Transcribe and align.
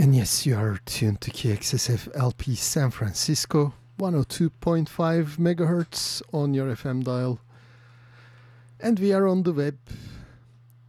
And 0.00 0.14
yes, 0.14 0.46
you 0.46 0.54
are 0.54 0.78
tuned 0.86 1.20
to 1.22 1.32
KXSF 1.32 2.16
LP 2.16 2.54
San 2.54 2.92
Francisco, 2.92 3.74
102.5 3.98 4.86
megahertz 5.38 6.22
on 6.32 6.54
your 6.54 6.72
FM 6.72 7.02
dial. 7.02 7.40
And 8.78 8.96
we 9.00 9.12
are 9.12 9.26
on 9.26 9.42
the 9.42 9.52
web 9.52 9.76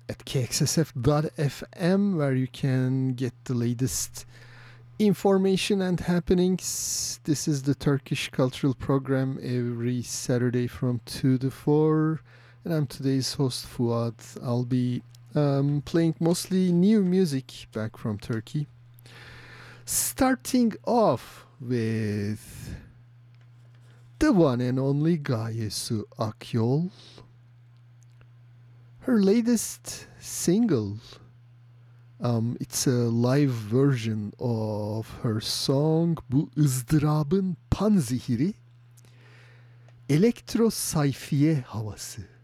at 0.07 0.19
kxsf.fm 0.25 2.17
where 2.17 2.35
you 2.35 2.47
can 2.49 3.13
get 3.15 3.33
the 3.45 3.55
latest 3.55 4.27
information 4.99 5.81
and 5.81 6.01
happenings. 6.01 7.19
This 7.23 7.47
is 7.47 7.63
the 7.63 7.73
Turkish 7.73 8.29
Cultural 8.29 8.75
Program 8.75 9.39
every 9.41 10.03
Saturday 10.03 10.67
from 10.67 11.01
2 11.05 11.39
to 11.39 11.49
4. 11.49 12.21
And 12.63 12.75
I'm 12.75 12.85
today's 12.85 13.33
host, 13.33 13.65
Fuad. 13.65 14.13
I'll 14.43 14.65
be 14.65 15.01
um, 15.33 15.81
playing 15.83 16.13
mostly 16.19 16.71
new 16.71 17.03
music 17.03 17.65
back 17.73 17.97
from 17.97 18.19
Turkey. 18.19 18.67
Starting 19.91 20.75
off 20.85 21.47
with 21.59 22.75
the 24.19 24.31
one 24.31 24.61
and 24.61 24.77
only 24.77 25.17
Gaye 25.17 25.69
Su 25.69 26.05
Akyol. 26.19 26.91
Her 28.99 29.19
latest 29.19 30.05
single, 30.19 30.99
um, 32.21 32.55
it's 32.59 32.85
a 32.85 33.09
live 33.09 33.49
version 33.49 34.31
of 34.37 35.07
her 35.23 35.41
song 35.41 36.19
Bu 36.29 36.49
ızdırabın 36.57 37.57
panzehiri 37.71 38.53
Elektro 40.09 40.69
Sayfiye 40.69 41.61
Havası. 41.61 42.38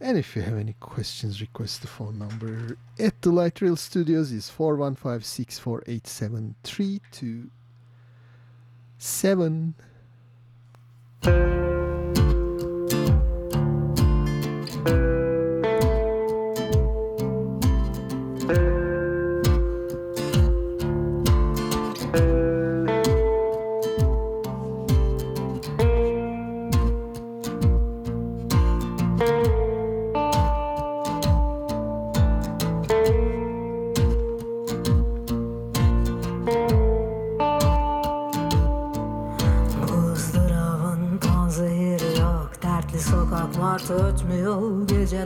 And 0.00 0.16
if 0.16 0.36
you 0.36 0.42
have 0.42 0.56
any 0.56 0.76
questions, 0.78 1.40
request 1.40 1.82
the 1.82 1.88
phone 1.88 2.18
number 2.18 2.78
at 3.00 3.20
the 3.20 3.32
Light 3.32 3.60
Rail 3.60 3.74
Studios 3.74 4.30
is 4.30 4.48
415 4.48 5.22
648 5.22 6.06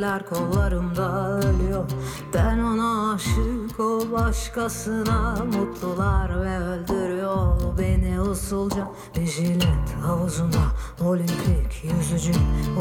geceler 0.03 0.27
kollarımda 0.27 1.39
ölüyor. 1.39 1.84
Ben 2.34 2.58
ona 2.58 3.12
aşık 3.14 3.81
o 3.81 4.12
başkasına 4.12 5.36
Mutlular 5.44 6.41
ve 6.41 6.59
öldürüyor. 6.59 7.78
Beni 7.78 8.20
usulca 8.20 8.89
Bir 9.17 9.27
jilet 9.27 9.91
havuzunda 10.03 10.59
olimpik 11.00 11.84
yüzücü. 11.84 12.33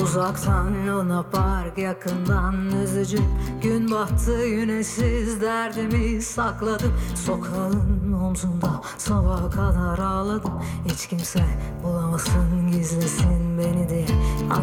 Uzaktan 0.03 0.88
Luna 0.88 1.23
Park 1.23 1.78
yakından 1.78 2.55
üzücü. 2.83 3.19
Gün 3.63 3.91
battı 3.91 4.47
güneşsiz 4.47 5.41
derdimi 5.41 6.22
sakladım. 6.22 6.94
Sokağın 7.16 8.10
omzunda 8.31 8.81
sabaha 8.97 9.49
kadar 9.49 9.99
ağladım. 9.99 10.51
Hiç 10.85 11.07
kimse 11.07 11.43
bulamasın 11.83 12.71
gizlesin 12.71 13.57
beni 13.57 13.89
diye. 13.89 14.05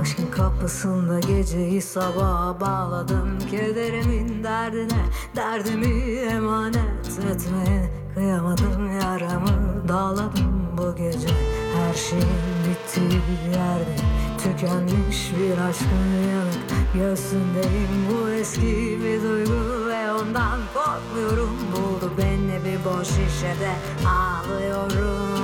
Aşkın 0.01 0.31
kapısında 0.31 1.21
geceyi 1.21 1.83
sabaha 1.83 2.61
bağladım. 2.61 3.39
Kederimin 3.51 4.45
derdine 4.45 5.03
derdimi 5.37 6.11
emanet 6.15 7.09
etmeye 7.31 7.91
Kıyamadım. 8.15 9.01
Yaramı 9.01 9.89
dağladım 9.89 10.67
bu 10.79 10.97
gece. 10.97 11.29
Her 11.77 11.95
şeyin 11.95 12.25
bittiği 12.69 13.21
yerde 13.55 13.97
Tükenmiş 14.39 15.33
bir 15.39 15.59
aşkın 15.69 16.09
yanık 16.33 16.95
Göğsündeyim. 16.95 17.91
Bu 18.11 18.31
eski 18.31 18.99
bir 19.05 19.23
duygu 19.23 19.87
Ve 19.89 20.13
ondan 20.13 20.61
korkmuyorum. 20.75 21.51
Buldu 21.73 22.13
beni. 22.19 22.28
bir 22.28 22.28
boş 22.85 23.07
şişede 23.09 23.73
Ağlıyorum 24.09 25.38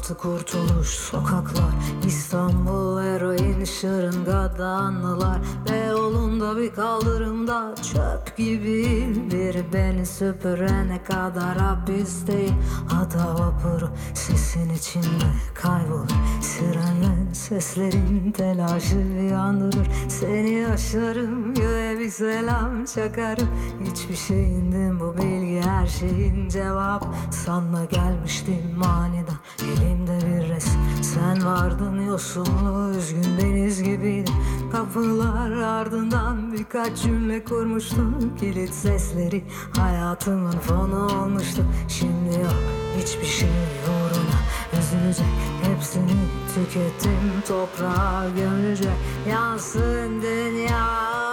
Köprü 0.00 0.14
altı 0.14 0.14
kurtuluş 0.16 0.88
sokaklar. 0.88 1.74
İstanbul 2.06 3.02
eroin 3.02 3.64
şırıngada 3.64 4.66
anılar 4.66 5.38
Beyoğlu'nda 5.68 6.56
bir 6.56 6.74
kaldırımda 6.74 7.74
çöp 7.92 8.36
gibiyim. 8.36 9.30
Bir 9.30 9.72
beni 9.72 10.06
süpürene 10.06 11.02
kadar 11.02 11.58
hapisteyim. 11.58 12.54
Hata 12.88 13.34
vapuru 13.34 13.90
sesin 14.14 14.70
içinde 14.70 15.26
kaybolur 15.54 16.08
Sirenler 16.40 17.34
seslerin 17.34 18.32
telaşı 18.32 18.96
yandırır. 19.30 19.88
Seni 20.08 20.50
yaşarım 20.50 21.54
göğe 21.54 21.98
bir 21.98 22.10
selam 22.10 22.84
çakarım. 22.84 23.48
Hiçbir 23.84 24.16
şeyindim 24.16 25.00
bu 25.00 25.16
bilgi 25.16 25.49
her 25.62 25.86
şeyin 25.86 26.48
cevap. 26.48 27.04
Sanma 27.30 27.84
gelmiştim 27.84 28.74
manida. 28.76 29.32
Elimde 29.62 30.18
bir 30.26 30.48
resim 30.48 30.80
Sen 31.02 31.46
vardın 31.46 32.06
yosunlu 32.06 32.94
üzgün 32.98 33.38
deniz 33.40 33.82
gibiydim 33.82 34.34
Kapılar 34.72 35.50
ardından 35.50 36.52
birkaç 36.52 37.02
cümle 37.02 37.44
kurmuştum. 37.44 38.36
Kilit 38.40 38.74
sesleri 38.74 39.44
hayatımın 39.76 40.58
fonu 40.58 41.22
olmuştu. 41.22 41.64
Şimdi 41.88 42.40
yok 42.40 42.54
hiçbir 42.98 43.26
şey 43.26 43.48
uğruna. 43.48 44.40
Üzülecek 44.80 45.26
Hepsini 45.62 46.16
tükettim 46.54 47.42
toprağa 47.48 48.26
gömülecek. 48.36 48.92
Yansın 49.28 50.22
dünya 50.22 50.86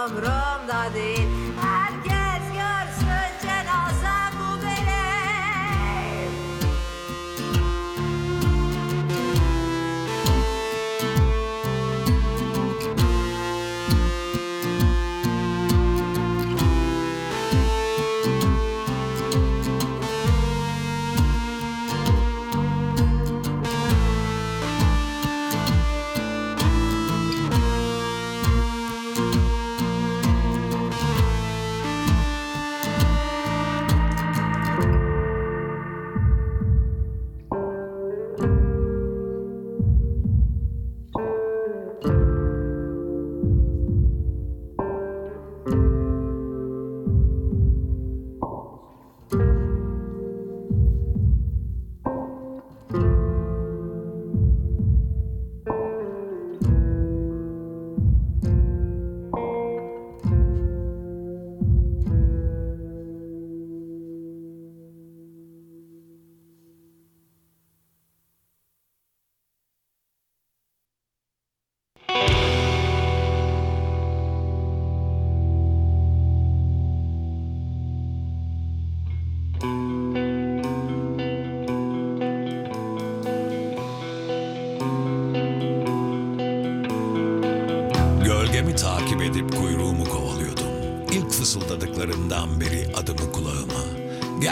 umurumda 0.06 0.94
değil. 0.94 1.28
Herkes 1.60 1.87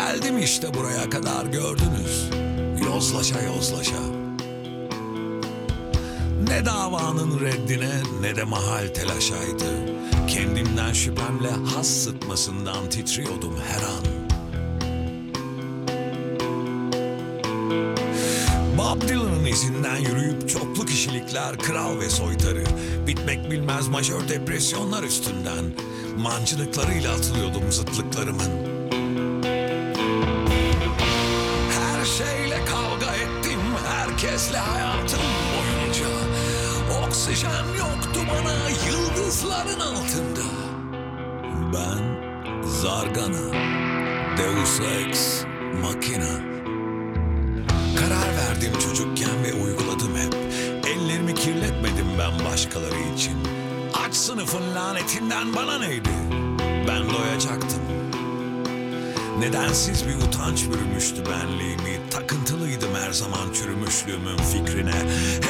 Geldim 0.07 0.39
işte 0.39 0.75
buraya 0.75 1.11
kadar 1.11 1.47
gördünüz. 1.47 2.31
Yozlaşa 2.87 3.43
yozlaşa. 3.43 4.03
Ne 6.49 6.67
davanın 6.67 7.41
reddine 7.41 7.93
ne 8.21 8.37
de 8.37 8.45
mahal 8.45 8.87
telaşaydı. 8.87 9.65
Kendimden 10.29 10.93
şüphemle 10.93 11.51
has 11.75 11.87
sıtmasından 11.87 12.91
titriyordum 12.91 13.55
her 13.69 13.83
an. 13.83 14.05
Bob 18.79 19.09
Dylan'ın 19.09 19.45
izinden 19.45 19.97
yürüyüp 19.97 20.49
çoklu 20.49 20.87
kişilikler, 20.87 21.59
kral 21.59 21.99
ve 22.01 22.11
soytarı, 22.11 22.65
bitmek 23.07 23.51
bilmez 23.51 23.89
majör 23.89 24.29
depresyonlar 24.29 25.03
üstünden 25.03 25.65
mancınıklarıyla 26.19 27.13
atılıyordum 27.13 27.73
zıtlıklarımın. 27.73 28.66
Herkesle 34.57 34.59
hayatım 34.59 35.21
boyunca. 35.53 36.07
Oksijen 37.07 37.67
yoktu 37.79 38.21
bana 38.31 38.55
yıldızların 38.91 39.81
altında. 39.81 40.47
Ben 41.73 42.17
Zargana, 42.65 43.53
Deus 44.39 44.81
Ex 44.81 45.45
Machina. 45.83 46.41
Karar 47.99 48.37
verdim 48.37 48.73
çocukken 48.85 49.45
ve 49.45 49.53
uyguladım 49.53 50.17
hep. 50.17 50.35
Ellerimi 50.87 51.35
kirletmedim 51.35 52.07
ben 52.19 52.45
başkaları 52.53 53.15
için. 53.17 53.37
Aç 54.07 54.15
sınıfın 54.15 54.75
lanetinden 54.75 55.55
bana 55.57 55.79
neydi? 55.79 56.11
Ben 56.89 57.11
doyacaktım. 57.11 57.81
Nedensiz 59.39 60.07
bir 60.07 60.15
utanç 60.15 60.65
bürümüştü 60.65 61.23
benliğimi. 61.27 62.06
Takıntılıydım 62.17 62.95
her 62.95 63.13
zaman 63.13 63.53
çürümüşlüğümün 63.53 64.37
fikrine. 64.37 64.95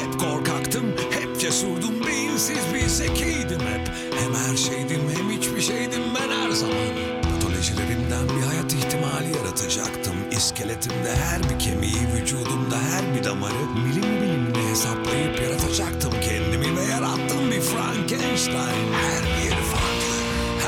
Hep 0.00 0.20
korkaktım, 0.20 0.84
hep 1.10 1.40
cesurdum, 1.40 2.06
beyinsiz 2.06 2.58
bir 2.74 2.86
zekiydim 2.86 3.60
hep. 3.60 3.88
Hem 4.20 4.34
her 4.34 4.56
şeydim 4.56 5.00
hem 5.16 5.30
hiçbir 5.30 5.60
şeydim 5.60 6.02
ben 6.14 6.30
her 6.36 6.50
zaman. 6.50 6.76
Patolojilerimden 7.22 8.28
bir 8.36 8.46
hayat 8.46 8.72
ihtimali 8.72 9.36
yaratacaktım. 9.36 10.14
İskeletimde 10.30 11.16
her 11.16 11.42
bir 11.42 11.58
kemiği, 11.58 12.08
vücudumda 12.14 12.78
her 12.78 13.14
bir 13.14 13.24
damarı 13.24 13.66
milim 13.84 14.10
milimine 14.10 14.70
hesaplayıp 14.70 15.40
yaratacaktım 15.42 16.12
kendimi 16.20 16.76
ve 16.76 16.84
yarattım 16.84 17.50
bir 17.50 17.60
Frankenstein. 17.60 18.92
Her 18.92 19.22
bir 19.22 19.56
farklı. 19.56 20.16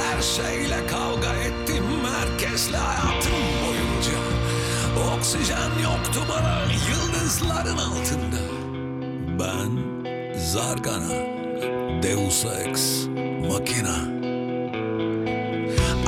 Her 0.01 0.23
şeyle 0.23 0.87
kavga 0.87 1.33
ettim 1.35 1.85
herkesle 2.05 2.77
hayatım. 2.77 3.48
Oksijen 5.19 5.71
yoktu 5.83 6.21
bana 6.29 6.63
yıldızların 6.91 7.77
altında. 7.77 8.41
Ben 9.39 9.71
Zargana, 10.39 11.15
Deus 12.03 12.45
Ex 12.45 13.07
Machina. 13.49 13.97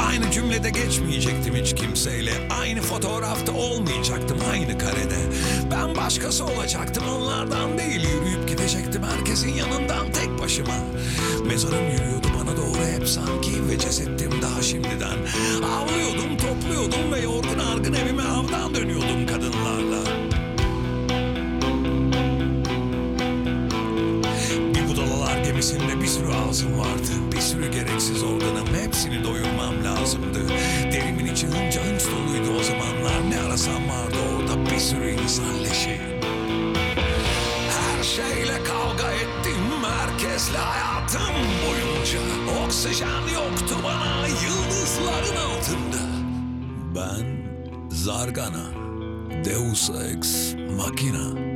Aynı 0.09 0.31
cümlede 0.31 0.71
geçmeyecektim 0.71 1.55
hiç 1.55 1.75
kimseyle. 1.75 2.49
Aynı 2.61 2.81
fotoğrafta 2.81 3.53
olmayacaktım 3.53 4.39
aynı 4.51 4.79
karede. 4.79 5.19
Ben 5.71 5.97
başkası 5.97 6.45
olacaktım 6.45 7.05
onlardan 7.09 7.79
değil. 7.79 8.01
Yürüyüp 8.01 8.49
gidecektim 8.49 9.03
herkesin 9.03 9.55
yanından 9.55 10.13
tek 10.13 10.39
başıma. 10.43 10.75
Mezarım 11.47 11.91
yürüyordu 11.91 12.27
bana 12.41 12.57
doğru 12.57 12.87
hep 12.97 13.09
sanki 13.09 13.69
ve 13.69 13.79
cesettim 13.79 14.43
daha 14.43 14.63
şimdiden. 14.63 15.19
Avlıyordum, 15.65 16.37
topluyordum 16.37 17.13
ve 17.13 17.21
yorgun 17.21 17.59
argın 17.59 17.93
evime 17.93 18.20
avdan 18.71 18.75
dönüyordum 18.75 19.27
kadınlarla. 19.27 20.03
Bir 24.75 24.89
budalalar 24.89 25.45
gemisinde 25.45 26.01
bir 26.01 26.07
sürü 26.07 26.33
ağzım 26.33 26.79
vardı. 26.79 27.33
Bir 27.33 27.41
sürü 27.41 27.71
gereksiz 27.71 28.23
organım 28.23 28.69
hepsini 28.85 29.25
doyurmam 29.25 29.85
lazımdı. 29.85 30.49
Derimin 30.93 31.27
içi 31.27 31.47
hınca 31.47 31.85
hınç 31.85 32.03
doluydu 32.07 32.61
o 32.61 32.63
zamanlar. 32.63 33.31
Ne 33.31 33.41
arasam 33.41 33.89
vardı 33.89 34.17
orada 34.37 34.71
bir 34.71 34.79
sürü 34.79 35.11
insan 35.11 35.65
leşi. 35.65 36.01
Her 37.71 38.05
şeyle 38.05 38.65
kavga 38.65 39.13
ettim 39.13 39.57
herkesle 39.99 40.59
hayatım 40.59 41.35
boyunca. 41.67 42.21
Oksijen 42.67 43.23
yoktu 43.35 43.77
bana 43.85 44.27
yıldızların 44.27 45.37
altında. 45.37 46.11
Ben 46.95 47.40
Zargana, 48.05 48.73
Deus 49.45 49.91
Ex 49.91 50.55
Machina. 50.57 51.50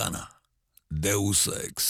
Zargana 0.00 0.28
Deus 0.90 1.46
Ex 1.46 1.89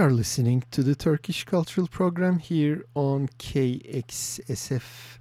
Are 0.00 0.10
listening 0.10 0.64
to 0.70 0.82
the 0.82 0.94
Turkish 0.94 1.44
Cultural 1.44 1.86
Program 1.86 2.38
here 2.38 2.86
on 2.94 3.28
KXSF 3.38 5.18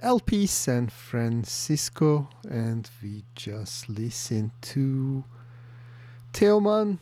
LP 0.00 0.46
San 0.46 0.88
Francisco, 0.88 2.30
and 2.48 2.88
we 3.02 3.24
just 3.34 3.90
listened 3.90 4.52
to 4.62 5.22
Teoman 6.32 6.98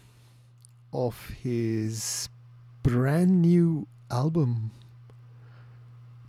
of 0.93 1.29
his 1.41 2.29
brand 2.83 3.43
new 3.43 3.87
album 4.11 4.73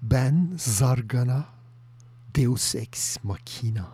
Ben 0.03 0.51
Zargana 0.57 1.47
Deus 2.31 2.75
Ex 2.75 3.17
Machina. 3.23 3.88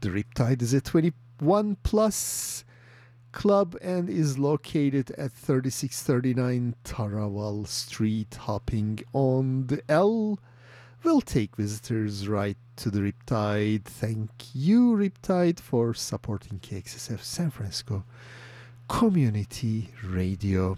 The 0.00 0.08
Riptide 0.10 0.60
is 0.60 0.74
a 0.74 0.82
21 0.82 1.78
plus 1.82 2.62
club 3.32 3.74
and 3.80 4.10
is 4.10 4.38
located 4.38 5.12
at 5.12 5.32
3639 5.32 6.74
Taraval 6.84 7.66
Street. 7.66 8.34
Hopping 8.34 9.00
on 9.14 9.68
the 9.68 9.80
L 9.88 10.38
will 11.02 11.20
take 11.20 11.56
visitors 11.56 12.28
right 12.28 12.56
to 12.76 12.90
the 12.90 13.00
Riptide. 13.00 13.84
Thank 13.84 14.30
you, 14.54 14.96
Riptide, 14.96 15.60
for 15.60 15.94
supporting 15.94 16.58
KXSF 16.58 17.20
San 17.20 17.50
Francisco 17.50 18.04
Community 18.88 19.90
Radio. 20.04 20.76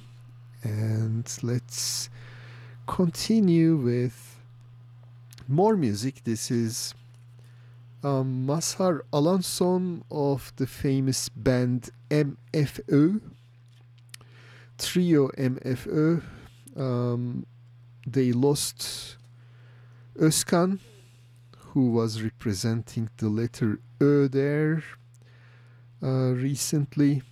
And 0.62 1.30
let's 1.42 2.10
continue 2.86 3.76
with 3.76 4.38
more 5.46 5.76
music. 5.76 6.24
This 6.24 6.50
is 6.50 6.94
um, 8.02 8.46
Mazhar 8.46 9.00
Alanson 9.12 10.02
of 10.10 10.52
the 10.56 10.66
famous 10.66 11.28
band 11.28 11.90
MFÖ, 12.10 13.20
Trio 14.78 15.28
MFÖ. 15.28 16.22
Um, 16.76 17.46
they 18.06 18.32
lost 18.32 19.17
Özkan, 20.18 20.80
who 21.72 21.92
was 21.92 22.22
representing 22.22 23.08
the 23.18 23.28
letter 23.28 23.78
Ö 24.00 24.28
there 24.28 24.82
uh, 26.02 26.34
recently. 26.34 27.22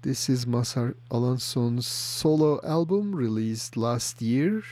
This 0.00 0.30
is 0.30 0.46
Mazhar 0.46 0.94
Alanson's 1.10 1.86
solo 1.86 2.60
album 2.64 3.14
released 3.14 3.76
last 3.76 4.22
year 4.22 4.62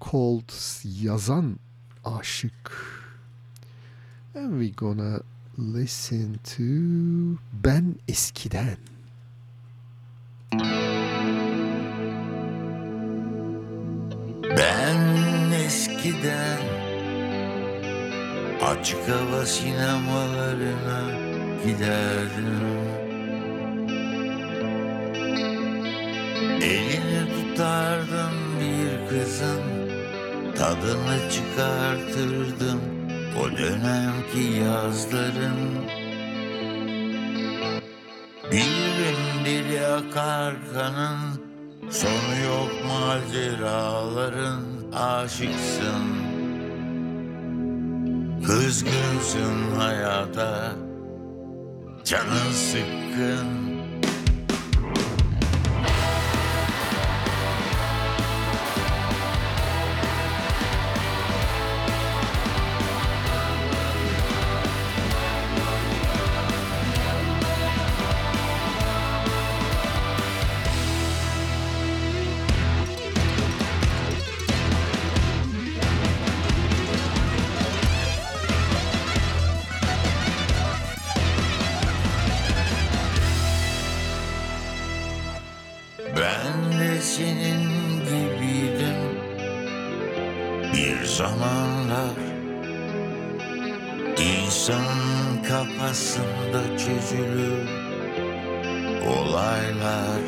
called 0.00 0.48
Yazan 0.48 1.58
Aşık. 2.04 2.70
And 4.34 4.58
we're 4.58 4.74
gonna 4.76 5.22
listen 5.56 6.40
to 6.44 7.38
Ben 7.52 7.98
Eskiden. 8.06 8.76
Eskiden 15.72 16.58
açık 18.62 19.08
hava 19.08 19.46
sinemalarına 19.46 21.00
giderdim. 21.64 22.62
Elini 26.62 27.22
tutardım 27.34 28.34
bir 28.60 29.08
kızın 29.08 29.62
tadını 30.56 31.18
çıkartırdım 31.30 32.80
o 33.40 33.58
dönemki 33.58 34.58
yazların. 34.64 35.60
Bir 38.52 39.44
dili 39.44 39.86
akar 39.86 40.54
kanın 40.74 41.42
Sonu 41.90 42.44
yok 42.44 42.70
maceraların 42.88 44.81
aşıksın. 44.94 46.22
Kızgınsın 48.46 49.76
hayata. 49.78 50.72
Canın 52.04 52.52
sıkkın 52.52 53.71
Ben 86.06 86.78
de 86.78 87.00
senin 87.00 87.62
gibiydim. 88.04 89.02
Bir 90.74 91.04
zamanlar 91.04 92.32
İnsanın 94.18 95.42
kafasında 95.48 96.78
çözülür 96.78 97.68
Olaylar. 99.06 100.20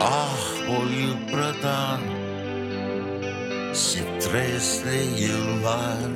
Ah 0.00 0.38
o 0.68 0.84
yıpratan 0.86 2.00
Stresli 3.72 5.22
yıllar. 5.22 6.10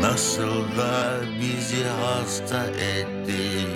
Nasıl 0.00 0.76
da 0.78 1.20
bizi 1.40 1.84
hasta 1.84 2.64
etti 2.66 3.66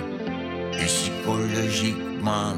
Psikolojikman 1.23 2.57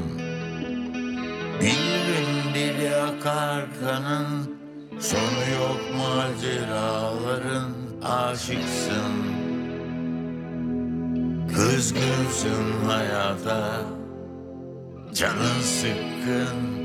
Bir 1.60 2.54
dili 2.54 2.94
akar 2.94 3.64
kanın 3.80 4.56
Sonu 5.00 5.44
yok 5.60 5.80
maceraların 5.98 7.72
Aşıksın. 8.02 9.14
Kızgınsın 11.54 12.84
hayata 12.86 13.80
canın 15.14 15.60
sıkkın 15.62 16.75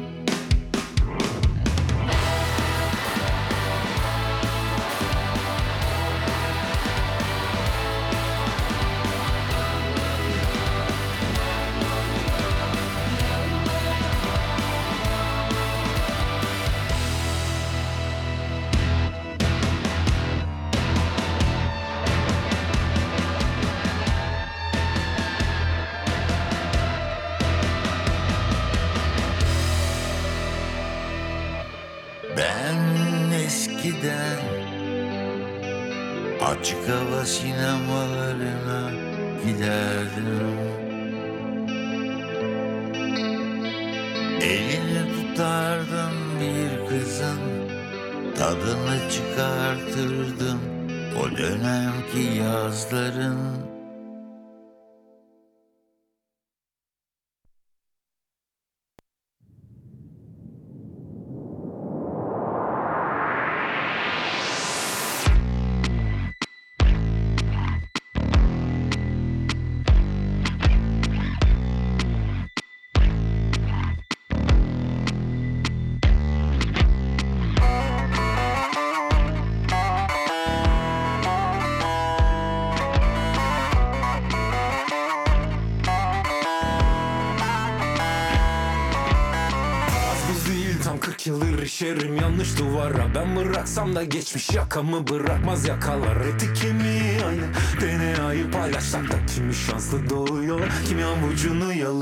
bıraksam 93.71 93.95
da 93.95 94.03
geçmiş 94.03 94.49
yakamı 94.49 95.07
bırakmaz 95.07 95.67
yakalar. 95.67 96.15
Eti 96.15 96.53
kemiği 96.53 97.25
aynı 97.27 97.43
DNA'yı 97.81 98.51
paylaşsak 98.51 99.11
da 99.11 99.25
kimi 99.35 99.53
şanslı 99.53 100.09
doğuyor 100.09 100.59
Kimi 100.87 101.03
avucunu 101.03 101.73
yalıyor 101.73 102.00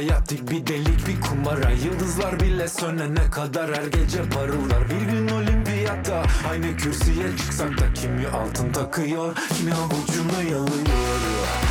hayat 0.00 0.30
değil 0.30 0.42
bir 0.50 0.66
delik 0.66 1.06
bir 1.06 1.20
kumara. 1.20 1.70
Yıldızlar 1.70 2.40
bile 2.40 2.68
sönene 2.68 3.30
kadar 3.30 3.76
her 3.76 3.86
gece 3.86 4.22
parıldar 4.28 4.90
Bir 4.90 5.12
gün 5.12 5.28
olimpiyatta 5.28 6.22
aynı 6.50 6.76
kürsüye 6.76 7.36
çıksak 7.36 7.78
da 7.78 7.92
Kimi 7.94 8.28
altın 8.28 8.72
takıyor. 8.72 9.34
Kimi 9.58 9.72
avucunu 9.74 10.42
Yalıyor, 10.50 11.69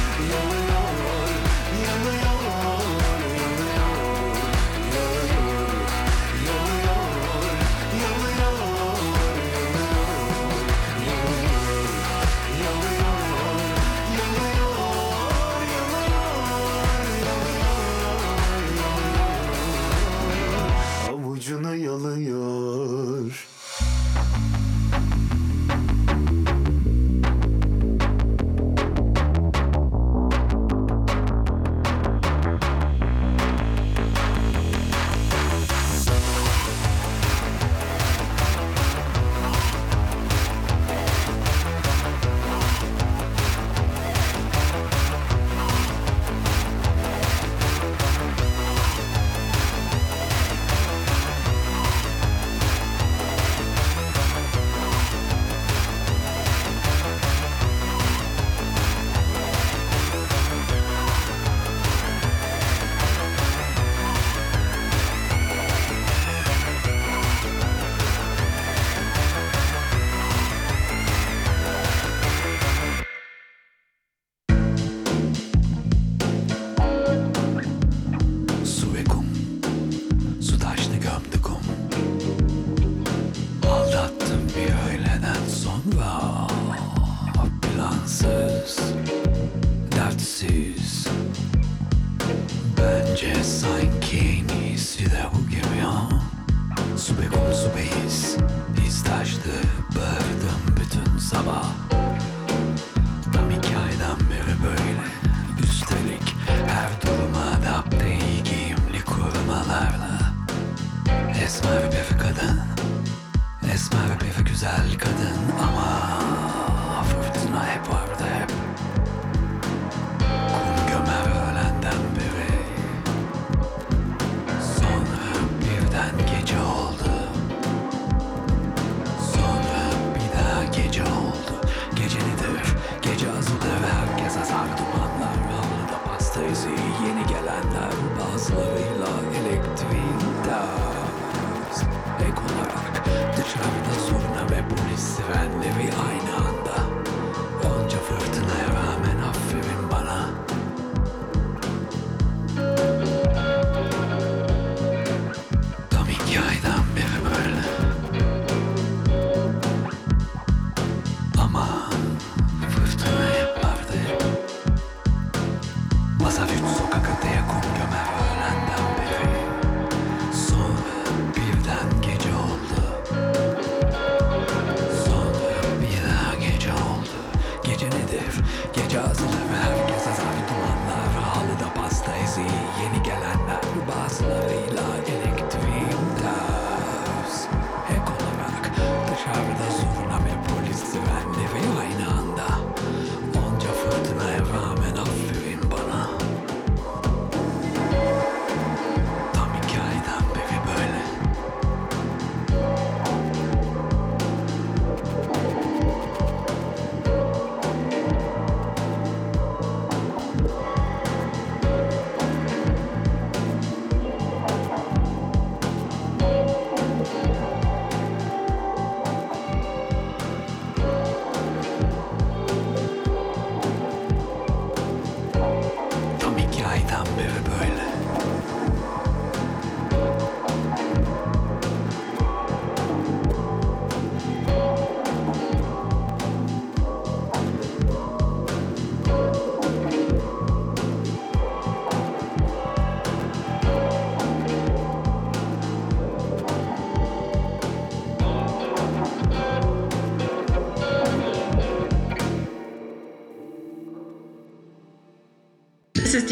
nedir? 178.10 178.34
Gece 178.74 179.02
azılır 179.02 179.50
herkes 179.64 180.08
azabı 180.08 180.42
dumanlar 180.50 181.24
Halıda 181.24 181.74
pasta 181.74 182.18
eziği 182.18 182.62
yeni 182.84 183.04
gelenler 183.04 183.62
Bazılarıyla 183.88 184.84
ele 185.08 185.29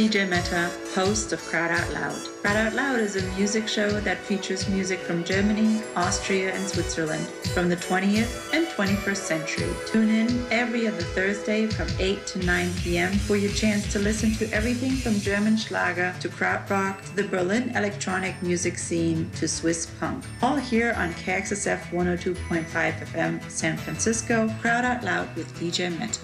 DJ 0.07 0.29
Meta, 0.29 0.71
host 0.95 1.33
of 1.33 1.41
Crowd 1.41 1.69
Out 1.69 1.91
Loud. 1.91 2.15
Crowd 2.41 2.55
Out 2.55 2.73
Loud 2.75 3.01
is 3.01 3.17
a 3.17 3.37
music 3.37 3.67
show 3.67 3.99
that 3.99 4.17
features 4.19 4.69
music 4.69 4.99
from 4.99 5.25
Germany, 5.25 5.81
Austria, 5.97 6.53
and 6.53 6.65
Switzerland 6.65 7.27
from 7.53 7.67
the 7.67 7.75
20th 7.75 8.53
and 8.53 8.65
21st 8.67 9.17
century. 9.17 9.69
Tune 9.85 10.09
in 10.09 10.47
every 10.49 10.87
other 10.87 11.01
Thursday 11.01 11.67
from 11.67 11.89
8 11.99 12.25
to 12.25 12.39
9 12.39 12.73
p.m. 12.75 13.11
for 13.11 13.35
your 13.35 13.51
chance 13.51 13.91
to 13.91 13.99
listen 13.99 14.33
to 14.35 14.49
everything 14.53 14.93
from 14.93 15.19
German 15.19 15.57
Schlager 15.57 16.15
to 16.21 16.29
Krautrock 16.29 17.03
to 17.03 17.15
the 17.17 17.27
Berlin 17.27 17.75
electronic 17.75 18.41
music 18.41 18.77
scene 18.77 19.29
to 19.31 19.45
Swiss 19.45 19.87
punk. 19.99 20.23
All 20.41 20.55
here 20.55 20.93
on 20.93 21.13
KXSF 21.15 21.81
102.5 21.89 22.65
FM 22.65 23.51
San 23.51 23.75
Francisco, 23.75 24.47
Crowd 24.61 24.85
Out 24.85 25.03
Loud 25.03 25.35
with 25.35 25.53
DJ 25.59 25.91
Meta. 25.99 26.21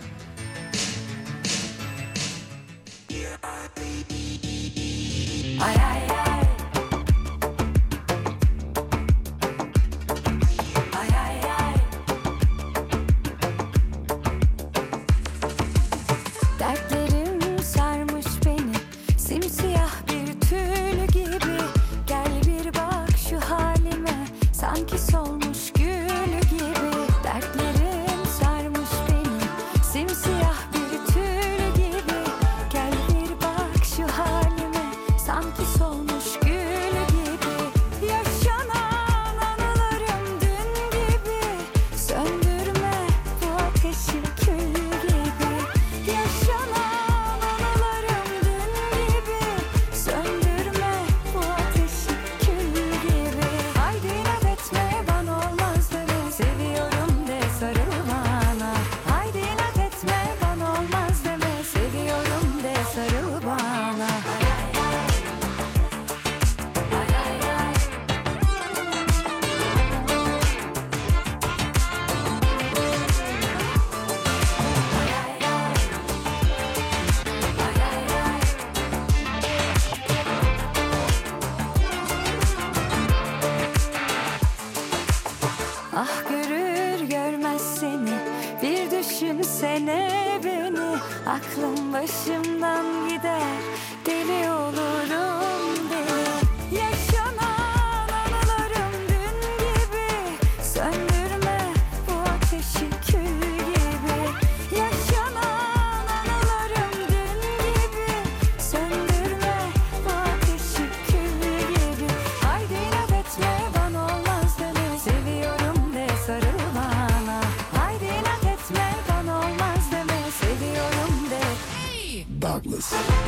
Yıldız. 122.91 123.23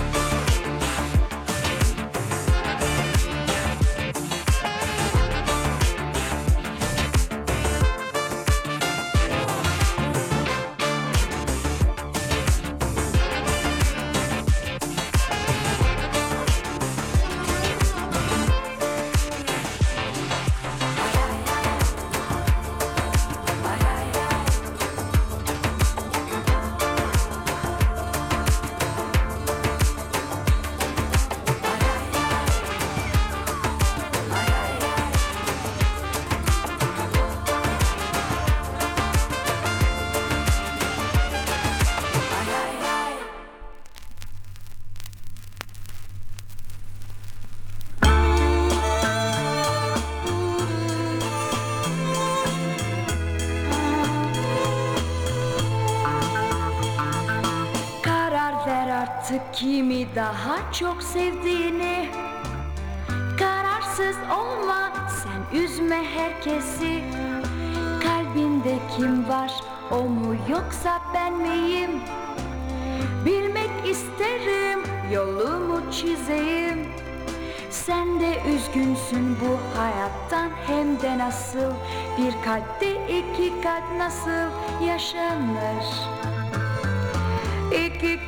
Çok 60.80 61.04
sevdiğini. 61.04 62.10
Kararsız 63.40 64.16
olma 64.38 64.92
sen 65.24 65.60
üzme 65.60 66.04
herkesi. 66.04 67.04
Kalbinde 68.04 68.78
kim 68.98 69.30
var 69.30 69.52
o 69.92 70.04
mu 70.04 70.36
yoksa 70.50 71.02
ben 71.14 71.34
miyim? 71.34 71.92
Bilmek 73.26 73.70
isterim 73.90 74.80
yolumu 75.12 75.92
çizeyim. 75.92 76.88
Sen 77.70 78.20
de 78.20 78.38
üzgünsün 78.56 79.38
bu 79.42 79.80
hayattan 79.80 80.50
hem 80.68 81.02
de 81.02 81.18
nasıl? 81.18 81.72
Bir 82.18 82.34
kalpte 82.46 83.08
iki 83.08 83.62
kalp 83.62 83.98
nasıl 83.98 84.50
yaşanır 84.88 85.86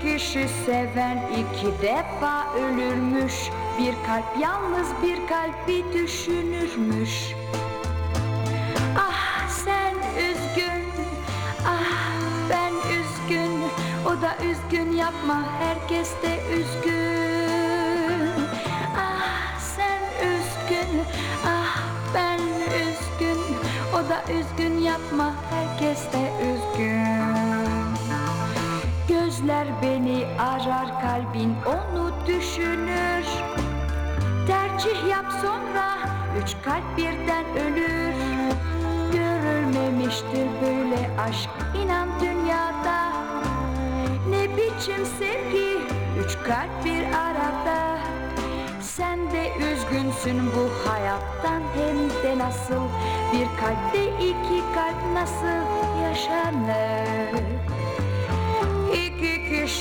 kişi 0.02 0.48
seven 0.66 1.18
iki 1.32 1.82
defa 1.82 2.54
ölürmüş. 2.54 3.34
Bir 3.80 3.94
kalp 4.08 4.42
yalnız 4.42 4.88
bir 5.04 5.28
kalbi 5.28 5.94
düşünürmüş. 5.94 7.34
Ah 8.98 9.50
sen 9.50 9.96
üzgün, 10.18 10.84
ah 11.68 12.10
ben 12.50 12.74
üzgün. 13.00 13.62
O 14.06 14.22
da 14.22 14.38
üzgün 14.46 14.92
yapma 14.92 15.44
herkes 15.60 16.12
de 16.24 16.40
üzgün. 16.54 18.32
Ah 18.98 19.60
sen 19.60 20.02
üzgün, 20.28 21.02
ah 21.46 21.82
ben 22.14 22.40
üzgün. 22.76 23.40
O 23.94 24.10
da 24.10 24.24
üzgün 24.34 24.80
yapma 24.80 25.34
herkes 25.52 26.00
de 26.14 26.32
üzgün 26.44 27.27
Gözler 29.58 29.82
beni 29.82 30.26
arar 30.40 31.02
kalbin 31.02 31.56
onu 31.66 32.12
düşünür. 32.28 33.26
Tercih 34.48 35.10
yap 35.10 35.26
sonra 35.42 35.98
üç 36.44 36.56
kalp 36.66 36.98
birden 36.98 37.46
ölür. 37.46 38.16
Görülmemiştir 39.14 40.48
böyle 40.62 41.10
aşk 41.22 41.50
inan 41.84 42.08
dünyada. 42.22 43.12
Ne 44.30 44.58
biçim 44.58 45.06
sevgi 45.20 45.78
üç 46.26 46.38
kalp 46.44 46.86
bir 46.86 47.04
arada. 47.04 47.98
Sen 48.82 49.32
de 49.32 49.52
üzgünsün 49.58 50.42
bu 50.46 50.90
hayattan 50.90 51.62
hem 51.76 52.10
de 52.10 52.38
nasıl? 52.38 52.84
Bir 53.34 53.48
kalpte 53.60 54.06
iki 54.06 54.74
kalp 54.76 55.14
nasıl 55.14 55.62
yaşanır 56.04 57.57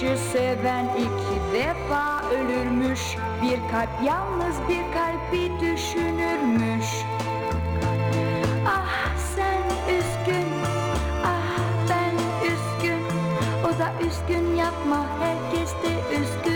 kişi 0.00 0.16
seven 0.32 0.85
iki 0.85 1.52
defa 1.52 2.30
ölürmüş. 2.30 3.00
Bir 3.42 3.70
kalp 3.72 3.88
yalnız 4.04 4.56
bir 4.68 4.92
kalbi 4.92 5.61
düşünürmüş. 5.61 6.87
Ah 8.66 9.16
sen 9.37 9.62
üzgün, 9.96 10.48
ah 11.24 11.88
ben 11.88 12.14
üzgün. 12.46 13.02
O 13.64 13.78
da 13.78 13.92
üzgün 14.06 14.56
yapma 14.56 15.06
herkes 15.20 15.72
de 15.72 16.16
üzgün 16.16 16.55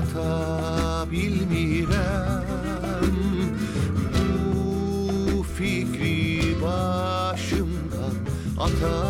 yata 0.00 1.04
bilmirəm 1.12 1.96
Bu 4.12 5.44
fikri 5.56 6.56
başımdan 6.62 8.16
ata 8.66 9.00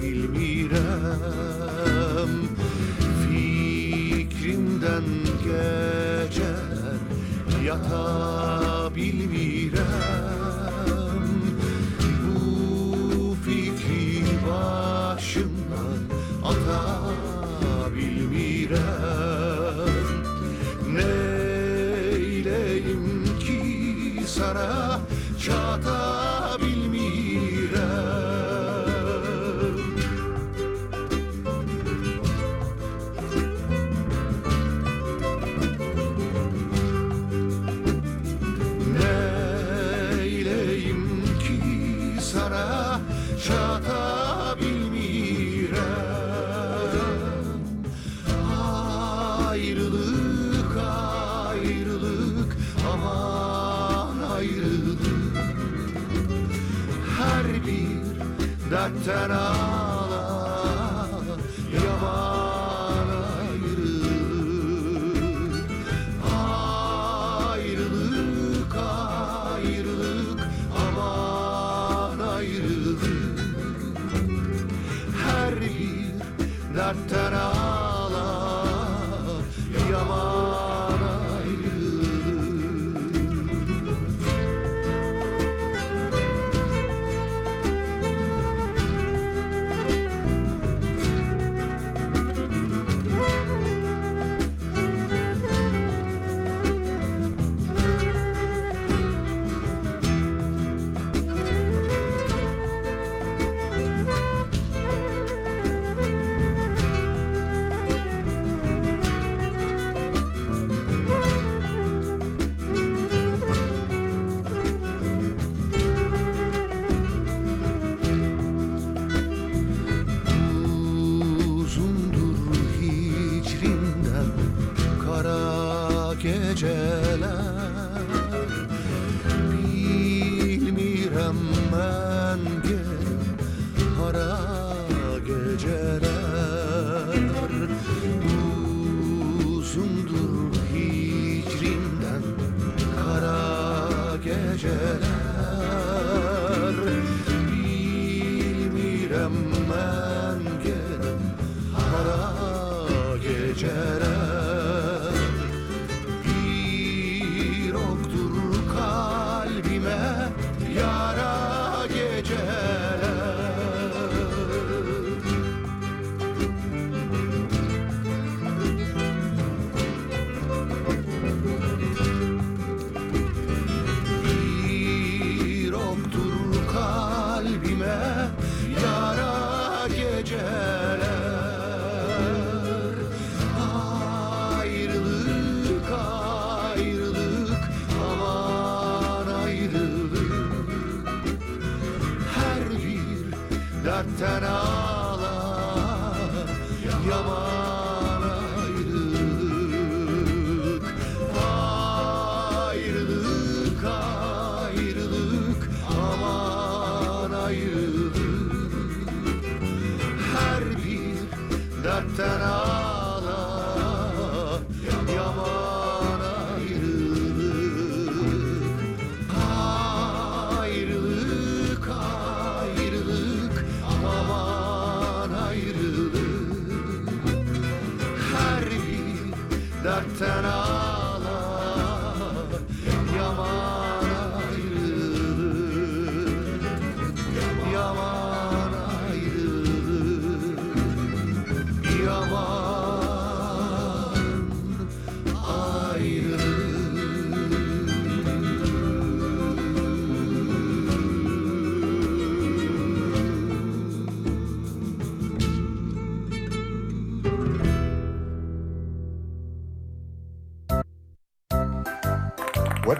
bilmirəm 0.00 1.12
Fikrimdən 3.24 5.08
geçər 5.44 7.00
yata 7.68 8.63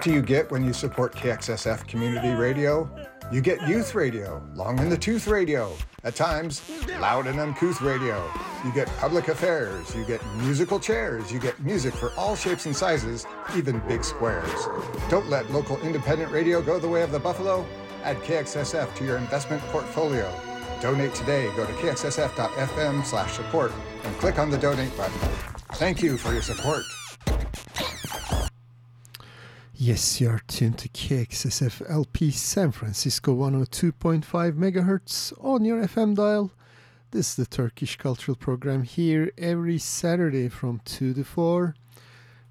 do 0.05 0.13
you 0.13 0.21
get 0.21 0.51
when 0.51 0.63
you 0.63 0.71
support 0.71 1.15
KXSF 1.15 1.87
Community 1.87 2.29
Radio? 2.29 2.87
You 3.31 3.41
get 3.41 3.67
youth 3.67 3.95
radio, 3.95 4.47
long 4.53 4.77
in 4.77 4.87
the 4.87 4.97
tooth 4.97 5.25
radio, 5.25 5.75
at 6.03 6.13
times 6.15 6.61
loud 6.99 7.25
and 7.25 7.39
uncouth 7.39 7.81
radio. 7.81 8.23
You 8.63 8.71
get 8.71 8.87
public 8.99 9.29
affairs, 9.29 9.95
you 9.95 10.05
get 10.05 10.23
musical 10.35 10.79
chairs, 10.79 11.33
you 11.33 11.39
get 11.39 11.59
music 11.59 11.95
for 11.95 12.11
all 12.17 12.35
shapes 12.35 12.67
and 12.67 12.75
sizes, 12.75 13.25
even 13.55 13.79
big 13.87 14.03
squares. 14.03 14.67
Don't 15.09 15.27
let 15.27 15.49
local 15.49 15.79
independent 15.81 16.31
radio 16.31 16.61
go 16.61 16.77
the 16.77 16.87
way 16.87 17.01
of 17.01 17.11
the 17.11 17.19
buffalo. 17.19 17.65
Add 18.03 18.17
KXSF 18.17 18.93
to 18.97 19.03
your 19.03 19.17
investment 19.17 19.63
portfolio. 19.69 20.31
Donate 20.81 21.15
today. 21.15 21.51
Go 21.55 21.65
to 21.65 21.73
kxsf.fm 21.73 23.03
slash 23.03 23.33
support 23.33 23.71
and 24.03 24.15
click 24.19 24.37
on 24.37 24.51
the 24.51 24.57
donate 24.59 24.95
button. 24.95 25.17
Thank 25.73 26.03
you 26.03 26.15
for 26.15 26.31
your 26.31 26.43
support. 26.43 26.83
Yes, 29.77 30.21
you're 30.21 30.41
tuned 30.47 30.77
to 30.77 30.87
KXSF 30.87 31.89
LP 31.89 32.31
San 32.31 32.71
Francisco 32.71 33.35
102.5 33.35 34.23
megahertz 34.53 35.33
on 35.43 35.65
your 35.65 35.81
FM 35.81 36.15
dial. 36.15 36.51
This 37.11 37.31
is 37.31 37.35
the 37.35 37.45
Turkish 37.45 37.97
Cultural 37.97 38.37
Program 38.37 38.83
here 38.83 39.33
every 39.37 39.77
Saturday 39.77 40.47
from 40.47 40.79
2 40.85 41.15
to 41.15 41.23
4. 41.25 41.75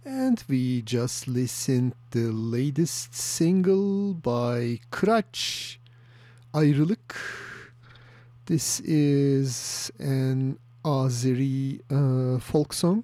And 0.04 0.44
we 0.48 0.82
just 0.82 1.26
listened 1.26 1.94
the 2.10 2.30
latest 2.30 3.14
single 3.14 4.12
by 4.12 4.80
Kıraç, 4.92 5.78
Ayrılık. 6.52 7.16
This 8.44 8.80
is 8.80 9.90
an 9.98 10.58
Azeri 10.84 11.80
uh, 11.90 12.38
folk 12.38 12.74
song. 12.74 13.02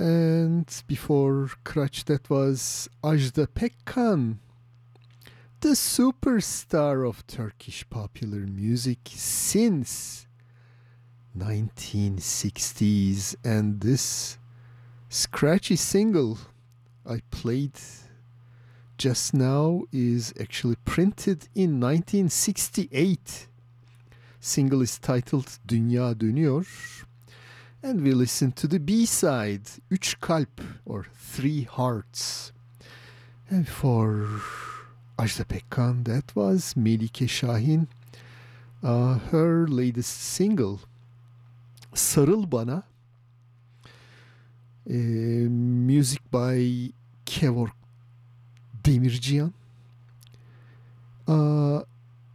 And 0.00 0.64
before 0.86 1.50
Kıraç, 1.62 2.06
that 2.06 2.30
was 2.30 2.88
Ajda 3.04 3.46
Pekkan, 3.46 4.38
the 5.60 5.76
superstar 5.76 7.06
of 7.06 7.26
Turkish 7.26 7.84
popular 7.90 8.46
music 8.46 9.00
since 9.04 10.26
1960s. 11.36 13.36
And 13.44 13.82
this 13.82 14.38
scratchy 15.10 15.76
single 15.76 16.38
I 17.06 17.20
played 17.30 17.78
just 18.96 19.34
now 19.34 19.82
is 19.92 20.32
actually 20.40 20.76
printed 20.86 21.46
in 21.54 21.78
1968. 21.78 23.48
Single 24.40 24.80
is 24.80 24.98
titled 24.98 25.58
Dünya 25.66 26.14
Dönüyor. 26.14 26.66
And 27.82 28.02
we 28.02 28.12
listen 28.12 28.52
to 28.52 28.66
the 28.68 28.78
B-side, 28.78 29.62
Üç 29.90 30.20
Kalp, 30.20 30.60
or 30.84 31.06
Three 31.14 31.62
Hearts. 31.62 32.52
And 33.48 33.66
for 33.66 34.28
Ajda 35.18 35.44
Pekkan, 35.44 36.04
that 36.04 36.34
was 36.34 36.74
Melike 36.74 37.26
Şahin. 37.26 37.88
Uh, 38.82 39.18
her 39.30 39.66
latest 39.66 40.20
single, 40.20 40.80
Sarıl 41.94 42.50
Bana. 42.50 42.84
Uh, 44.88 45.48
music 45.48 46.20
by 46.30 46.92
Kevork 47.24 47.72
Demirciyan. 48.84 49.52
Uh, 51.26 51.82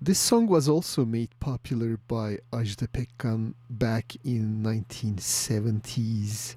this 0.06 0.20
song 0.20 0.46
was 0.46 0.70
also 0.70 1.04
made 1.04 1.32
popular 1.40 1.98
by 2.08 2.38
Ajda 2.54 2.88
Pekkan 2.90 3.56
back 3.72 4.16
in 4.24 4.62
1970s. 4.62 6.56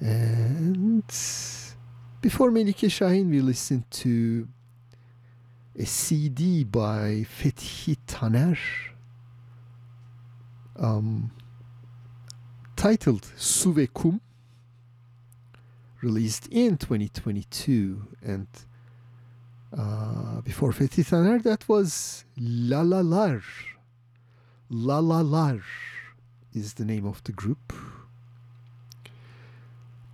And 0.00 1.04
before 2.20 2.50
Melike 2.50 2.88
Şahin, 2.90 3.30
we 3.30 3.40
listened 3.40 3.88
to 4.02 4.48
a 5.78 5.86
CD 5.86 6.64
by 6.64 7.24
Fethi 7.24 7.96
Taner 8.08 8.58
um, 10.76 11.30
titled 12.74 13.30
Su 13.36 13.72
ve 13.72 13.86
Kum, 13.86 14.20
released 16.02 16.48
in 16.48 16.78
2022. 16.78 18.08
And 18.24 18.48
uh, 19.76 20.40
before 20.42 20.72
Fethi 20.72 21.04
Taner, 21.04 21.42
that 21.42 21.68
was 21.68 22.24
Lalalar. 22.38 23.42
Lalalar 24.70 25.62
is 26.54 26.74
the 26.74 26.84
name 26.84 27.06
of 27.06 27.22
the 27.24 27.32
group. 27.32 27.72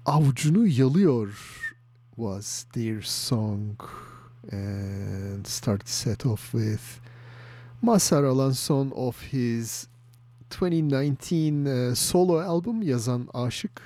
Avucunu 0.06 0.66
Yalıyor 0.66 1.32
was 2.16 2.66
their 2.72 3.02
song 3.02 3.78
and 4.50 5.46
started 5.46 5.88
set 5.88 6.24
off 6.24 6.52
with 6.54 7.00
Mazhar 7.84 8.24
Alanson 8.24 8.92
of 8.96 9.20
his 9.20 9.88
2019 10.50 11.66
uh, 11.66 11.94
solo 11.94 12.40
album 12.40 12.82
Yazan 12.82 13.28
Aşık 13.32 13.80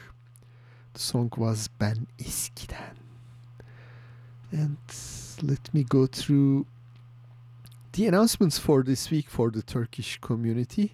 The 0.95 1.01
song 1.01 1.31
was 1.37 1.69
Ben 1.69 2.07
Eskiden. 2.19 2.97
And 4.53 5.24
let 5.43 5.73
me 5.75 5.85
go 5.85 6.07
through 6.07 6.67
the 7.93 8.07
announcements 8.07 8.59
for 8.59 8.83
this 8.83 9.11
week 9.11 9.29
for 9.29 9.51
the 9.51 9.63
Turkish 9.63 10.19
community. 10.21 10.93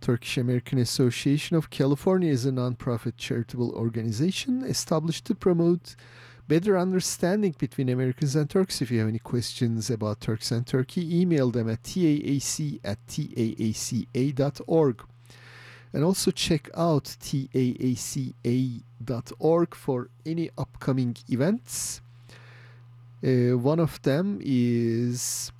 Turkish 0.00 0.38
American 0.38 0.78
Association 0.78 1.56
of 1.56 1.70
California 1.70 2.30
is 2.30 2.46
a 2.46 2.52
nonprofit 2.52 3.16
charitable 3.16 3.72
organization 3.72 4.62
established 4.64 5.24
to 5.24 5.34
promote 5.34 5.96
better 6.46 6.78
understanding 6.78 7.54
between 7.58 7.88
Americans 7.88 8.36
and 8.36 8.48
Turks. 8.48 8.80
If 8.80 8.90
you 8.90 9.00
have 9.00 9.08
any 9.08 9.18
questions 9.18 9.90
about 9.90 10.20
Turks 10.20 10.50
and 10.50 10.66
Turkey, 10.66 11.20
email 11.20 11.50
them 11.50 11.68
at 11.68 11.82
taac 11.82 12.80
at 12.84 13.06
taaca.org. 13.06 15.02
And 15.92 16.04
also 16.04 16.30
check 16.30 16.70
out 16.74 17.04
taaca.org 17.04 18.44
for 19.74 20.08
any 20.24 20.50
upcoming 20.56 21.16
events. 21.28 22.00
Uh, 23.24 23.58
one 23.58 23.80
of 23.80 24.00
them 24.02 24.40
is 24.42 25.50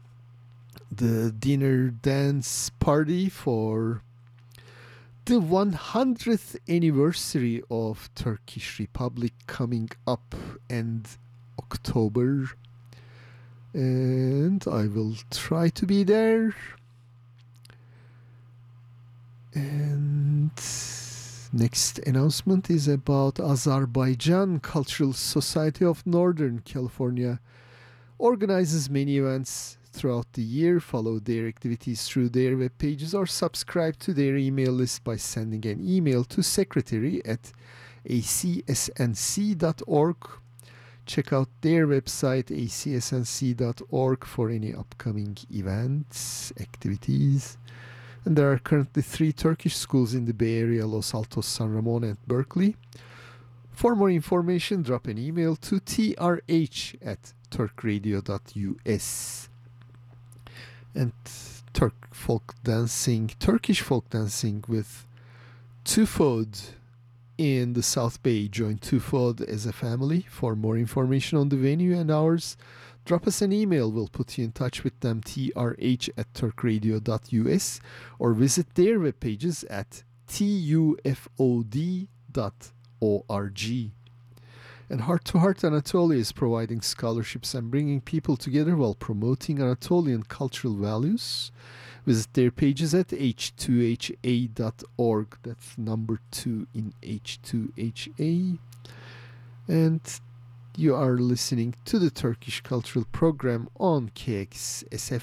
the 0.92 1.32
dinner 1.32 1.88
dance 1.88 2.70
party 2.78 3.28
for 3.28 4.02
the 5.24 5.40
100th 5.40 6.56
anniversary 6.68 7.62
of 7.70 8.08
Turkish 8.14 8.78
Republic 8.78 9.32
coming 9.46 9.90
up 10.06 10.34
end 10.70 11.08
October. 11.58 12.50
And 13.74 14.64
I 14.66 14.86
will 14.86 15.16
try 15.30 15.68
to 15.68 15.84
be 15.84 16.04
there. 16.04 16.54
And 19.52 20.50
next 21.52 21.98
announcement 22.00 22.70
is 22.70 22.88
about 22.88 23.40
Azerbaijan 23.40 24.60
Cultural 24.60 25.12
Society 25.12 25.84
of 25.84 26.06
Northern 26.06 26.60
California 26.60 27.40
organizes 28.18 28.90
many 28.90 29.18
events 29.18 29.78
throughout 29.92 30.32
the 30.34 30.42
year, 30.42 30.80
follow 30.80 31.18
their 31.18 31.46
activities 31.46 32.06
through 32.06 32.28
their 32.28 32.56
web 32.56 32.72
pages, 32.78 33.14
or 33.14 33.26
subscribe 33.26 33.98
to 33.98 34.12
their 34.12 34.36
email 34.36 34.72
list 34.72 35.04
by 35.04 35.16
sending 35.16 35.64
an 35.66 35.86
email 35.86 36.24
to 36.24 36.42
secretary 36.42 37.24
at 37.24 37.52
acsnc.org. 38.08 40.16
Check 41.06 41.32
out 41.32 41.48
their 41.62 41.86
website, 41.86 42.46
acsnc.org, 42.46 44.24
for 44.24 44.50
any 44.50 44.74
upcoming 44.74 45.38
events, 45.50 46.52
activities. 46.60 47.56
And 48.28 48.36
there 48.36 48.52
are 48.52 48.58
currently 48.58 49.00
three 49.00 49.32
Turkish 49.32 49.74
schools 49.74 50.12
in 50.12 50.26
the 50.26 50.34
Bay 50.34 50.58
Area 50.58 50.86
Los 50.86 51.14
Altos, 51.14 51.46
San 51.46 51.74
Ramon, 51.74 52.04
and 52.04 52.18
Berkeley. 52.26 52.76
For 53.72 53.96
more 53.96 54.10
information, 54.10 54.82
drop 54.82 55.06
an 55.06 55.16
email 55.16 55.56
to 55.56 55.80
trh 55.80 56.96
at 57.00 57.32
turkradio.us 57.50 59.48
and 60.94 61.12
Turk 61.72 62.14
folk 62.14 62.54
dancing, 62.62 63.30
Turkish 63.40 63.80
folk 63.80 64.10
dancing 64.10 64.62
with 64.68 65.06
Tufod 65.86 66.72
in 67.38 67.72
the 67.72 67.82
South 67.82 68.22
Bay. 68.22 68.46
Join 68.46 68.76
Tufod 68.76 69.40
as 69.40 69.64
a 69.64 69.72
family. 69.72 70.26
For 70.28 70.54
more 70.54 70.76
information 70.76 71.38
on 71.38 71.48
the 71.48 71.56
venue 71.56 71.96
and 71.96 72.10
hours, 72.10 72.58
drop 73.08 73.26
us 73.26 73.40
an 73.40 73.52
email. 73.54 73.90
We'll 73.90 74.08
put 74.08 74.36
you 74.36 74.44
in 74.44 74.52
touch 74.52 74.84
with 74.84 75.00
them, 75.00 75.22
trh 75.22 76.10
at 76.18 76.32
turkradio.us, 76.34 77.80
or 78.18 78.34
visit 78.34 78.74
their 78.74 79.00
web 79.00 79.18
pages 79.18 79.64
at 79.64 80.02
tufod.org. 80.28 82.08
And 84.90 85.00
Heart 85.02 85.24
to 85.24 85.38
Heart 85.38 85.64
Anatolia 85.64 86.18
is 86.18 86.32
providing 86.32 86.82
scholarships 86.82 87.54
and 87.54 87.70
bringing 87.70 88.02
people 88.02 88.36
together 88.36 88.76
while 88.76 88.94
promoting 88.94 89.58
Anatolian 89.60 90.24
cultural 90.24 90.74
values. 90.74 91.50
Visit 92.04 92.34
their 92.34 92.50
pages 92.50 92.94
at 92.94 93.08
h2ha.org. 93.08 94.18
That's 95.42 95.78
number 95.78 96.20
two 96.30 96.66
in 96.74 96.92
H2HA. 97.02 98.58
And 99.66 100.20
you 100.78 100.94
are 100.94 101.18
listening 101.18 101.74
to 101.84 101.98
the 101.98 102.08
Turkish 102.08 102.60
Cultural 102.60 103.04
Program 103.10 103.68
on 103.80 104.10
KXSF 104.10 105.22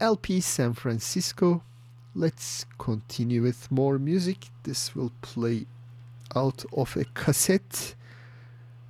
LP 0.00 0.40
San 0.40 0.72
Francisco. 0.72 1.62
Let's 2.14 2.64
continue 2.78 3.42
with 3.42 3.70
more 3.70 3.98
music. 3.98 4.48
This 4.62 4.96
will 4.96 5.12
play 5.20 5.66
out 6.34 6.64
of 6.74 6.96
a 6.96 7.04
cassette 7.12 7.94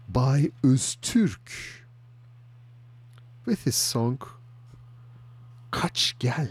by 0.08 0.52
Öztürk 0.62 1.80
with 3.44 3.64
his 3.64 3.74
song 3.74 4.20
Kaç 5.72 6.14
Gel. 6.20 6.50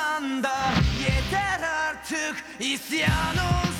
anda. 0.00 0.56
Yeter 1.00 1.60
artık 1.62 2.44
isyan 2.60 3.36
olsun. 3.36 3.79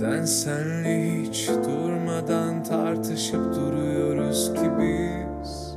Neden 0.00 0.24
senle 0.24 1.22
hiç 1.22 1.48
durmadan 1.48 2.62
tartışıp 2.62 3.54
duruyoruz 3.54 4.54
ki 4.54 4.70
biz? 4.78 5.76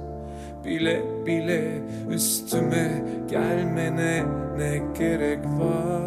Bile 0.66 1.02
bile 1.26 1.82
üstüme 2.10 3.04
gelmene 3.30 4.24
ne 4.58 4.82
gerek 5.00 5.40
var? 5.46 6.03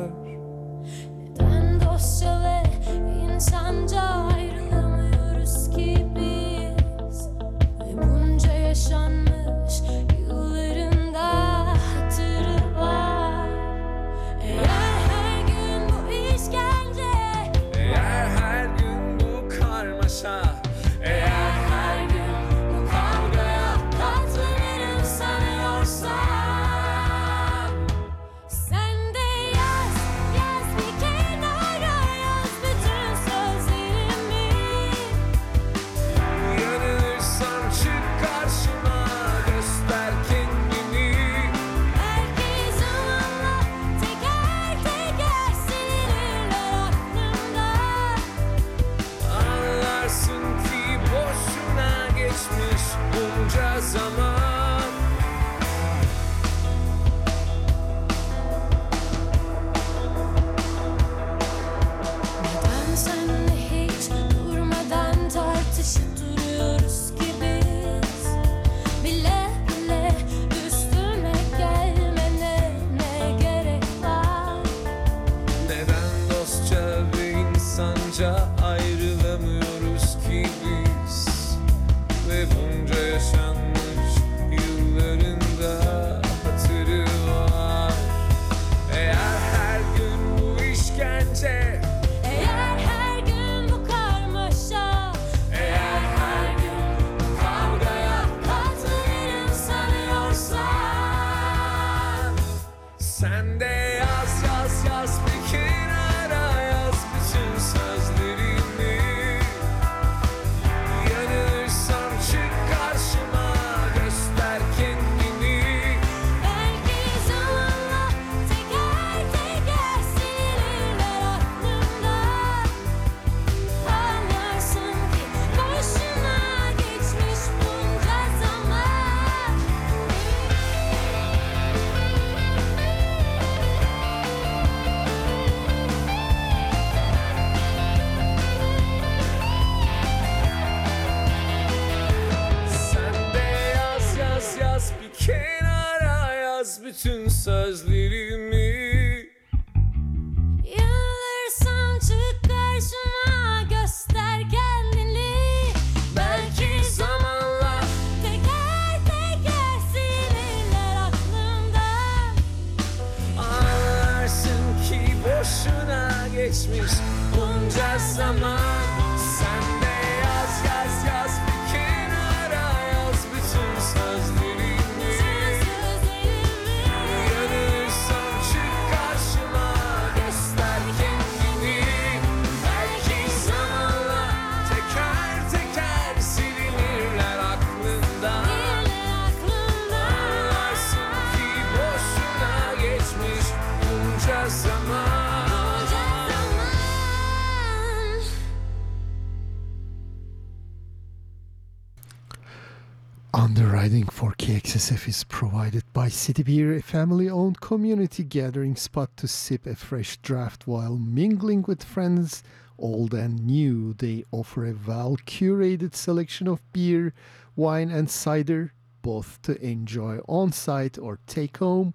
City 206.26 206.42
Beer, 206.42 206.74
a 206.74 206.82
family 206.82 207.30
owned 207.30 207.60
community 207.60 208.24
gathering 208.24 208.74
spot 208.74 209.16
to 209.16 209.28
sip 209.28 209.64
a 209.64 209.76
fresh 209.76 210.16
draft 210.16 210.66
while 210.66 210.96
mingling 210.98 211.62
with 211.68 211.84
friends, 211.84 212.42
old 212.76 213.14
and 213.14 213.46
new. 213.46 213.94
They 213.94 214.24
offer 214.32 214.66
a 214.66 214.74
well 214.84 215.16
curated 215.18 215.94
selection 215.94 216.48
of 216.48 216.60
beer, 216.72 217.14
wine, 217.54 217.92
and 217.92 218.10
cider, 218.10 218.72
both 219.02 219.40
to 219.42 219.54
enjoy 219.64 220.18
on 220.26 220.50
site 220.50 220.98
or 220.98 221.20
take 221.28 221.58
home 221.58 221.94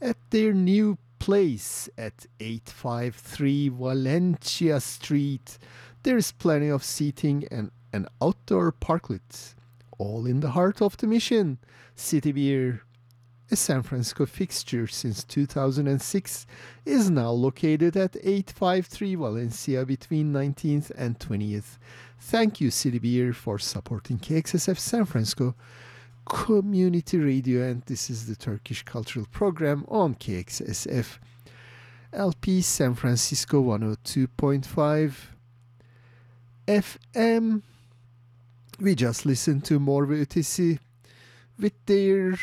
at 0.00 0.16
their 0.30 0.54
new 0.54 0.96
place 1.18 1.90
at 1.98 2.24
853 2.40 3.68
Valencia 3.68 4.80
Street. 4.80 5.58
There 6.02 6.16
is 6.16 6.32
plenty 6.32 6.68
of 6.68 6.82
seating 6.82 7.46
and 7.50 7.70
an 7.92 8.06
outdoor 8.22 8.72
parklet 8.72 9.54
all 9.98 10.24
in 10.24 10.40
the 10.40 10.52
heart 10.52 10.80
of 10.80 10.96
the 10.96 11.06
mission. 11.06 11.58
City 11.94 12.32
Beer, 12.32 12.82
a 13.50 13.56
San 13.56 13.82
Francisco 13.82 14.26
fixture 14.26 14.86
since 14.86 15.22
2006, 15.24 16.46
is 16.84 17.10
now 17.10 17.30
located 17.30 17.96
at 17.96 18.16
853 18.16 19.14
Valencia 19.14 19.84
between 19.84 20.32
19th 20.32 20.90
and 20.96 21.18
20th. 21.18 21.78
Thank 22.18 22.60
you, 22.60 22.70
City 22.70 22.98
Beer, 22.98 23.32
for 23.32 23.58
supporting 23.58 24.18
KXSF 24.18 24.78
San 24.78 25.04
Francisco 25.04 25.54
Community 26.24 27.18
Radio, 27.18 27.62
and 27.62 27.82
this 27.82 28.10
is 28.10 28.26
the 28.26 28.34
Turkish 28.34 28.82
Cultural 28.82 29.26
Program 29.30 29.84
on 29.88 30.16
KXSF. 30.16 31.18
LP 32.12 32.62
San 32.62 32.94
Francisco 32.94 33.62
102.5 33.62 35.14
FM. 36.66 37.62
We 38.80 38.94
just 38.94 39.24
listened 39.24 39.64
to 39.66 39.78
Mor 39.78 40.06
ve 40.06 40.24
Ötesi 40.24 40.78
with 41.58 41.74
their 41.86 42.36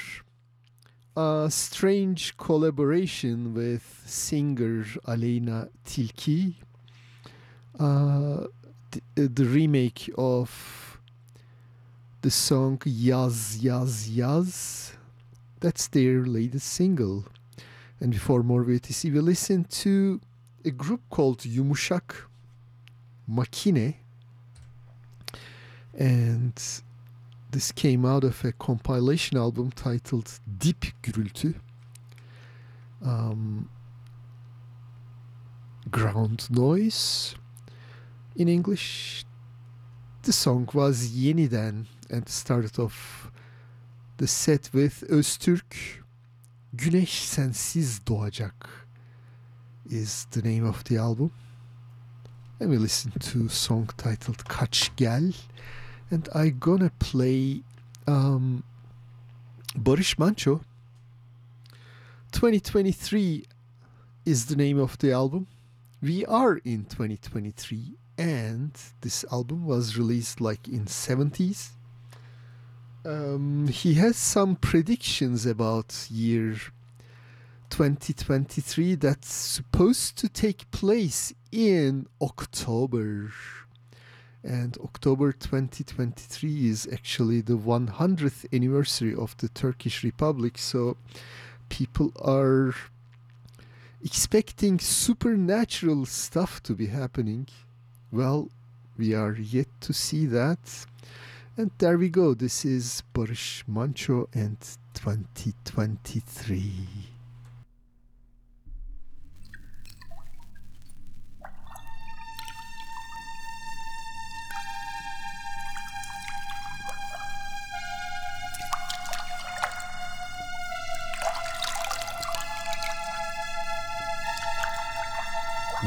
uh, 1.16 1.49
strange 1.49 2.36
collaboration 2.38 3.53
with 3.53 4.01
singer 4.05 4.86
Aleyna 5.05 5.70
Tilki. 5.86 6.55
Uh, 7.80 8.47
the, 9.16 9.28
the 9.28 9.45
remake 9.45 10.09
of 10.18 10.99
the 12.22 12.32
song 12.32 12.78
Yaz 12.80 13.57
Yaz 13.57 14.09
Yaz. 14.09 14.93
That's 15.59 15.88
their 15.88 16.26
latest 16.26 16.68
single. 16.68 17.26
And 17.99 18.11
before 18.11 18.43
Mor 18.43 18.64
Ötesi, 18.66 19.11
we 19.11 19.20
listened 19.20 19.70
to 19.72 20.20
a 20.66 20.72
group 20.72 21.01
called 21.09 21.39
Yumuşak 21.39 22.26
Makine 23.30 23.95
and 25.97 26.53
this 27.54 27.72
came 27.72 28.04
out 28.04 28.24
of 28.24 28.43
a 28.43 28.51
compilation 28.51 29.38
album 29.38 29.72
titled 29.72 30.39
Dip 30.58 30.86
Gürültü. 31.04 31.54
Um, 33.06 33.70
ground 35.91 36.49
noise 36.49 37.36
in 38.36 38.47
English. 38.47 39.24
The 40.24 40.34
song 40.34 40.68
was 40.74 41.12
Yeniden 41.12 41.86
and 42.10 42.28
started 42.28 42.80
off 42.80 43.32
the 44.18 44.28
set 44.28 44.70
with 44.74 45.04
Öztürk. 45.10 46.01
Güneş 46.74 47.26
sensiz 47.26 48.01
doğacak 48.08 48.88
is 49.89 50.26
the 50.32 50.41
name 50.41 50.68
of 50.68 50.86
the 50.86 50.97
album. 50.97 51.32
And 52.60 52.72
we 52.72 52.78
listened 52.78 53.22
to 53.22 53.49
song 53.49 53.89
titled 53.97 54.43
Kaç 54.45 54.91
Gel 54.97 55.34
and 56.12 56.30
I 56.34 56.49
gonna 56.49 56.91
play 56.99 57.62
um, 58.08 58.64
Barış 59.76 60.16
Manço. 60.18 60.62
2023 62.32 63.45
is 64.26 64.45
the 64.45 64.56
name 64.56 64.80
of 64.80 64.97
the 64.99 65.12
album. 65.12 65.47
We 66.01 66.26
are 66.26 66.58
in 66.58 66.86
2023 66.86 67.93
and 68.18 68.72
this 69.01 69.26
album 69.32 69.66
was 69.66 69.97
released 69.97 70.39
like 70.41 70.68
in 70.68 70.86
70s. 70.86 71.70
Um, 73.06 73.68
he 73.68 73.95
has 73.95 74.16
some 74.16 74.56
predictions 74.56 75.45
about 75.45 76.08
year 76.10 76.56
2023 77.70 78.95
that's 78.95 79.34
supposed 79.34 80.18
to 80.18 80.30
take 80.30 80.70
place 80.72 81.34
in 81.51 82.08
October 82.22 83.32
and 84.44 84.78
October 84.84 85.32
2023 85.32 86.68
is 86.68 86.88
actually 86.91 87.41
the 87.41 87.58
100th 87.58 88.46
anniversary 88.54 89.16
of 89.16 89.36
the 89.38 89.50
Turkish 89.50 90.04
Republic. 90.04 90.58
So 90.58 90.98
people 91.70 92.12
are 92.22 92.76
expecting 94.04 94.80
supernatural 94.80 96.06
stuff 96.06 96.62
to 96.64 96.74
be 96.74 96.88
happening. 96.88 97.48
Well 98.12 98.50
we 98.98 99.14
are 99.14 99.34
yet 99.34 99.68
to 99.82 99.94
see 99.94 100.26
that. 100.28 100.86
And 101.56 101.72
there 101.78 101.98
we 101.98 102.10
go. 102.10 102.34
This 102.34 102.66
is 102.66 103.04
Barış 103.14 103.64
Manço 103.70 104.28
and 104.34 104.58
2023 104.94 107.12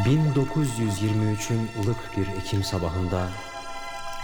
1923'ün 0.04 1.70
ılık 1.82 2.16
bir 2.16 2.28
Ekim 2.28 2.64
sabahında 2.64 3.28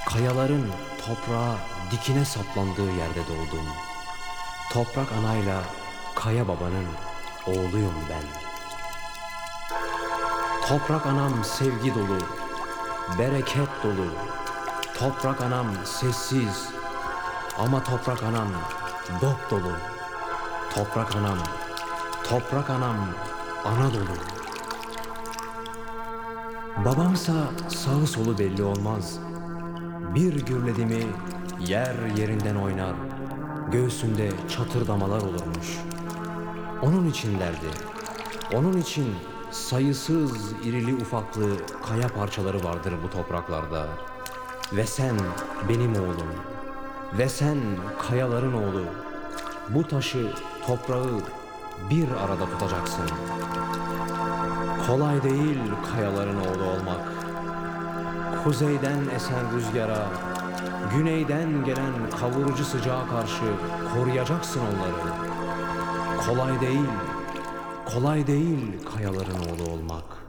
kayaların 0.06 0.66
toprağa 1.06 1.56
dikine 1.90 2.24
saplandığı 2.24 2.90
yerde 2.90 3.20
doğdum. 3.28 3.66
Toprak 4.72 5.12
anayla 5.12 5.62
kaya 6.14 6.48
babanın 6.48 6.86
oğluyum 7.46 7.94
ben. 8.10 8.22
Toprak 10.68 11.06
anam 11.06 11.44
sevgi 11.44 11.94
dolu, 11.94 12.18
bereket 13.18 13.68
dolu. 13.82 14.06
Toprak 14.98 15.40
anam 15.40 15.66
sessiz 15.84 16.68
ama 17.58 17.84
toprak 17.84 18.22
anam 18.22 18.48
dop 19.20 19.50
dolu. 19.50 19.72
Toprak 20.74 21.16
anam, 21.16 21.38
toprak 22.28 22.70
anam 22.70 22.96
ana 23.64 23.94
dolu. 23.94 24.41
Babamsa 26.76 27.32
sağı 27.68 28.06
solu 28.06 28.38
belli 28.38 28.62
olmaz. 28.62 29.18
Bir 30.14 30.46
gürledi 30.46 30.86
mi 30.86 31.02
yer 31.60 31.94
yerinden 32.16 32.54
oynar. 32.56 32.94
Göğsünde 33.72 34.30
çatırdamalar 34.48 35.20
olurmuş. 35.22 35.78
Onun 36.82 37.06
için 37.06 37.40
derdi. 37.40 37.66
Onun 38.54 38.76
için 38.76 39.14
sayısız 39.50 40.52
irili 40.64 40.94
ufaklı 40.94 41.50
kaya 41.88 42.08
parçaları 42.08 42.64
vardır 42.64 42.94
bu 43.04 43.10
topraklarda. 43.10 43.88
Ve 44.72 44.86
sen 44.86 45.16
benim 45.68 45.92
oğlum. 45.92 46.32
Ve 47.18 47.28
sen 47.28 47.58
kayaların 48.08 48.52
oğlu. 48.52 48.84
Bu 49.68 49.88
taşı, 49.88 50.32
toprağı 50.66 51.20
bir 51.90 52.10
arada 52.10 52.44
tutacaksın. 52.50 53.04
Kolay 54.86 55.22
değil 55.22 55.58
kayaların 55.92 56.36
oğlu 56.36 56.64
olmak. 56.64 57.12
Kuzeyden 58.44 59.00
esen 59.16 59.56
rüzgara, 59.56 60.06
güneyden 60.96 61.64
gelen 61.64 61.92
kavurucu 62.20 62.64
sıcağa 62.64 63.06
karşı 63.06 63.44
koruyacaksın 63.94 64.60
onları. 64.60 65.14
Kolay 66.26 66.60
değil, 66.60 66.90
kolay 67.94 68.26
değil 68.26 68.58
kayaların 68.96 69.38
oğlu 69.40 69.72
olmak. 69.72 70.21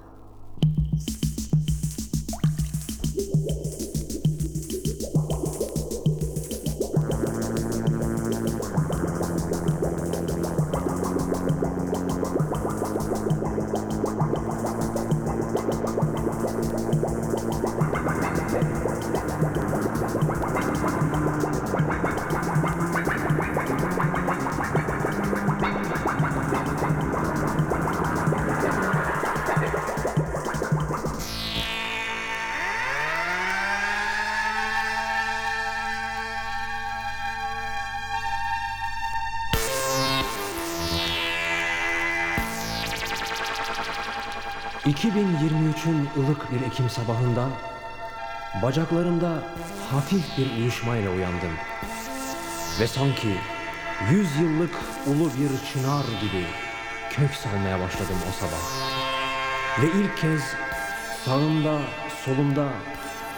Bir 46.54 46.68
Ekim 46.68 46.90
sabahında... 46.90 47.48
...bacaklarımda 48.62 49.44
hafif 49.92 50.38
bir 50.38 50.58
uyuşmayla 50.58 51.12
uyandım. 51.12 51.52
Ve 52.80 52.88
sanki 52.88 53.38
yüz 54.12 54.36
yıllık 54.36 54.76
ulu 55.08 55.30
bir 55.30 55.74
çınar 55.74 56.06
gibi... 56.22 56.46
...kök 57.10 57.36
salmaya 57.36 57.80
başladım 57.80 58.18
o 58.30 58.32
sabah. 58.32 58.64
Ve 59.82 60.00
ilk 60.00 60.18
kez 60.18 60.42
sağımda, 61.26 61.80
solumda... 62.26 62.68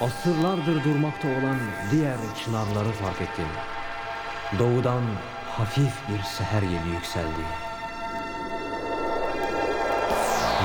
...asırlardır 0.01 0.83
durmakta 0.83 1.27
olan 1.27 1.57
diğer 1.91 2.17
çınarları 2.45 2.91
fark 2.91 3.21
ettim. 3.21 3.47
Doğudan 4.59 5.03
hafif 5.57 5.93
bir 6.09 6.23
seher 6.23 6.61
yeli 6.61 6.89
yükseldi. 6.89 7.45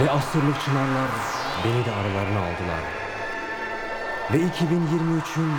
Ve 0.03 0.11
asırlık 0.11 0.61
çınarlar 0.65 1.11
beni 1.65 1.85
de 1.85 1.93
aralarına 1.93 2.39
aldılar. 2.39 2.83
Ve 4.33 4.37
2023'ün 4.37 5.53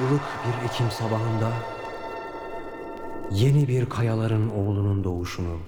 ılık 0.00 0.22
bir 0.46 0.68
Ekim 0.68 0.90
sabahında 0.90 1.52
yeni 3.30 3.68
bir 3.68 3.88
kayaların 3.88 4.50
oğlunun 4.50 5.04
doğuşunu 5.04 5.58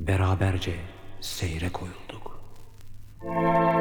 beraberce 0.00 0.74
seyre 1.20 1.68
koyulduk. 1.68 2.22
This. 3.22 3.71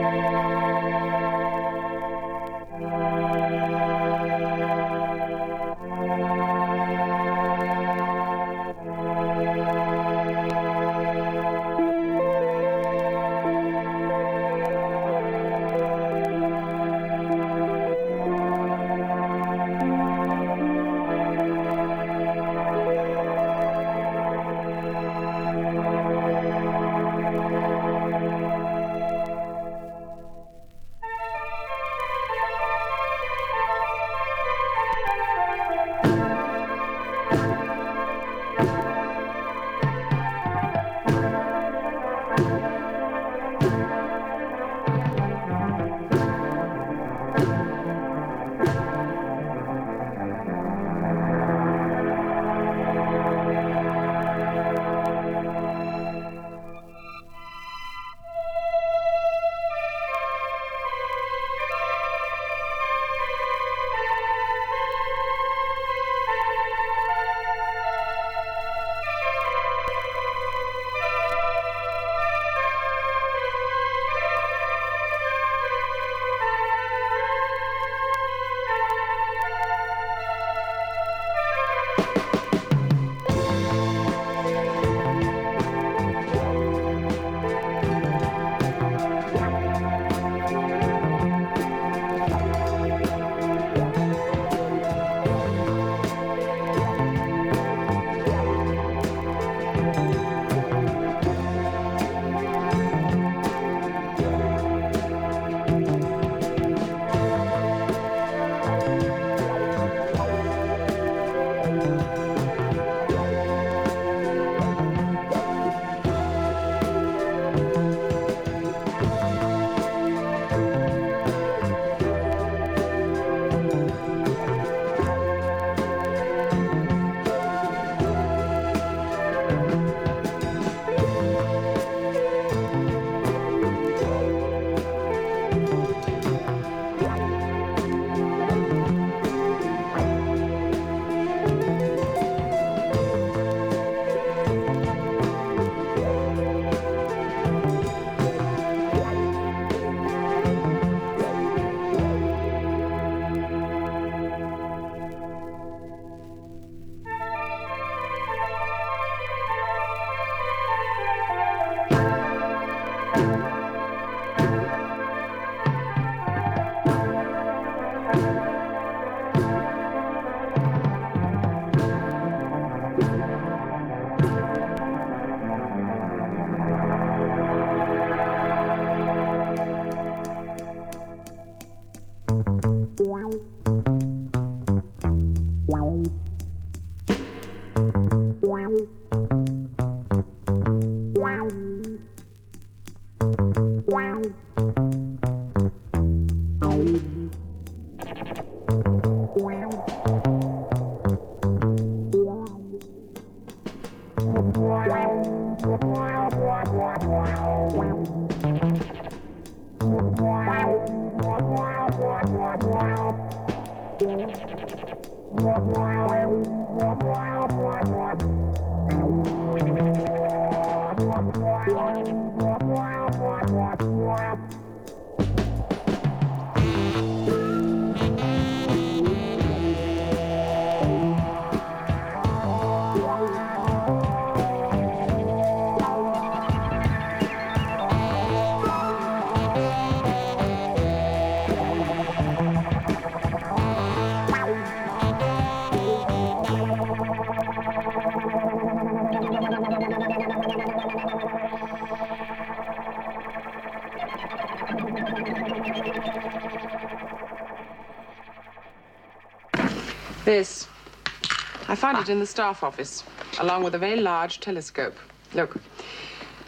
It 262.01 262.09
in 262.09 262.19
the 262.19 262.25
staff 262.25 262.63
office, 262.63 263.03
along 263.39 263.63
with 263.63 263.75
a 263.75 263.77
very 263.77 263.99
large 264.01 264.39
telescope. 264.39 264.97
Look, 265.33 265.57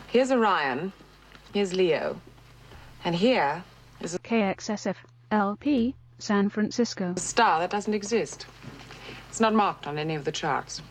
here's 0.07 0.31
Orion, 0.31 0.91
here's 1.53 1.73
Leo, 1.73 2.19
and 3.05 3.15
here 3.15 3.63
is 4.01 4.15
a 4.15 4.19
KXSF 4.19 4.95
LP 5.31 5.95
San 6.17 6.49
Francisco. 6.49 7.13
A 7.15 7.19
star 7.19 7.59
that 7.59 7.69
doesn't 7.69 7.93
exist. 7.93 8.47
It's 9.29 9.39
not 9.39 9.53
marked 9.53 9.87
on 9.87 9.97
any 9.97 10.15
of 10.15 10.25
the 10.25 10.31
charts. 10.31 10.81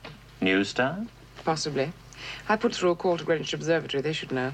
New 0.41 0.63
star? 0.65 1.07
Possibly. 1.45 1.93
I 2.49 2.57
put 2.57 2.75
through 2.75 2.91
a 2.91 2.97
call 2.97 3.17
to 3.19 3.25
Greenwich 3.25 3.55
Observatory. 3.55 4.01
They 4.01 4.13
should 4.13 4.31
know. 4.31 4.53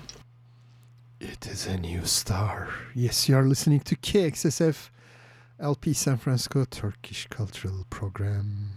It 1.20 1.46
is 1.46 1.66
a 1.66 1.76
new 1.76 2.04
star. 2.04 2.68
Yes, 2.94 3.28
you 3.28 3.36
are 3.36 3.46
listening 3.46 3.80
to 3.80 3.96
KXSF 3.96 4.88
LP 5.60 5.92
San 5.92 6.16
Francisco 6.18 6.64
Turkish 6.64 7.26
Cultural 7.28 7.84
Program. 7.90 8.74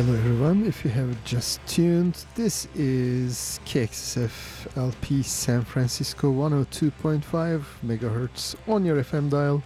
Hello 0.00 0.14
everyone, 0.14 0.64
if 0.64 0.82
you 0.82 0.90
have 0.92 1.22
just 1.24 1.60
tuned, 1.66 2.24
this 2.34 2.66
is 2.74 3.60
KXSF 3.66 4.74
LP 4.78 5.22
San 5.22 5.60
Francisco 5.62 6.32
102.5 6.32 7.62
megahertz 7.84 8.56
on 8.66 8.86
your 8.86 9.04
FM 9.04 9.28
dial 9.28 9.62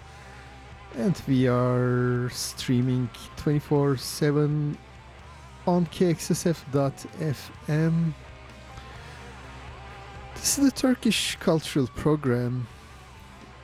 and 0.97 1.23
we 1.29 1.47
are 1.47 2.29
streaming 2.31 3.09
24-7 3.37 4.77
on 5.69 5.87
kxsf.fm 5.87 6.65
This 10.35 10.59
is 10.59 10.65
the 10.65 10.73
Turkish 10.73 11.37
cultural 11.39 11.87
program 11.95 12.67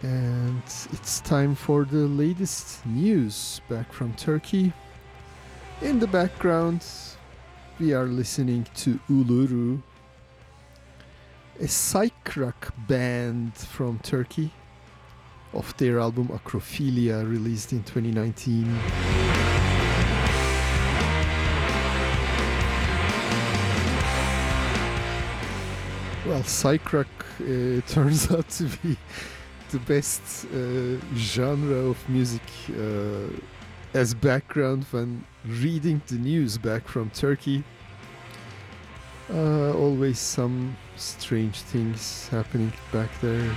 and 0.02 0.62
it's 0.92 1.18
time 1.22 1.56
for 1.56 1.84
the 1.84 2.06
latest 2.06 2.86
news 2.86 3.60
back 3.68 3.92
from 3.92 4.14
Turkey 4.14 4.72
in 5.82 5.98
the 5.98 6.06
background, 6.06 6.84
we 7.78 7.94
are 7.94 8.04
listening 8.04 8.66
to 8.74 9.00
Uluru, 9.08 9.82
a 11.58 11.68
psych 11.68 12.36
rock 12.36 12.74
band 12.86 13.54
from 13.54 13.98
Turkey, 14.00 14.50
of 15.54 15.74
their 15.78 15.98
album 15.98 16.28
Acrophilia, 16.28 17.28
released 17.28 17.72
in 17.72 17.82
2019. 17.84 18.78
Well, 26.26 26.44
psych 26.44 26.92
rock 26.92 27.08
uh, 27.40 27.80
turns 27.88 28.30
out 28.30 28.48
to 28.50 28.64
be 28.82 28.98
the 29.70 29.78
best 29.78 30.44
uh, 30.46 30.98
genre 31.16 31.88
of 31.90 32.08
music 32.08 32.42
uh, 32.78 33.28
as 33.94 34.12
background 34.14 34.84
when 34.90 35.24
reading 35.46 36.02
the 36.06 36.16
news 36.16 36.58
back 36.58 36.86
from 36.86 37.10
Turkey. 37.10 37.64
Uh, 39.32 39.72
always 39.72 40.18
some 40.18 40.76
strange 40.96 41.60
things 41.62 42.28
happening 42.28 42.72
back 42.92 43.08
there. 43.20 43.54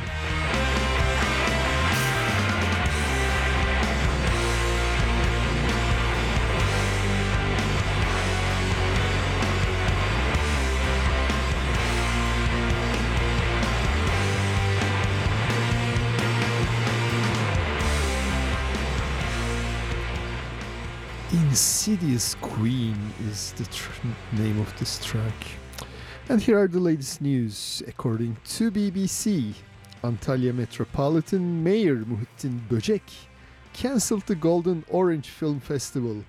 Insidious 21.86 22.36
Queen 22.36 22.95
is 23.27 23.51
the 23.57 23.65
tr- 23.65 24.07
name 24.31 24.57
of 24.61 24.73
this 24.79 25.03
track. 25.05 25.34
And 26.29 26.41
here 26.41 26.57
are 26.57 26.69
the 26.69 26.79
latest 26.79 27.19
news. 27.19 27.84
According 27.86 28.38
to 28.55 28.71
BBC, 28.71 29.53
Antalya 30.01 30.55
Metropolitan 30.55 31.61
Mayor 31.61 31.97
Muhittin 32.05 32.65
Böcek 32.69 33.01
cancelled 33.73 34.25
the 34.27 34.36
Golden 34.36 34.86
Orange 34.88 35.27
Film 35.27 35.59
Festival. 35.59 36.23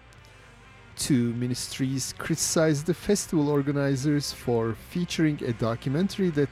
Two 0.96 1.32
ministries 1.34 2.16
criticized 2.18 2.86
the 2.86 2.94
festival 2.94 3.48
organizers 3.48 4.32
for 4.32 4.74
featuring 4.90 5.40
a 5.44 5.52
documentary 5.52 6.30
that 6.30 6.50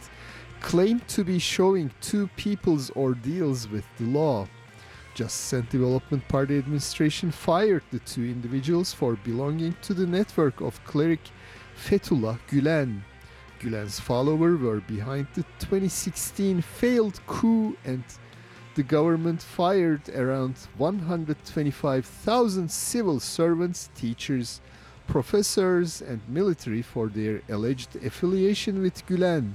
claimed 0.61 1.09
to 1.09 1.25
be 1.25 1.41
showing 1.41 1.91
two 2.01 2.29
people's 2.37 2.89
ordeals 2.93 3.67
with 3.67 3.85
the 3.99 4.05
law. 4.05 4.47
Justice 5.15 5.53
and 5.53 5.69
Development 5.69 6.27
Party 6.29 6.59
administration 6.59 7.31
fired 7.31 7.83
the 7.91 7.99
two 8.01 8.25
individuals 8.25 8.93
for 8.93 9.17
belonging 9.17 9.77
to 9.83 9.93
the 9.93 10.07
network 10.07 10.61
of 10.61 10.83
cleric 10.85 11.21
Fethullah 11.77 12.39
Gülen. 12.49 13.03
Gülen's 13.61 14.01
followers 14.01 14.59
were 14.61 14.81
behind 14.81 15.27
the 15.35 15.43
2016 15.61 16.63
failed 16.63 17.21
coup 17.27 17.77
and 17.85 18.03
the 18.75 18.83
government 18.83 19.43
fired 19.43 20.09
around 20.09 20.57
125,000 20.79 22.71
civil 22.71 23.21
servants, 23.21 23.91
teachers, 23.95 24.63
professors, 25.07 26.01
and 26.01 26.21
military 26.27 26.81
for 26.81 27.09
their 27.09 27.43
alleged 27.51 27.97
affiliation 27.97 28.81
with 28.81 29.07
Gülen. 29.07 29.53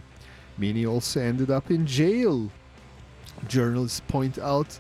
Many 0.57 0.85
also 0.85 1.19
ended 1.19 1.49
up 1.49 1.71
in 1.71 1.87
jail. 1.87 2.51
Journalists 3.47 4.01
point 4.07 4.37
out 4.37 4.79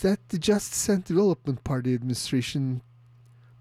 that 0.00 0.28
the 0.28 0.38
Justice 0.38 0.88
and 0.88 1.04
Development 1.04 1.62
Party 1.64 1.94
administration 1.94 2.82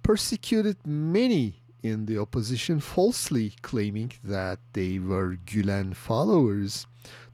persecuted 0.04 0.78
many 0.86 1.62
in 1.82 2.06
the 2.06 2.18
opposition 2.18 2.80
falsely 2.80 3.54
claiming 3.62 4.12
that 4.24 4.60
they 4.74 5.00
were 5.00 5.38
Gülen 5.46 5.96
followers. 5.96 6.88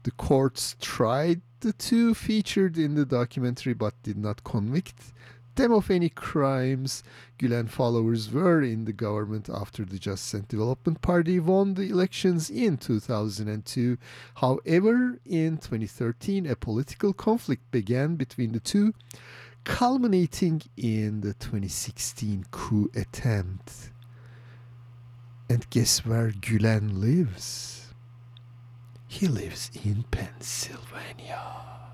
The 0.04 0.12
courts 0.12 0.76
tried 0.80 1.40
the 1.60 1.72
two 1.72 2.14
featured 2.14 2.78
in 2.78 2.94
the 2.94 3.06
documentary 3.06 3.74
but 3.74 4.00
did 4.02 4.16
not 4.16 4.44
convict 4.44 5.12
them 5.56 5.72
of 5.72 5.90
any 5.90 6.08
crimes. 6.08 7.02
Gülen 7.38 7.68
followers 7.68 8.30
were 8.30 8.62
in 8.62 8.84
the 8.84 8.92
government 8.92 9.48
after 9.52 9.84
the 9.84 9.98
Just 9.98 10.32
and 10.32 10.46
Development 10.48 11.00
Party 11.02 11.40
won 11.40 11.74
the 11.74 11.90
elections 11.90 12.48
in 12.48 12.76
2002. 12.76 13.98
However, 14.36 15.18
in 15.26 15.58
2013, 15.58 16.46
a 16.46 16.56
political 16.56 17.12
conflict 17.12 17.70
began 17.70 18.16
between 18.16 18.52
the 18.52 18.60
two, 18.60 18.94
culminating 19.64 20.62
in 20.76 21.20
the 21.22 21.34
2016 21.34 22.46
coup 22.50 22.90
attempt. 22.94 23.90
And 25.48 25.68
guess 25.70 26.04
where 26.04 26.30
Gülen 26.30 26.98
lives? 26.98 27.94
He 29.08 29.28
lives 29.28 29.70
in 29.84 30.04
Pennsylvania. 30.10 31.85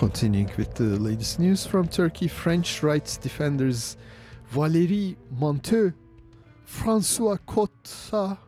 Continuing 0.00 0.50
with 0.56 0.72
the 0.72 0.98
latest 0.98 1.38
news 1.38 1.66
from 1.66 1.86
Turkey, 1.86 2.26
French 2.26 2.82
rights 2.82 3.18
defenders 3.18 3.98
Valérie 4.50 5.14
Monteux, 5.38 5.92
François 6.66 7.38
Cotta, 7.44 8.38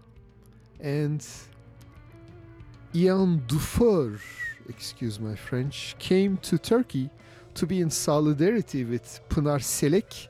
and 0.80 1.22
Ian 2.94 3.42
Dufour, 3.46 4.18
excuse 4.70 5.20
my 5.20 5.34
French, 5.34 5.94
came 5.98 6.38
to 6.38 6.56
Turkey 6.56 7.10
to 7.52 7.66
be 7.66 7.82
in 7.82 7.90
solidarity 7.90 8.84
with 8.86 9.20
Pınar 9.28 9.60
Selek 9.60 10.28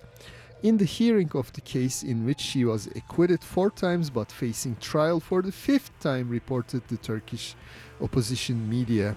in 0.65 0.77
the 0.77 0.85
hearing 0.85 1.31
of 1.35 1.53
the 1.53 1.61
case 1.61 2.03
in 2.03 2.27
which 2.27 2.41
she 2.41 2.65
was 2.65 2.89
acquitted 2.97 3.45
four 3.45 3.71
times 3.71 4.11
but 4.11 4.33
facing 4.33 4.75
trial 4.81 5.21
for 5.21 5.41
the 5.41 5.53
fifth 5.53 5.97
time, 6.01 6.29
reported 6.29 6.83
the 6.89 6.97
Turkish 6.97 7.55
opposition 8.01 8.69
media 8.69 9.15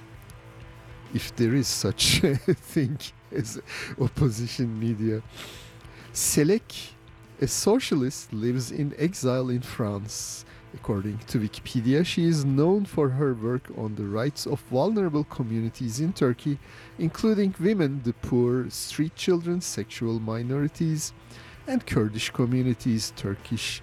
if 1.14 1.36
there 1.36 1.54
is 1.54 1.68
such 1.68 2.24
a 2.24 2.36
thing 2.36 2.98
as 3.32 3.62
opposition 4.00 4.80
media. 4.80 5.22
Selek, 6.14 6.92
a 7.42 7.48
socialist, 7.48 8.32
lives 8.34 8.72
in 8.72 8.94
exile 8.98 9.50
in 9.50 9.62
France. 9.62 10.46
According 10.74 11.20
to 11.28 11.40
Wikipedia, 11.40 12.06
she 12.06 12.26
is 12.26 12.44
known 12.44 12.84
for 12.84 13.10
her 13.10 13.34
work 13.34 13.70
on 13.78 13.96
the 13.96 14.04
rights 14.04 14.46
of 14.46 14.60
vulnerable 14.72 15.24
communities 15.24 16.02
in 16.02 16.12
Turkey, 16.12 16.60
including 17.00 17.56
women, 17.60 18.02
the 18.04 18.12
poor, 18.14 18.70
street 18.70 19.16
children, 19.16 19.62
sexual 19.62 20.20
minorities, 20.20 21.14
and 21.66 21.86
Kurdish 21.86 22.30
communities. 22.32 23.14
Turkish 23.16 23.82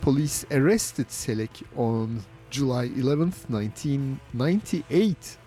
police 0.00 0.44
arrested 0.52 1.08
Selek 1.08 1.64
on 1.76 2.22
July 2.50 2.88
11th, 2.88 3.50
1998 3.50 5.38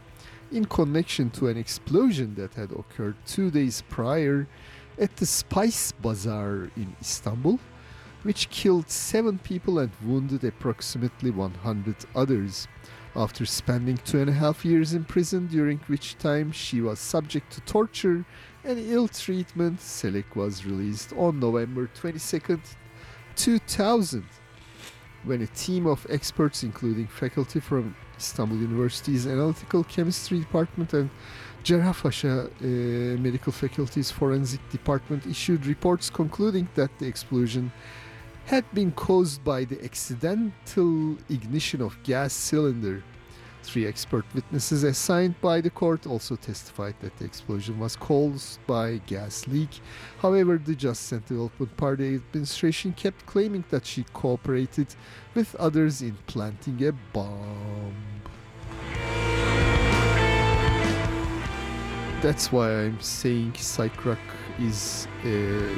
in 0.52 0.66
connection 0.66 1.30
to 1.32 1.48
an 1.48 1.58
explosion 1.58 2.36
that 2.36 2.54
had 2.54 2.72
occurred 2.72 3.16
two 3.26 3.50
days 3.50 3.84
prior 3.90 4.48
at 5.00 5.16
the 5.18 5.26
Spice 5.26 5.92
Bazaar 5.94 6.70
in 6.76 6.96
Istanbul, 7.00 7.60
which 8.24 8.50
killed 8.50 8.90
seven 8.90 9.40
people 9.40 9.80
and 9.80 9.92
wounded 10.04 10.44
approximately 10.44 11.32
100 11.32 11.96
others. 12.16 12.68
After 13.16 13.46
spending 13.46 13.98
two 13.98 14.22
and 14.22 14.30
a 14.30 14.34
half 14.34 14.64
years 14.64 14.94
in 14.94 15.04
prison, 15.04 15.48
during 15.48 15.80
which 15.88 16.18
time 16.18 16.52
she 16.52 16.80
was 16.80 17.00
subject 17.00 17.52
to 17.54 17.62
torture 17.62 18.26
and 18.64 18.80
ill 18.80 19.08
treatment, 19.08 19.80
Selek 19.80 20.36
was 20.36 20.66
released 20.66 21.12
on 21.14 21.40
November 21.40 21.90
22nd, 21.94 22.62
2000, 23.36 24.24
when 25.24 25.42
a 25.42 25.48
team 25.48 25.88
of 25.88 26.08
experts, 26.10 26.64
including 26.64 27.08
faculty 27.08 27.60
from 27.60 27.96
Istanbul 28.22 28.58
University's 28.58 29.26
Analytical 29.26 29.84
Chemistry 29.84 30.40
Department 30.40 30.94
and 30.94 31.10
Cerrahpaşa 31.64 32.34
uh, 32.46 33.22
Medical 33.22 33.52
Faculty's 33.52 34.12
Forensic 34.12 34.62
Department 34.72 35.26
issued 35.26 35.66
reports 35.66 36.10
concluding 36.10 36.68
that 36.76 36.90
the 37.00 37.08
explosion 37.08 37.72
had 38.46 38.66
been 38.74 38.92
caused 38.92 39.44
by 39.44 39.66
the 39.66 39.84
accidental 39.84 41.18
ignition 41.30 41.82
of 41.82 41.98
gas 42.04 42.34
cylinder. 42.34 43.04
Three 43.64 43.86
expert 43.88 44.26
witnesses 44.34 44.84
assigned 44.84 45.40
by 45.40 45.62
the 45.62 45.70
court 45.70 46.06
also 46.06 46.36
testified 46.36 46.96
that 47.02 47.16
the 47.18 47.26
explosion 47.26 47.80
was 47.80 47.96
caused 47.96 48.60
by 48.68 49.00
gas 49.06 49.48
leak. 49.48 49.70
However, 50.20 50.58
the 50.58 50.76
Just 50.76 51.12
and 51.12 51.26
Development 51.26 51.78
Party 51.78 52.16
administration 52.16 52.94
kept 52.94 53.26
claiming 53.26 53.64
that 53.70 53.86
she 53.86 54.04
cooperated 54.14 54.88
with 55.36 55.56
others 55.56 56.02
in 56.02 56.18
planting 56.28 56.84
a 56.84 56.92
bomb. 57.14 57.94
That's 62.22 62.52
why 62.52 62.72
I'm 62.72 63.00
saying 63.00 63.56
psych 63.56 64.06
rock 64.06 64.20
is 64.60 65.08
uh, 65.24 65.70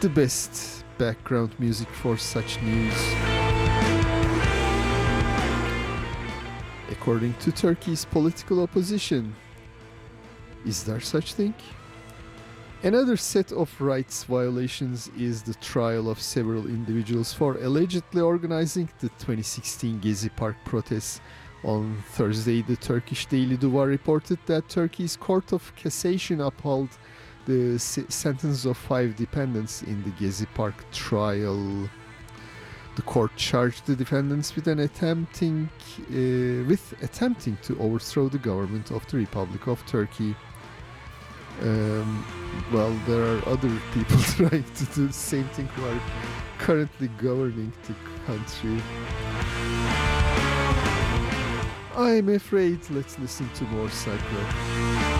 the 0.00 0.08
best 0.08 0.84
background 0.98 1.58
music 1.58 1.88
for 1.88 2.16
such 2.16 2.60
news. 2.62 3.33
According 7.04 7.34
to 7.34 7.52
Turkey's 7.52 8.06
political 8.06 8.62
opposition, 8.62 9.36
is 10.64 10.84
there 10.84 11.00
such 11.00 11.34
thing? 11.34 11.52
Another 12.82 13.18
set 13.18 13.52
of 13.52 13.68
rights 13.78 14.24
violations 14.24 15.10
is 15.18 15.42
the 15.42 15.52
trial 15.56 16.08
of 16.08 16.18
several 16.18 16.66
individuals 16.66 17.30
for 17.30 17.58
allegedly 17.58 18.22
organizing 18.22 18.88
the 19.00 19.10
2016 19.18 20.00
Gezi 20.00 20.34
Park 20.34 20.56
protests. 20.64 21.20
On 21.62 21.94
Thursday, 22.12 22.62
the 22.62 22.76
Turkish 22.76 23.26
Daily 23.26 23.58
Duvar 23.58 23.86
reported 23.86 24.38
that 24.46 24.70
Turkey's 24.70 25.14
Court 25.14 25.52
of 25.52 25.76
Cassation 25.76 26.40
upheld 26.40 26.88
the 27.44 27.78
sentence 27.78 28.64
of 28.64 28.78
five 28.78 29.14
defendants 29.14 29.82
in 29.82 30.02
the 30.04 30.10
Gezi 30.12 30.46
Park 30.54 30.90
trial. 30.90 31.86
The 32.96 33.02
court 33.02 33.34
charged 33.36 33.86
the 33.86 33.96
defendants 33.96 34.54
with 34.54 34.68
an 34.68 34.78
attempting 34.78 35.68
uh, 35.98 36.64
with 36.68 36.94
attempting 37.02 37.58
to 37.62 37.78
overthrow 37.80 38.28
the 38.28 38.38
government 38.38 38.90
of 38.90 39.04
the 39.08 39.16
Republic 39.18 39.66
of 39.66 39.84
Turkey. 39.86 40.36
Um, 41.60 42.24
well, 42.72 42.92
there 43.06 43.22
are 43.22 43.48
other 43.48 43.68
people 43.94 44.18
trying 44.22 44.64
to 44.64 44.84
do 44.86 45.06
the 45.08 45.12
same 45.12 45.48
thing 45.48 45.66
who 45.68 45.86
are 45.86 46.00
currently 46.58 47.08
governing 47.18 47.72
the 47.86 47.94
country. 48.26 48.80
I'm 51.96 52.28
afraid. 52.28 52.80
Let's 52.90 53.18
listen 53.18 53.48
to 53.54 53.64
more 53.64 53.88
Psycho. 53.90 55.13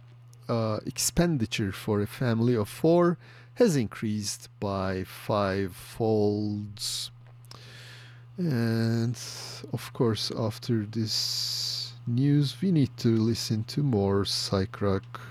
uh, 0.48 0.80
expenditure 0.86 1.72
for 1.72 2.02
a 2.02 2.08
family 2.08 2.56
of 2.56 2.68
four 2.70 3.18
has 3.56 3.76
increased 3.76 4.50
by 4.60 5.04
five 5.04 5.76
folds. 5.76 7.12
And 8.38 9.20
of 9.74 9.92
course, 9.94 10.32
after 10.38 10.86
this 10.86 11.81
news, 12.16 12.62
we 12.62 12.72
need 12.72 12.96
to 12.98 13.10
listen 13.10 13.64
to 13.66 13.82
more 13.82 14.26
psych 14.26 14.82
rock. 14.82 15.22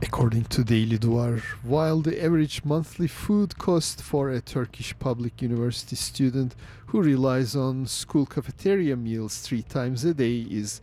According 0.00 0.44
to 0.44 0.62
Daily 0.62 0.98
Duvar, 0.98 1.40
while 1.62 2.00
the 2.00 2.22
average 2.22 2.64
monthly 2.64 3.08
food 3.08 3.58
cost 3.58 4.00
for 4.00 4.30
a 4.30 4.40
Turkish 4.40 4.96
public 4.98 5.42
university 5.42 5.96
student 5.96 6.54
who 6.86 7.02
relies 7.02 7.56
on 7.56 7.86
school 7.86 8.26
cafeteria 8.26 8.96
meals 8.96 9.38
three 9.38 9.62
times 9.62 10.04
a 10.04 10.14
day 10.14 10.46
is 10.48 10.80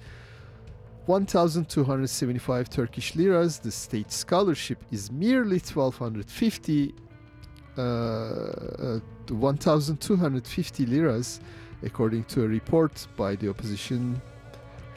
1,275 1.09 2.69
Turkish 2.69 3.15
liras, 3.15 3.57
the 3.57 3.71
state 3.71 4.11
scholarship 4.11 4.77
is 4.91 5.11
merely 5.11 5.57
1,250 5.57 6.93
uh, 7.75 7.81
uh, 7.81 8.99
1,250 9.27 10.85
liras, 10.85 11.39
according 11.81 12.23
to 12.25 12.43
a 12.43 12.47
report 12.47 13.07
by 13.17 13.35
the 13.35 13.49
opposition 13.49 14.21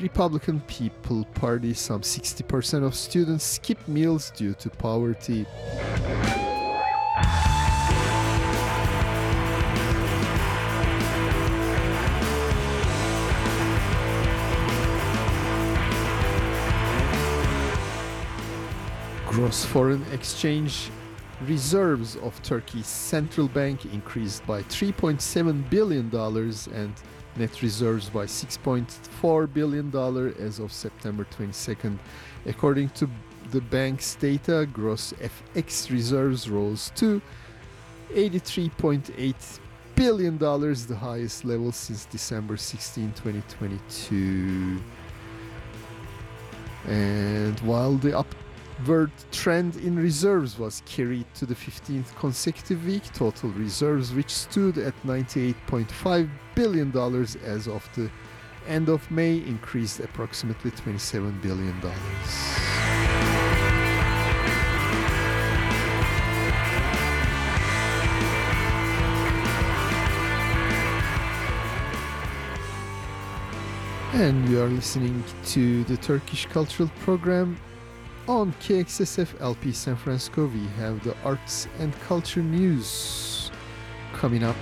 Republican 0.00 0.60
People 0.66 1.24
Party, 1.32 1.72
some 1.72 2.02
60% 2.02 2.84
of 2.84 2.94
students 2.94 3.44
skip 3.44 3.88
meals 3.88 4.32
due 4.36 4.52
to 4.52 4.68
poverty. 4.68 5.46
Gross 19.42 19.64
foreign 19.64 20.04
exchange 20.12 20.88
reserves 21.48 22.14
of 22.14 22.40
Turkey's 22.44 22.86
central 22.86 23.48
bank 23.48 23.84
increased 23.86 24.46
by 24.46 24.62
3.7 24.62 25.68
billion 25.68 26.08
dollars 26.10 26.68
and 26.68 26.94
net 27.34 27.60
reserves 27.60 28.08
by 28.08 28.24
6.4 28.24 29.52
billion 29.52 29.90
dollar 29.90 30.32
as 30.38 30.60
of 30.60 30.70
September 30.70 31.26
22nd. 31.36 31.98
According 32.46 32.90
to 32.90 33.10
the 33.50 33.60
bank's 33.62 34.14
data, 34.14 34.64
gross 34.72 35.12
FX 35.14 35.90
reserves 35.90 36.48
rose 36.48 36.92
to 36.94 37.20
83.8 38.12 39.58
billion 39.96 40.38
dollars, 40.38 40.86
the 40.86 40.94
highest 40.94 41.44
level 41.44 41.72
since 41.72 42.04
December 42.04 42.56
16, 42.56 43.12
2022. 43.14 44.80
And 46.86 47.58
while 47.60 47.94
the 47.94 48.16
upward 48.80 49.10
trend 49.30 49.76
in 49.76 49.96
reserves 49.96 50.58
was 50.58 50.82
carried 50.86 51.26
to 51.34 51.46
the 51.46 51.54
15th 51.54 52.14
consecutive 52.16 52.84
week, 52.86 53.04
total 53.12 53.50
reserves, 53.50 54.12
which 54.12 54.30
stood 54.30 54.78
at 54.78 54.94
98.5 55.04 56.30
billion 56.54 56.90
dollars 56.90 57.36
as 57.36 57.68
of 57.68 57.88
the 57.94 58.10
end 58.66 58.88
of 58.88 59.08
May, 59.10 59.36
increased 59.36 60.00
approximately 60.00 60.70
27 60.70 61.38
billion 61.42 61.78
dollars. 61.80 61.96
And 74.14 74.48
you 74.48 74.60
are 74.62 74.68
listening 74.68 75.24
to 75.46 75.84
the 75.84 75.96
Turkish 75.96 76.46
Cultural 76.46 76.90
Program 77.00 77.56
on 78.32 78.52
KXSF 78.54 79.40
LP 79.40 79.72
San 79.72 79.94
Francisco. 79.94 80.46
We 80.46 80.66
have 80.78 81.04
the 81.04 81.14
arts 81.22 81.68
and 81.78 81.92
culture 82.00 82.42
news 82.42 83.50
coming 84.14 84.42
up. 84.42 84.56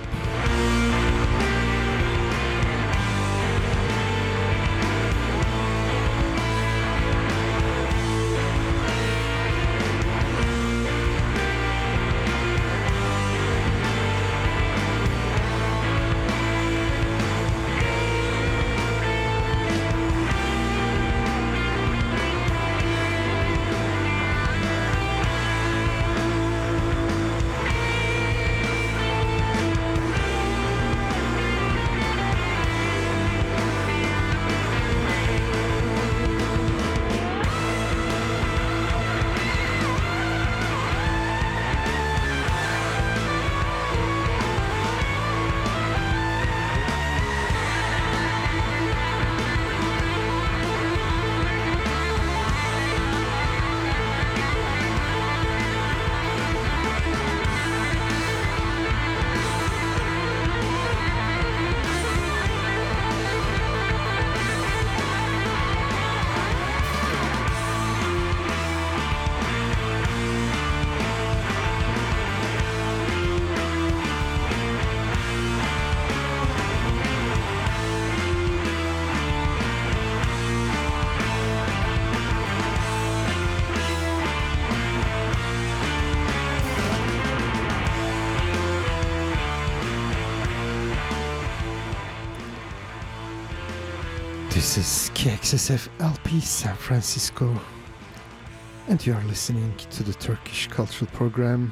KXSF 95.21 95.87
LP 95.99 96.39
San 96.39 96.75
Francisco, 96.75 97.55
and 98.87 99.05
you 99.05 99.13
are 99.13 99.23
listening 99.25 99.71
to 99.91 100.01
the 100.01 100.13
Turkish 100.13 100.65
Cultural 100.65 101.11
Program. 101.11 101.71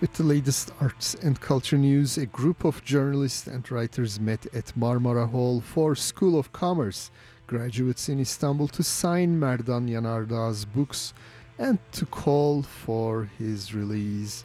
With 0.00 0.14
the 0.14 0.22
latest 0.22 0.72
arts 0.80 1.12
and 1.16 1.38
culture 1.38 1.76
news, 1.76 2.16
a 2.16 2.24
group 2.24 2.64
of 2.64 2.82
journalists 2.82 3.46
and 3.46 3.70
writers 3.70 4.18
met 4.18 4.46
at 4.54 4.72
Marmara 4.74 5.28
Hall 5.28 5.60
for 5.60 5.94
School 5.94 6.38
of 6.38 6.50
Commerce 6.50 7.10
graduates 7.46 8.08
in 8.08 8.18
Istanbul 8.18 8.68
to 8.68 8.82
sign 8.82 9.38
Merdan 9.38 9.90
Yanardağ's 9.90 10.64
books 10.64 11.12
and 11.58 11.78
to 11.92 12.06
call 12.06 12.62
for 12.62 13.28
his 13.38 13.74
release. 13.74 14.44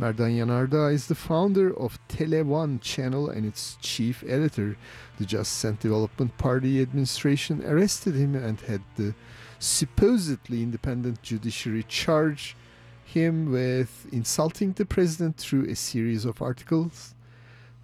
Merdan 0.00 0.36
Yanardağ 0.36 0.92
is 0.92 1.06
the 1.06 1.14
founder 1.14 1.72
of 1.72 2.00
Tele 2.08 2.42
One 2.42 2.80
channel 2.80 3.30
and 3.30 3.46
its 3.46 3.78
chief 3.80 4.24
editor. 4.26 4.76
The 5.18 5.24
Justice 5.24 5.64
and 5.64 5.78
Development 5.78 6.36
Party 6.36 6.82
administration 6.82 7.62
arrested 7.64 8.16
him 8.16 8.34
and 8.34 8.60
had 8.62 8.82
the 8.96 9.14
supposedly 9.60 10.64
independent 10.64 11.22
judiciary 11.22 11.84
charge 11.84 12.56
him 13.04 13.52
with 13.52 14.06
insulting 14.12 14.72
the 14.72 14.84
president 14.84 15.36
through 15.36 15.66
a 15.66 15.76
series 15.76 16.24
of 16.24 16.42
articles 16.42 17.14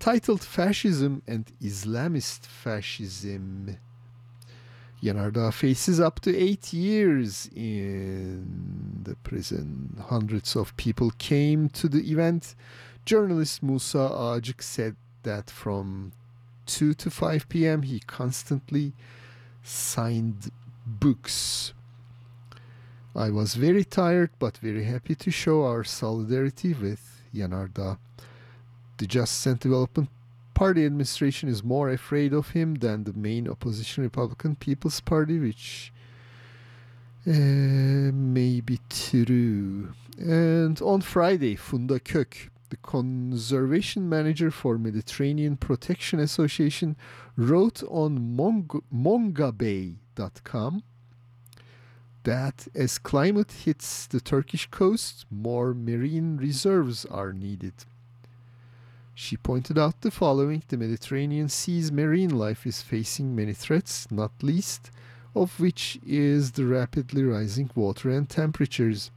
titled 0.01 0.43
Fascism 0.43 1.23
and 1.29 1.53
Islamist 1.63 2.45
Fascism. 2.45 3.77
Yanardağ 5.03 5.51
faces 5.51 5.99
up 5.99 6.21
to 6.21 6.31
eight 6.31 6.73
years 6.75 7.49
in 7.57 8.45
the 9.05 9.15
prison. 9.25 9.97
Hundreds 10.11 10.57
of 10.57 10.77
people 10.77 11.11
came 11.19 11.69
to 11.69 11.89
the 11.89 12.11
event. 12.13 12.55
Journalist 13.07 13.63
Musa 13.63 13.99
Ağacık 13.99 14.63
said 14.63 14.95
that 15.23 15.51
from 15.51 16.13
2 16.67 16.95
to 16.95 17.11
5 17.11 17.49
p.m. 17.49 17.83
he 17.83 18.01
constantly 18.01 18.93
signed 19.63 20.51
books. 20.87 21.73
I 23.17 23.31
was 23.31 23.55
very 23.55 23.85
tired 23.85 24.31
but 24.39 24.59
very 24.59 24.85
happy 24.85 25.15
to 25.15 25.31
show 25.31 25.65
our 25.65 25.83
solidarity 25.83 26.75
with 26.75 27.23
Yanardağ. 27.35 27.99
The 28.99 29.07
Just 29.07 29.47
and 29.47 29.59
Development 29.59 30.11
Party 30.61 30.85
administration 30.85 31.49
is 31.49 31.65
more 31.65 31.89
afraid 31.89 32.35
of 32.35 32.51
him 32.51 32.75
than 32.75 33.05
the 33.05 33.15
main 33.15 33.49
opposition 33.49 34.05
Republican 34.05 34.57
People's 34.57 35.01
Party, 35.01 35.39
which 35.39 35.91
uh, 37.27 37.31
may 37.31 38.61
be 38.61 38.79
true. 38.91 39.95
And 40.19 40.79
on 40.83 41.01
Friday, 41.01 41.57
Funda 41.57 41.99
Kök, 41.99 42.51
the 42.69 42.77
conservation 42.77 44.07
manager 44.07 44.51
for 44.51 44.77
Mediterranean 44.77 45.57
Protection 45.57 46.21
Association, 46.21 46.95
wrote 47.37 47.83
on 47.85 48.37
Mong- 48.37 48.83
mongabay.com 48.95 50.83
that 52.25 52.69
as 52.75 52.99
climate 52.99 53.53
hits 53.65 54.07
the 54.07 54.21
Turkish 54.21 54.67
coast, 54.67 55.25
more 55.31 55.73
marine 55.73 56.37
reserves 56.37 57.07
are 57.07 57.33
needed. 57.33 57.73
She 59.23 59.37
pointed 59.37 59.79
out 59.79 60.01
the 60.01 60.11
following 60.11 60.63
The 60.67 60.79
Mediterranean 60.79 61.51
Sea's 61.51 61.93
marine 61.93 62.31
life 62.31 62.67
is 62.67 62.81
facing 62.81 63.37
many 63.37 63.53
threats, 63.53 64.11
not 64.11 64.33
least 64.43 64.91
of 65.37 65.61
which 65.61 66.01
is 66.07 66.53
the 66.53 66.65
rapidly 66.65 67.23
rising 67.23 67.71
water 67.75 68.09
and 68.09 68.27
temperatures. 68.27 69.11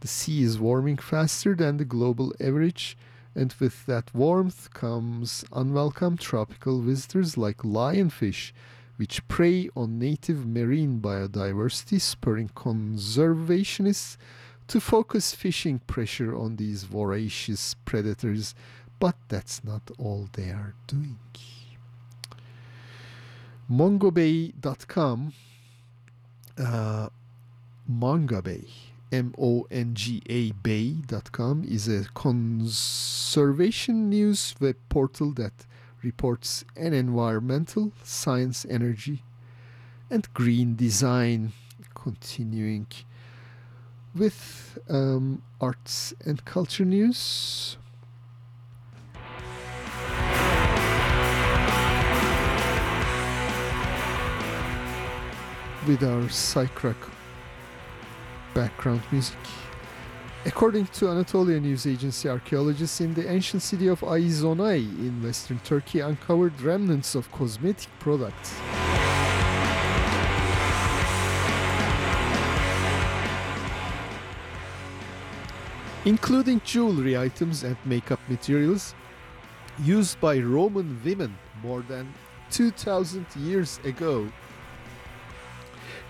The 0.00 0.08
sea 0.08 0.42
is 0.42 0.58
warming 0.58 0.96
faster 0.96 1.54
than 1.54 1.76
the 1.76 1.84
global 1.84 2.34
average, 2.40 2.98
and 3.36 3.54
with 3.60 3.86
that 3.86 4.12
warmth 4.12 4.74
comes 4.74 5.44
unwelcome 5.52 6.16
tropical 6.16 6.80
visitors 6.80 7.38
like 7.38 7.58
lionfish, 7.58 8.50
which 8.96 9.26
prey 9.28 9.70
on 9.76 10.00
native 10.00 10.44
marine 10.44 11.00
biodiversity, 11.00 12.00
spurring 12.00 12.50
conservationists 12.56 14.16
to 14.66 14.80
focus 14.80 15.34
fishing 15.34 15.78
pressure 15.86 16.34
on 16.36 16.56
these 16.56 16.84
voracious 16.84 17.74
predators. 17.84 18.54
But 18.98 19.16
that's 19.28 19.62
not 19.64 19.90
all 19.98 20.28
they 20.32 20.50
are 20.50 20.74
doing. 20.86 21.18
Mongabay.com, 23.70 25.32
uh, 26.58 27.08
Mongabay, 27.90 28.68
M-O-N-G-A 29.10 30.52
Bay.com 30.52 31.64
is 31.64 31.88
a 31.88 32.04
conservation 32.14 34.10
news 34.10 34.54
web 34.60 34.76
portal 34.88 35.32
that 35.32 35.66
reports 36.02 36.64
an 36.76 36.92
environmental, 36.92 37.92
science, 38.02 38.66
energy, 38.68 39.22
and 40.10 40.32
green 40.34 40.76
design. 40.76 41.52
Continuing 41.94 42.86
with 44.14 44.78
um, 44.90 45.42
arts 45.60 46.12
and 46.26 46.44
culture 46.44 46.84
news. 46.84 47.78
With 55.86 56.02
our 56.02 56.30
psych 56.30 56.70
background 58.54 59.02
music. 59.12 59.36
According 60.46 60.86
to 60.86 61.10
Anatolia 61.10 61.60
News 61.60 61.86
Agency, 61.86 62.26
archaeologists 62.26 63.02
in 63.02 63.12
the 63.12 63.30
ancient 63.30 63.60
city 63.60 63.88
of 63.88 64.00
Aizanoi 64.00 64.78
in 64.78 65.22
western 65.22 65.58
Turkey 65.58 66.00
uncovered 66.00 66.58
remnants 66.62 67.14
of 67.14 67.30
cosmetic 67.32 67.90
products. 67.98 68.54
Including 76.06 76.62
jewelry 76.64 77.18
items 77.18 77.62
and 77.62 77.76
makeup 77.84 78.20
materials 78.30 78.94
used 79.82 80.18
by 80.18 80.38
Roman 80.38 80.98
women 81.04 81.36
more 81.62 81.82
than 81.82 82.14
2000 82.50 83.26
years 83.36 83.80
ago. 83.84 84.30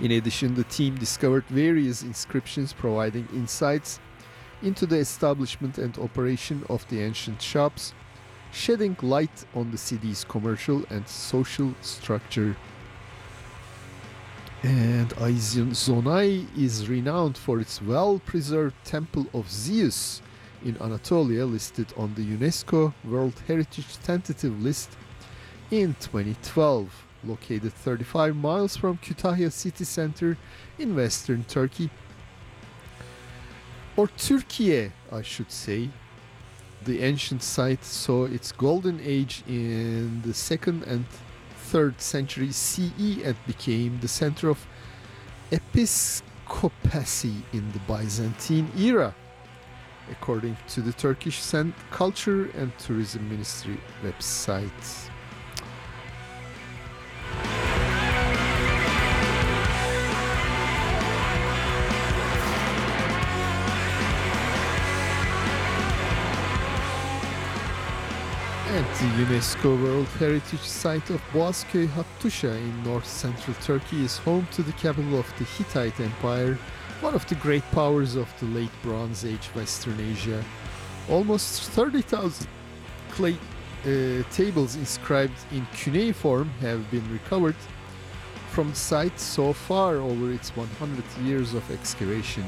In 0.01 0.11
addition, 0.11 0.55
the 0.55 0.65
team 0.65 0.97
discovered 0.97 1.45
various 1.47 2.03
inscriptions 2.03 2.73
providing 2.73 3.29
insights 3.33 4.01
into 4.63 4.87
the 4.87 4.97
establishment 4.97 5.79
and 5.79 5.97
operation 5.99 6.65
of 6.69 6.87
the 6.89 7.01
ancient 7.01 7.41
shops, 7.41 7.95
shedding 8.53 8.97
light 9.03 9.45
on 9.55 9.71
the 9.71 9.79
city's 9.79 10.25
commercial 10.25 10.85
and 10.91 11.07
social 11.09 11.75
structure. 11.81 12.57
And 14.65 15.11
Aizanoi 15.17 16.47
is 16.59 16.89
renowned 16.89 17.37
for 17.37 17.61
its 17.61 17.83
well 17.83 18.19
preserved 18.19 18.75
Temple 18.85 19.27
of 19.35 19.51
Zeus 19.51 20.23
in 20.65 20.81
Anatolia, 20.81 21.45
listed 21.45 21.93
on 21.97 22.15
the 22.15 22.25
UNESCO 22.25 22.95
World 23.05 23.41
Heritage 23.47 23.99
Tentative 24.03 24.61
List 24.63 24.97
in 25.71 25.95
2012 26.01 27.04
located 27.27 27.73
35 27.73 28.37
miles 28.37 28.77
from 28.77 28.99
Kütahya 28.99 29.51
city 29.51 29.85
center 29.85 30.37
in 30.79 30.95
western 30.95 31.45
Turkey. 31.45 31.91
Or 33.97 34.09
Turkey, 34.09 34.91
I 35.13 35.23
should 35.23 35.51
say. 35.51 35.91
The 36.85 37.01
ancient 37.01 37.43
site 37.43 37.85
saw 37.85 38.27
its 38.27 38.53
golden 38.53 39.01
age 39.03 39.43
in 39.49 40.21
the 40.23 40.33
2nd 40.33 40.87
and 40.87 41.07
3rd 41.71 42.01
century 42.01 42.53
CE 42.53 43.23
and 43.25 43.37
became 43.47 43.99
the 44.01 44.09
center 44.09 44.51
of 44.51 44.67
episcopacy 45.51 47.35
in 47.53 47.73
the 47.73 47.79
Byzantine 47.81 48.71
era, 48.77 49.15
according 50.11 50.57
to 50.69 50.83
the 50.83 50.93
Turkish 50.93 51.41
Culture 51.91 52.51
and 52.57 52.77
Tourism 52.79 53.29
Ministry 53.31 53.79
website. 54.03 55.04
And 68.75 68.85
the 68.87 69.25
UNESCO 69.25 69.81
World 69.81 70.09
Heritage 70.19 70.59
Site 70.59 71.11
of 71.11 71.21
Boğazköy 71.33 71.87
Hattusha 71.87 72.57
in 72.57 72.83
north 72.83 73.07
central 73.07 73.55
Turkey 73.63 74.05
is 74.05 74.19
home 74.19 74.49
to 74.51 74.63
the 74.63 74.73
capital 74.73 75.17
of 75.17 75.33
the 75.39 75.45
Hittite 75.45 76.01
Empire, 76.01 76.59
one 77.01 77.15
of 77.15 77.25
the 77.29 77.37
great 77.37 77.63
powers 77.71 78.17
of 78.17 78.29
the 78.41 78.47
late 78.47 78.73
Bronze 78.83 79.25
Age 79.25 79.47
Western 79.55 80.01
Asia. 80.01 80.45
Almost 81.09 81.71
30,000 81.71 82.49
clay 83.11 83.37
uh, 83.87 84.23
tables 84.31 84.77
inscribed 84.77 85.39
in 85.53 85.67
cuneiform 85.75 86.49
have 86.61 86.91
been 86.91 87.07
recovered 87.13 87.57
from 88.51 88.71
the 88.71 88.77
site 88.77 89.19
so 89.19 89.53
far 89.53 89.97
over 89.97 90.33
its 90.33 90.57
100 90.57 91.05
years 91.27 91.55
of 91.55 91.69
excavation. 91.71 92.45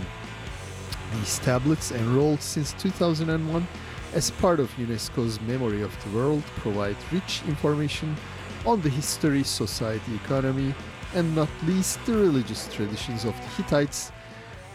These 1.15 1.39
tablets, 1.41 1.93
enrolled 1.93 2.41
since 2.41 2.73
2001, 2.75 3.67
as 4.15 4.31
part 4.31 4.61
of 4.61 4.71
UNESCO's 4.77 5.41
Memory 5.43 5.83
of 5.83 5.93
the 6.05 6.17
World, 6.17 6.43
provide 6.57 6.97
rich 7.13 7.43
information 7.47 8.17
on 8.65 8.81
the 8.81 8.89
history, 8.89 9.43
society, 9.43 10.15
economy, 10.25 10.75
and 11.15 11.35
not 11.35 11.49
least 11.67 12.05
the 12.07 12.13
religious 12.13 12.73
traditions 12.73 13.25
of 13.25 13.35
the 13.35 13.63
Hittites 13.63 14.11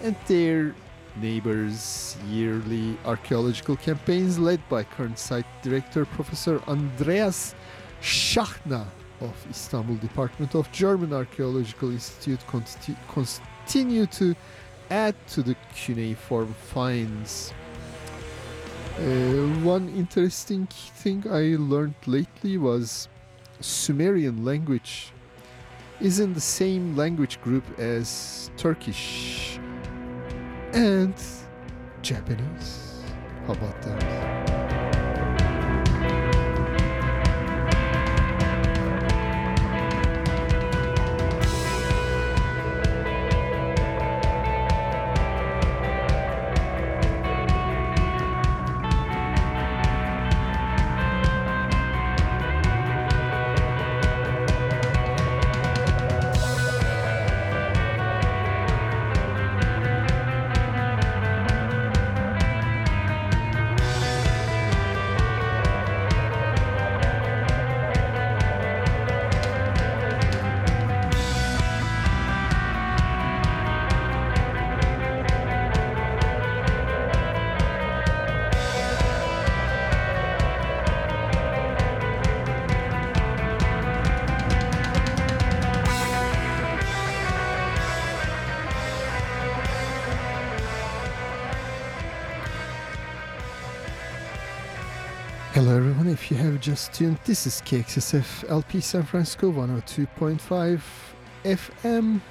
and 0.01 0.15
their 0.27 0.75
neighbors. 1.17 2.17
Yearly 2.29 2.97
archaeological 3.05 3.75
campaigns 3.75 4.39
led 4.39 4.61
by 4.69 4.83
current 4.83 5.17
site 5.17 5.45
director 5.61 6.05
Professor 6.05 6.61
Andreas 6.67 7.55
Schachner 8.01 8.85
of 9.19 9.33
Istanbul 9.49 9.97
Department 9.97 10.55
of 10.55 10.71
German 10.71 11.13
Archaeological 11.13 11.91
Institute 11.91 12.39
consti- 12.47 12.97
continue 13.07 14.05
to 14.07 14.35
add 14.89 15.15
to 15.27 15.43
the 15.43 15.55
cuneiform 15.75 16.53
finds. 16.53 17.53
Uh, 18.97 19.47
one 19.63 19.87
interesting 19.89 20.67
thing 20.67 21.23
I 21.29 21.55
learned 21.57 21.95
lately 22.05 22.57
was 22.57 23.07
Sumerian 23.61 24.43
language 24.43 25.13
is 26.01 26.19
in 26.19 26.33
the 26.33 26.41
same 26.41 26.95
language 26.97 27.39
group 27.41 27.63
as 27.79 28.49
Turkish 28.57 29.59
and 30.73 31.13
Japanese. 32.01 33.03
How 33.47 33.53
about 33.53 33.81
that? 33.81 34.50
Just 96.61 96.93
tuned, 96.93 97.17
this 97.25 97.47
is 97.47 97.59
KXSF 97.61 98.47
LP 98.47 98.81
San 98.81 99.01
Francisco 99.01 99.51
102.5 99.51 100.81
FM. 101.43 102.21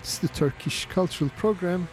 It's 0.00 0.16
the 0.16 0.28
Turkish 0.28 0.86
Cultural 0.86 1.30
Program. 1.36 1.86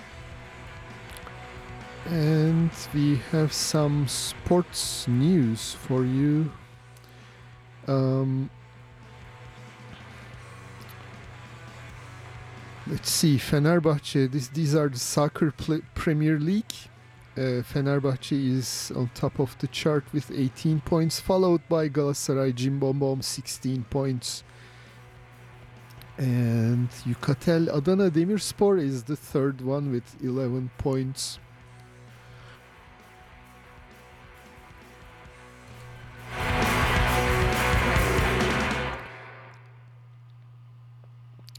And 2.06 2.72
we 2.94 3.18
have 3.32 3.52
some 3.52 4.08
sports 4.08 5.06
news 5.10 5.74
for 5.74 6.06
you. 6.06 6.50
Um, 7.88 8.50
let's 12.88 13.10
see, 13.10 13.36
Fenerbahce. 13.36 14.32
This, 14.32 14.48
these 14.48 14.76
are 14.76 14.88
the 14.88 15.00
soccer 15.00 15.52
Premier 15.94 16.40
League. 16.40 16.74
Uh, 17.38 17.62
Fenerbahce 17.62 18.32
is 18.32 18.94
on 18.96 19.10
top 19.14 19.40
of 19.40 19.58
the 19.58 19.68
chart 19.68 20.06
with 20.14 20.32
18 20.32 20.80
points, 20.80 21.20
followed 21.20 21.62
by 21.68 21.90
Galatasaray 21.90 22.54
Cimbom 22.54 23.22
16 23.22 23.84
points. 23.90 24.46
And 26.18 26.90
Yukatel 27.04 27.76
Adana 27.76 28.10
Demirspor 28.10 28.82
is 28.82 29.04
the 29.04 29.18
third 29.18 29.60
one 29.60 29.92
with 29.92 30.16
11 30.24 30.72
points. 30.78 31.40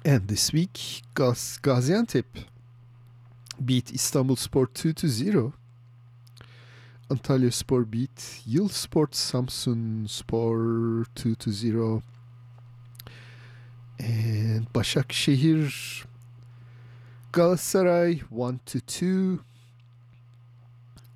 And 0.06 0.26
this 0.26 0.54
week, 0.54 1.02
Gaz- 1.14 1.58
Gaziantep 1.62 2.24
beat 3.62 3.92
Istanbul 3.92 4.36
Sport 4.36 4.72
2 4.72 4.94
to 4.94 5.08
0. 5.08 5.52
Antalya 7.08 7.52
Spor 7.52 7.84
beat 7.84 8.42
Yılsport 8.48 9.14
Samsun 9.14 10.08
Spor 10.08 11.06
2 11.14 11.36
to 11.36 11.52
0. 11.52 12.02
And 14.00 14.66
Başakşehir 14.74 16.04
Galatasaray 17.32 18.22
1 18.30 18.60
to 18.66 18.80
2. 18.80 19.40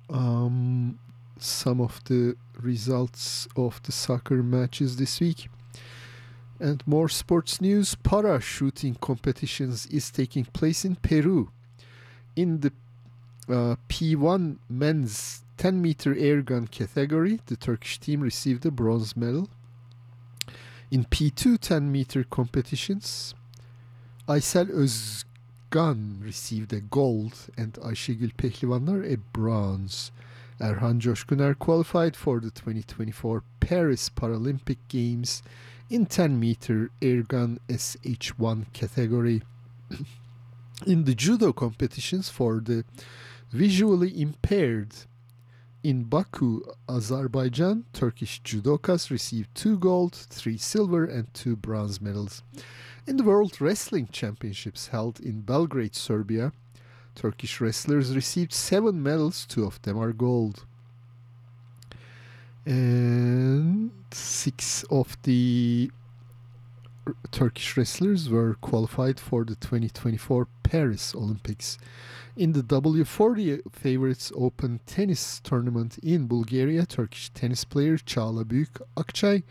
Um, 0.09 0.97
some 1.37 1.81
of 1.81 2.05
the 2.05 2.35
results 2.63 3.47
of 3.57 3.83
the 3.83 3.91
soccer 3.91 4.41
matches 4.41 4.95
this 4.95 5.19
week. 5.19 5.49
And 6.61 6.81
more 6.87 7.09
sports 7.09 7.59
news. 7.59 7.95
Para 7.95 8.39
shooting 8.39 8.95
competitions 8.95 9.87
is 9.87 10.09
taking 10.09 10.45
place 10.45 10.85
in 10.85 10.95
Peru. 10.95 11.49
In 12.37 12.61
the 12.61 12.71
uh, 13.49 13.75
P1 13.89 14.57
men's 14.69 15.40
10 15.61 15.79
meter 15.79 16.15
air 16.17 16.41
gun 16.41 16.65
category, 16.65 17.39
the 17.45 17.55
Turkish 17.55 17.99
team 17.99 18.21
received 18.21 18.65
a 18.65 18.71
bronze 18.71 19.15
medal. 19.15 19.47
In 20.89 21.05
P2 21.05 21.59
10 21.59 21.91
meter 21.91 22.23
competitions, 22.23 23.35
Aysel 24.27 24.71
Özgan 24.71 26.23
received 26.23 26.73
a 26.73 26.79
gold 26.79 27.33
and 27.55 27.73
Ayşegül 27.73 28.31
Pehlivanlar 28.37 29.05
a 29.05 29.17
bronze. 29.33 30.09
Erhan 30.59 30.99
Coşkuner 30.99 31.53
qualified 31.53 32.15
for 32.15 32.39
the 32.39 32.49
2024 32.49 33.43
Paris 33.59 34.09
Paralympic 34.09 34.79
Games 34.89 35.43
in 35.91 36.07
10 36.07 36.39
meter 36.39 36.89
air 37.03 37.21
gun 37.21 37.59
SH1 37.69 38.65
category. 38.73 39.43
in 40.87 41.03
the 41.03 41.13
judo 41.13 41.53
competitions 41.53 42.29
for 42.29 42.59
the 42.59 42.83
visually 43.51 44.19
impaired 44.19 44.95
in 45.83 46.03
Baku, 46.03 46.61
Azerbaijan, 46.87 47.85
Turkish 47.93 48.41
judokas 48.43 49.09
received 49.09 49.53
two 49.55 49.77
gold, 49.77 50.13
three 50.13 50.57
silver, 50.57 51.05
and 51.05 51.33
two 51.33 51.55
bronze 51.55 51.99
medals. 51.99 52.43
In 53.07 53.17
the 53.17 53.23
World 53.23 53.59
Wrestling 53.59 54.07
Championships 54.11 54.87
held 54.87 55.19
in 55.19 55.41
Belgrade, 55.41 55.95
Serbia, 55.95 56.51
Turkish 57.15 57.59
wrestlers 57.59 58.15
received 58.15 58.53
seven 58.53 59.01
medals, 59.01 59.45
two 59.45 59.65
of 59.65 59.81
them 59.81 59.97
are 59.99 60.13
gold. 60.13 60.65
And 62.65 63.91
six 64.11 64.83
of 64.91 65.17
the 65.23 65.91
Turkish 67.31 67.75
wrestlers 67.75 68.29
were 68.29 68.55
qualified 68.61 69.19
for 69.19 69.43
the 69.43 69.55
2024 69.55 70.47
Paris 70.71 71.13
Olympics. 71.13 71.77
In 72.37 72.53
the 72.53 72.63
W40 72.63 73.61
Favorites 73.73 74.31
Open 74.37 74.79
Tennis 74.85 75.41
Tournament 75.41 75.97
in 75.97 76.27
Bulgaria, 76.27 76.85
Turkish 76.85 77.29
tennis 77.33 77.65
player 77.65 77.97
Çağla 77.97 78.49
Büyük 78.49 78.79
Akçay 78.95 79.43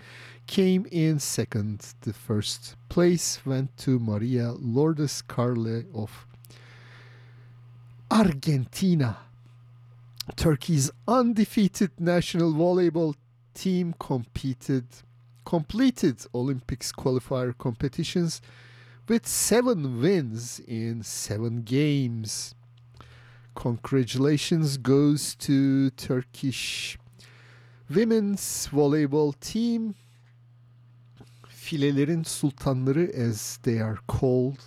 came 0.47 0.87
in 0.91 1.19
second. 1.19 1.81
The 2.01 2.15
first 2.15 2.75
place 2.89 3.37
went 3.45 3.77
to 3.85 3.99
Maria 3.99 4.53
Lourdes 4.53 5.23
Carle 5.29 5.85
of 5.95 6.27
Argentina. 8.11 9.19
Turkey's 10.37 10.91
undefeated 11.07 11.91
national 11.99 12.55
volleyball 12.55 13.15
team 13.55 13.93
competed 13.99 14.85
completed 15.45 16.17
Olympics 16.35 16.93
qualifier 16.93 17.53
competitions 17.59 18.41
with 19.11 19.27
seven 19.27 20.01
wins 20.01 20.61
in 20.69 21.03
seven 21.03 21.63
games. 21.63 22.55
Congratulations 23.57 24.77
goes 24.77 25.35
to 25.35 25.91
Turkish 25.91 26.97
women's 27.93 28.69
volleyball 28.69 29.35
team. 29.41 29.97
Filelerin 31.49 32.25
sultanları 32.25 33.11
as 33.13 33.59
they 33.65 33.81
are 33.81 33.99
called 34.07 34.63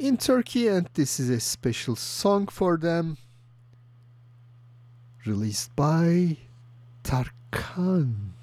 in 0.00 0.16
Turkey 0.16 0.66
and 0.66 0.88
this 0.94 1.20
is 1.20 1.30
a 1.30 1.38
special 1.38 1.94
song 1.94 2.48
for 2.48 2.76
them 2.76 3.16
released 5.24 5.70
by 5.76 6.36
Tarkan. 7.04 8.41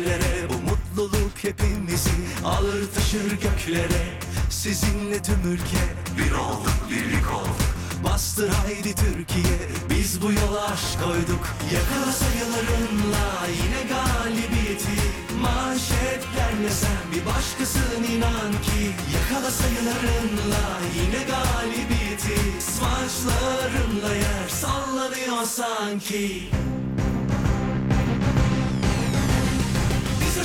Zaferlere 0.00 0.48
Bu 0.48 0.70
mutluluk 0.70 1.32
hepimizi 1.44 2.10
alır 2.44 2.88
taşır 2.94 3.30
göklere. 3.30 4.20
Sizinle 4.50 5.22
tüm 5.22 5.52
ülke 5.52 5.84
bir 6.18 6.32
olduk 6.32 6.76
birlik 6.90 7.32
olduk. 7.32 7.60
Bastır 8.04 8.48
haydi 8.48 8.94
Türkiye 8.94 9.58
biz 9.90 10.22
bu 10.22 10.32
yola 10.32 10.64
aşk 10.64 11.04
koyduk. 11.04 11.48
Yakala 11.74 12.12
sayılarınla 12.12 13.46
yine 13.62 13.82
galibiyeti. 13.88 15.00
Manşetlerle 15.40 16.70
sen 16.70 17.12
bir 17.14 17.26
başkasın 17.26 18.02
inan 18.16 18.52
ki. 18.52 18.90
Yakala 19.14 19.50
sayılarınla 19.50 20.80
yine 20.96 21.24
galibiyeti. 21.24 22.60
Smaçlarınla 22.60 24.14
yer 24.14 24.48
sallanıyor 24.48 25.44
sanki 25.44 26.50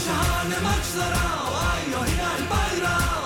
şahane 0.06 0.60
maçlara 0.64 1.26
O 1.52 1.56
ay 1.72 1.84
o 2.00 2.06
hilal 2.06 2.42
bayrağı 2.52 3.25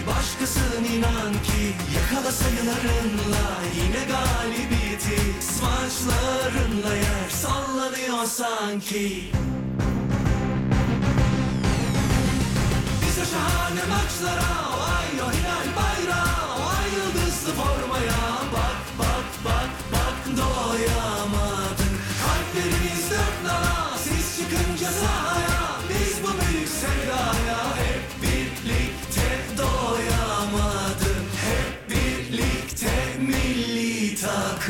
bir 0.00 0.06
başkasın 0.06 0.84
inan 0.84 1.32
ki. 1.32 1.74
Yakala 1.96 2.32
sayılarınla 2.32 3.46
yine 3.76 4.04
galibiyeti. 4.04 5.20
Smaçlarınla 5.40 6.94
yer 6.94 7.30
sallanıyor 7.30 8.24
sanki. 8.26 9.24
Biz 13.02 13.18
o 13.18 13.26
şahane 13.32 13.84
maçlara 13.88 14.50
O 14.70 14.82
ay 14.82 15.20
o 15.22 15.32
hilal 15.32 15.76
bayrağı 15.76 15.99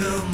takım 0.01 0.25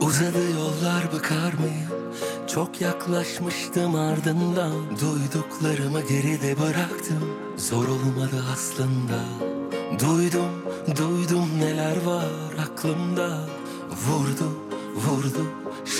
Uzadı 0.00 0.50
yollar 0.50 1.12
bakar 1.12 1.52
mıyım? 1.52 1.88
Çok 2.46 2.80
yaklaşmıştım 2.80 3.94
ardından. 3.94 4.72
Duyduklarımı 5.00 6.00
geride 6.00 6.58
bıraktım. 6.58 7.30
Zor 7.56 7.88
olmadı 7.88 8.44
aslında. 8.52 9.24
Duydum, 10.00 10.50
duydum 10.96 11.48
neler 11.60 12.04
var 12.04 12.26
aklımda. 12.58 13.40
Vurdu, 13.90 14.67
vurdu. 14.98 15.46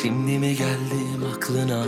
Şimdi 0.03 0.39
mi 0.39 0.57
geldim 0.57 1.25
aklına? 1.37 1.85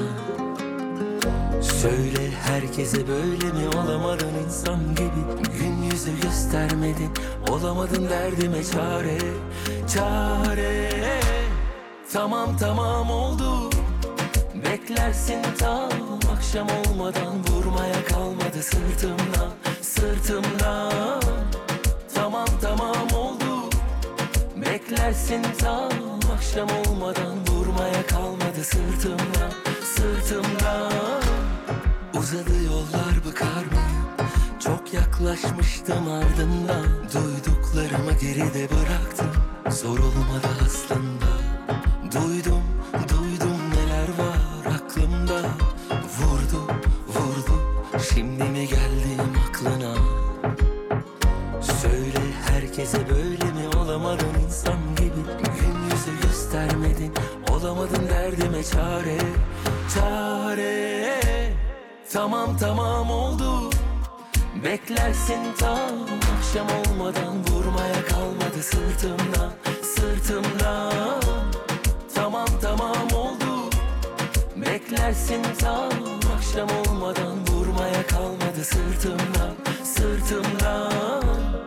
Söyle 1.63 2.31
herkese 2.43 3.09
böyle 3.09 3.47
mi? 3.53 3.69
Olamadın 3.77 4.35
insan 4.47 4.95
gibi. 4.95 5.51
Gün 5.59 5.83
yüzü 5.83 6.21
göstermedin 6.23 7.11
Olamadın 7.49 8.09
derdime 8.11 8.65
çare. 8.65 9.19
Çare. 9.95 10.91
Tamam 12.13 12.57
tamam 12.57 13.11
oldu. 13.11 13.71
Beklersin 14.55 15.43
tam. 15.59 15.91
Akşam 16.37 16.69
olmadan 16.87 17.35
Vurmaya 17.49 18.05
kalmadı 18.05 18.63
sırtımdan 18.63 19.51
Sırtımdan 19.81 21.21
Tamam 22.15 22.47
tamam 22.61 23.09
oldu. 23.15 23.71
Beklersin 24.57 25.43
tam 25.59 26.20
akşam 26.41 26.69
olmadan 26.87 27.37
Vurmaya 27.49 28.07
kalmadı 28.07 28.65
sırtımdan 28.65 29.53
Sırtımdan 29.85 30.93
Uzadı 32.19 32.65
yollar 32.65 33.15
bıkar 33.27 33.65
mıyım? 33.65 34.31
Çok 34.65 34.95
yaklaşmıştım 34.95 36.09
ardından. 36.13 36.87
Duyduklarımı 37.15 38.13
geride 38.21 38.69
bıraktım. 38.71 39.33
Zor 39.71 39.99
olmadı 39.99 40.49
aslında. 40.67 41.31
Duydum 42.15 42.50
derdime 58.61 58.65
çare 58.65 59.19
Çare. 59.95 61.21
Tamam 62.13 62.57
tamam 62.61 63.11
oldu. 63.11 63.71
Beklersin 64.65 65.41
tam 65.59 65.91
akşam 66.37 66.67
olmadan. 66.67 67.37
Vurmaya 67.49 68.05
kalmadı 68.09 68.63
sırtımdan 68.63 69.53
Sırtımdan. 69.83 71.21
Tamam 72.15 72.49
tamam 72.63 73.09
oldu. 73.15 73.71
Beklersin 74.57 75.43
tam 75.59 75.91
akşam 76.37 76.69
olmadan. 76.87 77.47
Vurmaya 77.49 78.07
kalmadı 78.07 78.65
sırtımdan 78.65 79.55
Sırtımdan 79.85 81.60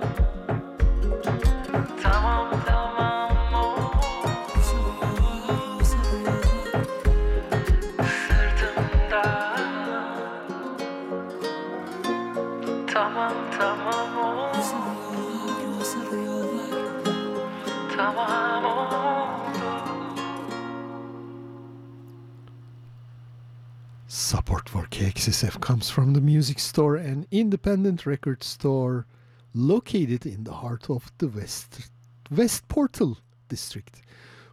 Support 24.35 24.67
for 24.67 24.87
KXSF 24.87 25.61
comes 25.61 25.91
from 25.91 26.13
the 26.13 26.19
music 26.19 26.57
store, 26.57 26.95
an 26.95 27.27
independent 27.29 28.07
record 28.07 28.43
store 28.43 29.05
located 29.53 30.25
in 30.25 30.43
the 30.43 30.53
heart 30.53 30.89
of 30.89 31.11
the 31.19 31.27
West, 31.27 31.91
West 32.31 32.67
Portal 32.67 33.19
district. 33.47 34.01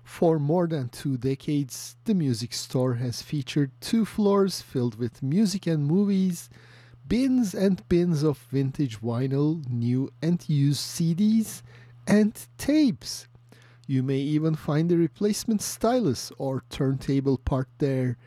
For 0.04 0.38
more 0.38 0.66
than 0.66 0.90
two 0.90 1.16
decades, 1.16 1.96
the 2.04 2.12
music 2.12 2.52
store 2.52 2.96
has 2.96 3.22
featured 3.22 3.70
two 3.80 4.04
floors 4.04 4.60
filled 4.60 4.96
with 4.96 5.22
music 5.22 5.66
and 5.66 5.86
movies, 5.86 6.50
bins 7.08 7.54
and 7.54 7.82
bins 7.88 8.22
of 8.22 8.36
vintage 8.50 9.00
vinyl, 9.00 9.66
new 9.66 10.10
and 10.20 10.46
used 10.46 10.82
CDs, 10.82 11.62
and 12.06 12.34
tapes. 12.58 13.28
You 13.86 14.02
may 14.02 14.18
even 14.18 14.56
find 14.56 14.92
a 14.92 14.98
replacement 14.98 15.62
stylus 15.62 16.30
or 16.36 16.64
turntable 16.68 17.38
part 17.38 17.68
there. 17.78 18.18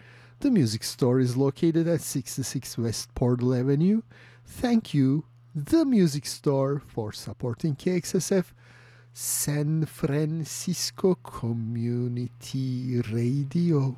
The 0.43 0.51
music 0.51 0.83
store 0.83 1.21
is 1.21 1.37
located 1.37 1.87
at 1.87 2.01
66 2.01 2.77
West 2.77 3.15
Portal 3.15 3.55
Avenue. 3.55 4.01
Thank 4.45 4.93
you, 4.93 5.23
the 5.55 5.85
music 5.85 6.25
store, 6.25 6.81
for 6.85 7.13
supporting 7.13 7.77
KXSF 7.77 8.47
San 9.13 9.85
Francisco 9.85 11.15
Community 11.15 12.99
Radio. 13.09 13.95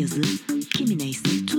Kısmette 0.00 0.20
yazı, 0.24 1.49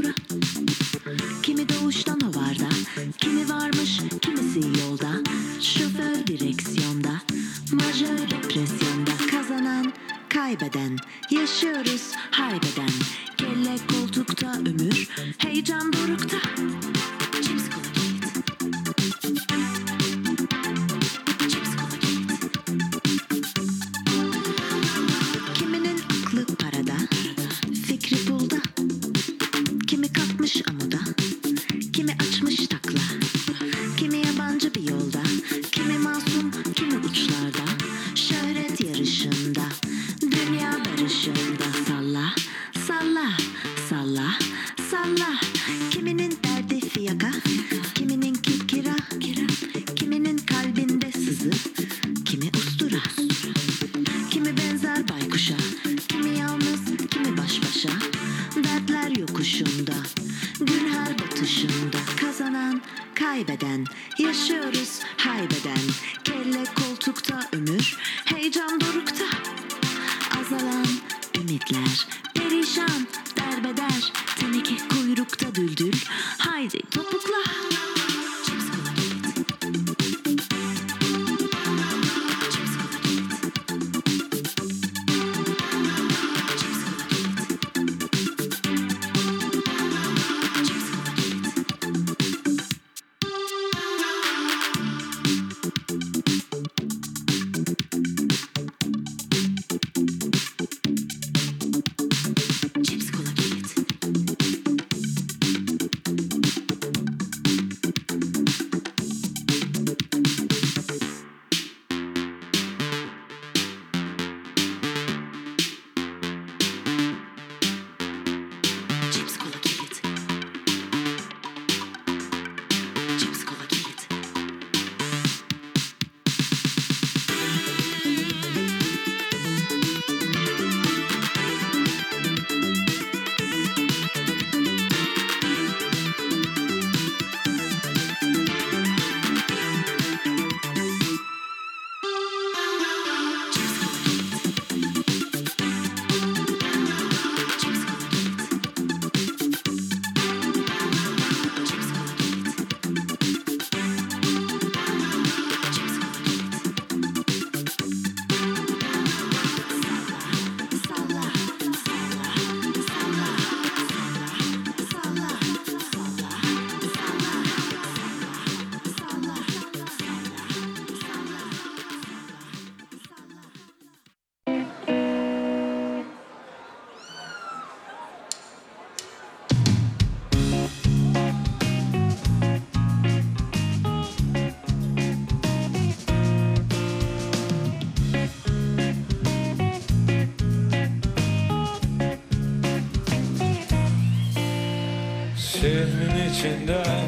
Şehrin 196.42 196.58
içinden 196.58 197.01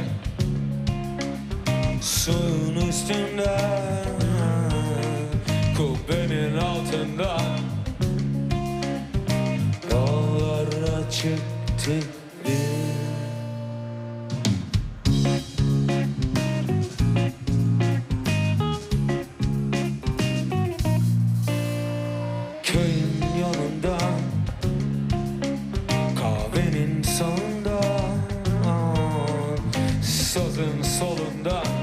solunda 30.81 31.82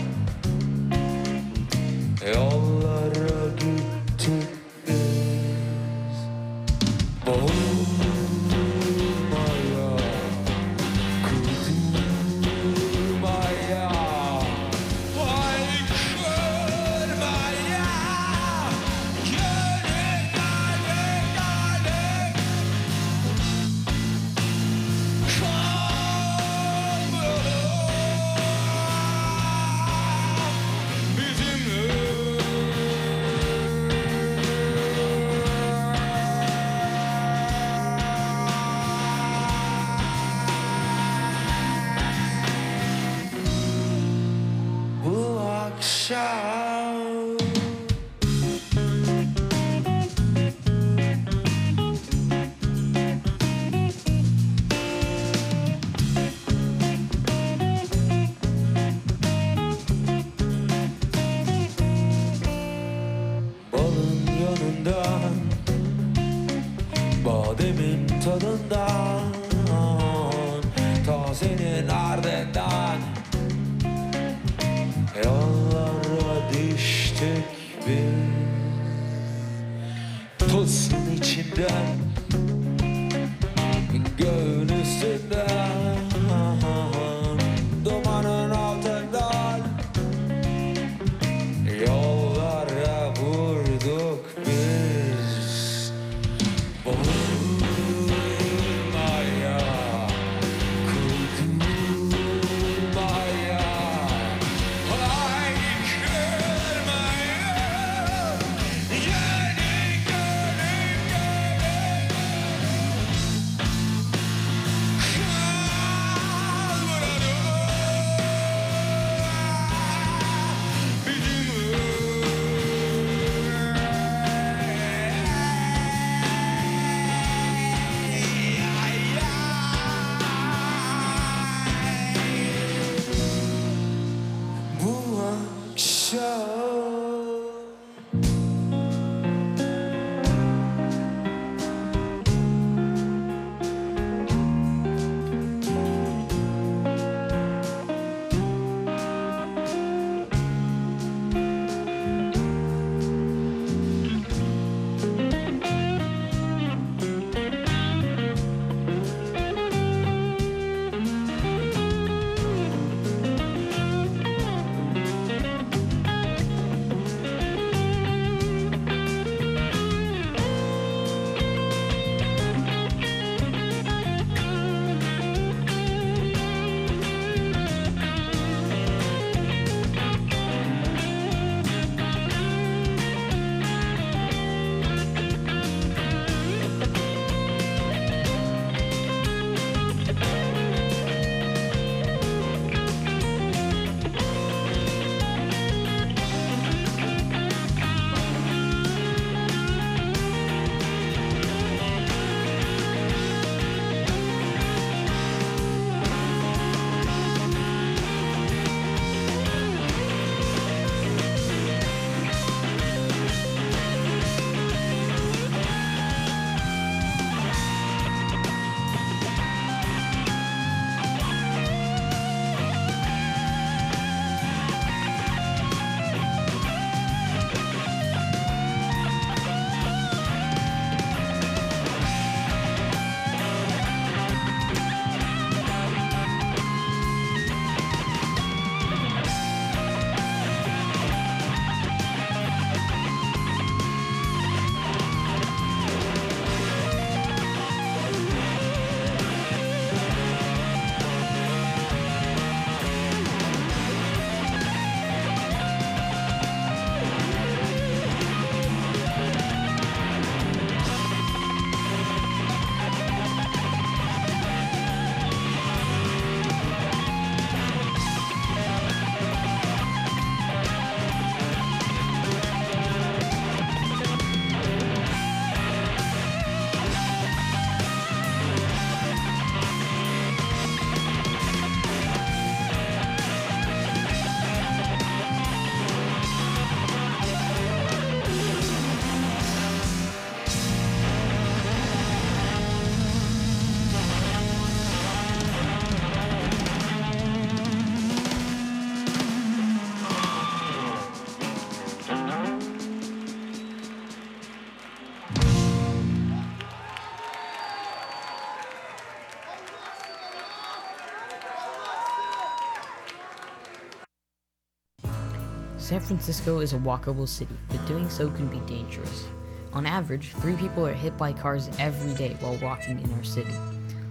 San 315.91 315.99
Francisco 315.99 316.61
is 316.61 316.73
a 316.73 316.77
walkable 316.77 317.27
city, 317.27 317.57
but 317.69 317.85
doing 317.85 318.09
so 318.09 318.31
can 318.31 318.47
be 318.47 318.61
dangerous. 318.61 319.27
On 319.73 319.85
average, 319.85 320.31
three 320.35 320.55
people 320.55 320.87
are 320.87 320.93
hit 320.93 321.19
by 321.19 321.33
cars 321.33 321.69
every 321.81 322.15
day 322.15 322.37
while 322.39 322.57
walking 322.59 323.01
in 323.01 323.13
our 323.15 323.25
city. 323.25 323.51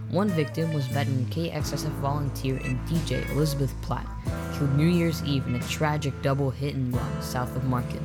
One 0.09 0.27
victim 0.27 0.73
was 0.73 0.87
veteran 0.87 1.25
KXSF 1.27 1.91
volunteer 2.01 2.57
and 2.65 2.77
DJ 2.89 3.25
Elizabeth 3.29 3.73
Platt, 3.81 4.05
killed 4.57 4.75
New 4.75 4.89
Year's 4.89 5.23
Eve 5.23 5.47
in 5.47 5.55
a 5.55 5.67
tragic 5.69 6.21
double 6.21 6.49
hit 6.49 6.75
and 6.75 6.93
run 6.93 7.21
south 7.21 7.55
of 7.55 7.63
Market. 7.63 8.01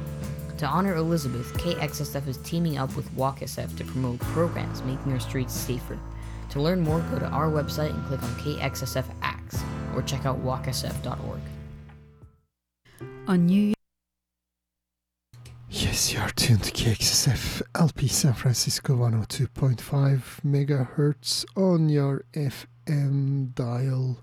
To 0.58 0.66
honor 0.66 0.94
Elizabeth, 0.94 1.52
KXSF 1.54 2.28
is 2.28 2.36
teaming 2.44 2.78
up 2.78 2.94
with 2.94 3.10
WalkSF 3.16 3.76
to 3.76 3.84
promote 3.84 4.20
programs 4.20 4.84
making 4.84 5.10
our 5.10 5.18
streets 5.18 5.52
safer. 5.52 5.98
To 6.50 6.62
learn 6.62 6.80
more, 6.80 7.00
go 7.10 7.18
to 7.18 7.26
our 7.26 7.50
website 7.50 7.90
and 7.90 8.06
click 8.06 8.22
on 8.22 8.30
KXSF 8.36 9.06
Acts, 9.20 9.60
or 9.96 10.02
check 10.02 10.26
out 10.26 10.38
walksf.org. 10.44 11.40
On 13.26 13.46
New 13.46 13.72
Yes, 15.70 16.12
you 16.12 16.20
are 16.20 16.28
tuned 16.30 16.62
to 16.64 16.72
KXSF 16.72 17.62
LP 17.74 18.06
San 18.06 18.34
Francisco 18.34 18.96
102.5 18.96 20.42
megahertz 20.44 21.46
on 21.56 21.88
your 21.88 22.24
FM 22.34 23.54
dial. 23.54 24.18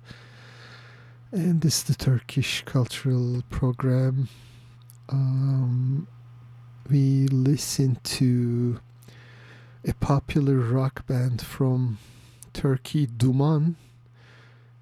And 1.32 1.61
this 1.61 1.78
is 1.78 1.84
the 1.86 1.95
Turkish 1.95 2.61
cultural 2.65 3.41
program. 3.49 4.30
Um, 5.10 6.07
we 6.88 7.28
listen 7.28 7.98
to 8.03 8.80
a 9.84 9.95
popular 9.95 10.57
rock 10.57 11.07
band 11.07 11.41
from 11.41 11.98
Turkey, 12.53 13.07
Duman, 13.07 13.76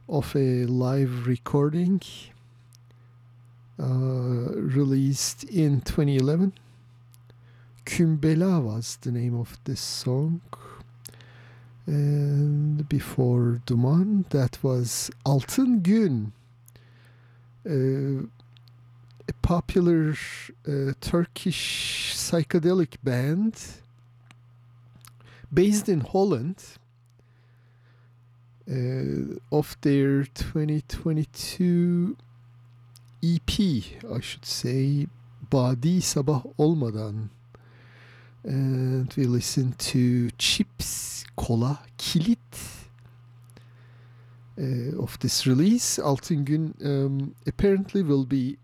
of 0.10 0.36
a 0.36 0.66
live 0.66 1.26
recording 1.26 2.02
released 3.80 5.44
in 5.46 5.82
2011. 5.82 6.54
Kümbela 7.86 8.62
was 8.62 8.98
the 9.02 9.12
name 9.12 9.36
of 9.40 9.58
this 9.64 9.82
song. 9.82 10.42
And 11.86 12.88
before 12.88 13.62
Duman, 13.66 14.30
that 14.30 14.64
was 14.64 15.10
Altın 15.26 15.82
Gün, 15.82 16.34
uh, 17.66 18.28
a 19.28 19.34
popular 19.42 20.16
uh, 20.68 20.94
Turkish 21.02 22.14
psychedelic 22.16 22.98
band 23.04 23.56
based 25.52 25.90
in 25.90 26.02
Holland 26.02 26.64
uh, 28.70 29.40
of 29.52 29.76
their 29.82 30.26
2022 30.26 32.16
EP, 33.24 33.60
I 33.60 34.20
should 34.22 34.46
say, 34.46 35.08
Badi 35.50 36.00
Sabah 36.00 36.44
Olmadan. 36.58 37.30
And 38.44 39.14
we 39.18 39.26
listen 39.26 39.74
to 39.74 40.30
Cips, 40.38 41.26
Kola, 41.36 41.80
Kilit 41.98 42.38
uh, 44.58 45.04
of 45.04 45.20
this 45.20 45.46
release. 45.46 46.00
Altın 46.00 46.46
Gün 46.46 46.74
um, 46.82 47.36
apparently 47.48 48.04
will 48.04 48.26
be 48.26 48.58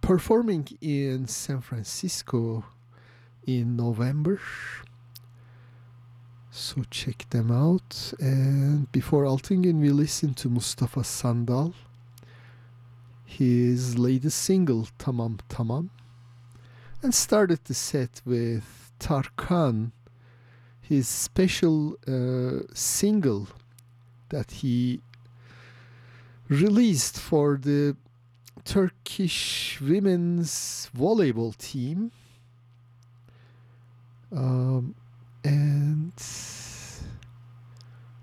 performing 0.00 0.66
in 0.80 1.26
San 1.26 1.60
Francisco 1.60 2.64
in 3.46 3.76
November. 3.76 4.40
So 6.50 6.82
check 6.90 7.30
them 7.30 7.50
out. 7.50 8.12
And 8.20 8.90
before 8.92 9.24
Altın 9.24 9.62
Gün, 9.62 9.80
we 9.80 9.90
listen 9.90 10.34
to 10.34 10.48
Mustafa 10.48 11.04
Sandal 11.04 11.72
his 13.38 13.98
latest 13.98 14.38
single 14.38 14.88
Tamam 14.98 15.38
Tamam 15.48 15.90
and 17.02 17.14
started 17.14 17.60
the 17.64 17.74
set 17.74 18.20
with 18.24 18.92
Tarkan 18.98 19.92
his 20.92 21.08
special 21.08 21.96
uh, 22.06 22.64
single 22.74 23.48
that 24.28 24.50
he 24.50 25.00
released 26.48 27.18
for 27.18 27.56
the 27.56 27.96
Turkish 28.64 29.80
women's 29.80 30.90
volleyball 30.94 31.56
team. 31.56 32.12
Um, 34.30 34.94
and 35.44 36.12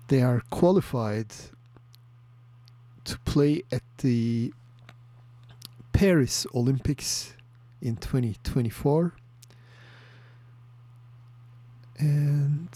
they 0.08 0.22
are 0.22 0.42
qualified 0.50 1.32
to 3.04 3.18
play 3.20 3.62
at 3.72 3.82
the 3.98 4.52
Paris 6.00 6.46
Olympics 6.54 7.34
in 7.82 7.94
2024. 7.94 9.12
And 11.98 12.70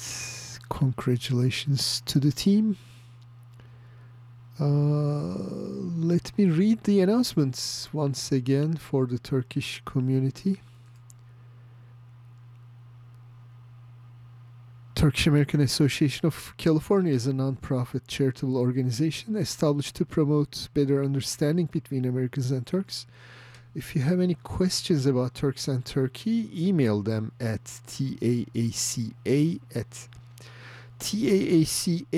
congratulations 0.69 2.03
to 2.05 2.19
the 2.19 2.31
team. 2.31 2.77
Uh, 4.61 4.67
let 5.97 6.37
me 6.37 6.45
read 6.45 6.85
the 6.85 7.01
announcements 7.01 7.89
once 7.95 8.31
again 8.31 8.77
for 8.77 9.07
the 9.07 9.19
Turkish 9.19 9.81
community. 9.87 10.61
Turkish 15.05 15.27
American 15.27 15.61
Association 15.61 16.27
of 16.27 16.55
California 16.57 17.13
is 17.13 17.27
a 17.27 17.35
non-profit 17.35 18.09
charitable 18.09 18.57
organization 18.57 19.37
established 19.37 19.95
to 19.97 20.07
promote 20.07 20.69
better 20.73 21.05
understanding 21.05 21.67
between 21.67 22.07
Americans 22.07 22.51
and 22.51 22.67
Turks. 22.67 23.05
If 23.75 23.95
you 23.95 24.01
have 24.01 24.19
any 24.19 24.37
questions 24.37 25.05
about 25.05 25.35
Turks 25.35 25.69
and 25.69 25.85
Turkey, 25.85 26.49
email 26.57 27.03
them 27.03 27.33
at 27.39 27.65
taaca 27.87 29.61
at 29.75 30.09
taaca.org. 30.99 32.15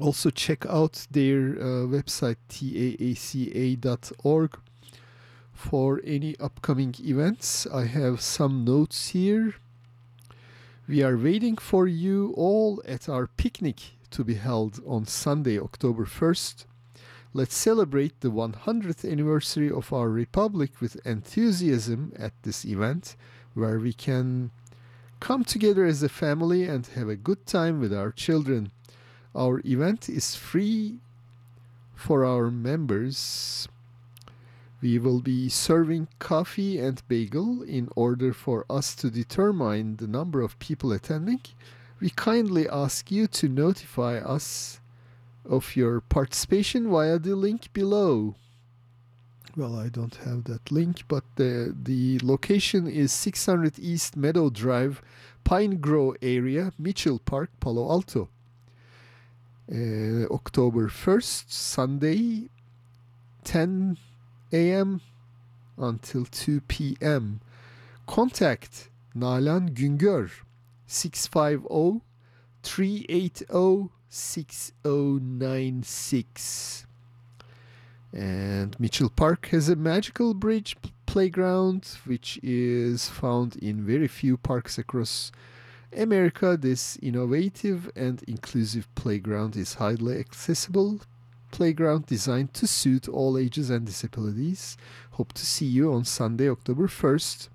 Also, 0.00 0.30
check 0.30 0.66
out 0.66 1.06
their 1.12 1.50
uh, 1.50 1.86
website 1.86 2.38
taaca.org 2.48 2.98
for 5.52 6.00
any 6.04 6.36
upcoming 6.40 6.92
events. 6.98 7.68
I 7.68 7.84
have 7.84 8.20
some 8.20 8.64
notes 8.64 9.10
here. 9.10 9.54
We 10.88 11.02
are 11.02 11.16
waiting 11.16 11.56
for 11.56 11.88
you 11.88 12.32
all 12.36 12.80
at 12.86 13.08
our 13.08 13.26
picnic 13.26 13.96
to 14.10 14.22
be 14.22 14.34
held 14.34 14.80
on 14.86 15.04
Sunday, 15.06 15.58
October 15.58 16.04
1st. 16.04 16.64
Let's 17.34 17.56
celebrate 17.56 18.20
the 18.20 18.30
100th 18.30 19.10
anniversary 19.10 19.68
of 19.68 19.92
our 19.92 20.08
republic 20.08 20.80
with 20.80 21.04
enthusiasm 21.04 22.12
at 22.16 22.34
this 22.44 22.64
event, 22.64 23.16
where 23.54 23.80
we 23.80 23.92
can 23.92 24.52
come 25.18 25.42
together 25.42 25.84
as 25.84 26.04
a 26.04 26.08
family 26.08 26.68
and 26.68 26.86
have 26.86 27.08
a 27.08 27.16
good 27.16 27.46
time 27.46 27.80
with 27.80 27.92
our 27.92 28.12
children. 28.12 28.70
Our 29.34 29.62
event 29.64 30.08
is 30.08 30.36
free 30.36 31.00
for 31.96 32.24
our 32.24 32.48
members. 32.48 33.66
We 34.82 34.98
will 34.98 35.20
be 35.20 35.48
serving 35.48 36.08
coffee 36.18 36.78
and 36.78 37.02
bagel 37.08 37.62
in 37.62 37.88
order 37.96 38.32
for 38.32 38.66
us 38.68 38.94
to 38.96 39.10
determine 39.10 39.96
the 39.96 40.06
number 40.06 40.42
of 40.42 40.58
people 40.58 40.92
attending. 40.92 41.40
We 41.98 42.10
kindly 42.10 42.68
ask 42.68 43.10
you 43.10 43.26
to 43.26 43.48
notify 43.48 44.18
us 44.18 44.80
of 45.48 45.76
your 45.76 46.00
participation 46.00 46.90
via 46.90 47.18
the 47.18 47.34
link 47.34 47.72
below. 47.72 48.34
Well, 49.56 49.78
I 49.78 49.88
don't 49.88 50.16
have 50.16 50.44
that 50.44 50.70
link, 50.70 51.04
but 51.08 51.24
the 51.36 51.74
the 51.74 52.20
location 52.22 52.86
is 52.86 53.10
600 53.12 53.78
East 53.78 54.14
Meadow 54.14 54.50
Drive, 54.50 55.00
Pine 55.44 55.80
Grove 55.80 56.16
area, 56.20 56.72
Mitchell 56.78 57.18
Park, 57.18 57.48
Palo 57.60 57.88
Alto. 57.90 58.28
Uh, 59.72 60.26
October 60.30 60.88
1st, 60.88 61.50
Sunday, 61.50 62.50
10 63.44 63.96
a.m. 64.52 65.00
until 65.76 66.24
2 66.24 66.60
p.m. 66.62 67.40
Contact 68.06 68.88
Nalan 69.16 69.74
Güngör 69.74 70.30
650 70.86 72.02
380 72.62 73.90
6096. 74.08 76.86
And 78.12 78.78
Mitchell 78.80 79.10
Park 79.10 79.48
has 79.48 79.68
a 79.68 79.76
magical 79.76 80.32
bridge 80.32 80.76
playground 81.06 81.98
which 82.04 82.38
is 82.42 83.08
found 83.08 83.56
in 83.56 83.84
very 83.84 84.08
few 84.08 84.36
parks 84.36 84.78
across 84.78 85.32
America. 85.96 86.56
This 86.56 86.98
innovative 87.02 87.90
and 87.96 88.22
inclusive 88.26 88.92
playground 88.94 89.56
is 89.56 89.74
highly 89.74 90.18
accessible 90.18 91.00
playground 91.56 92.04
designed 92.04 92.52
to 92.52 92.66
suit 92.66 93.08
all 93.08 93.38
ages 93.38 93.70
and 93.70 93.86
disabilities. 93.86 94.76
Hope 95.12 95.32
to 95.32 95.46
see 95.46 95.64
you 95.64 95.90
on 95.90 96.04
Sunday, 96.04 96.50
October 96.50 96.86
1st. 96.86 97.48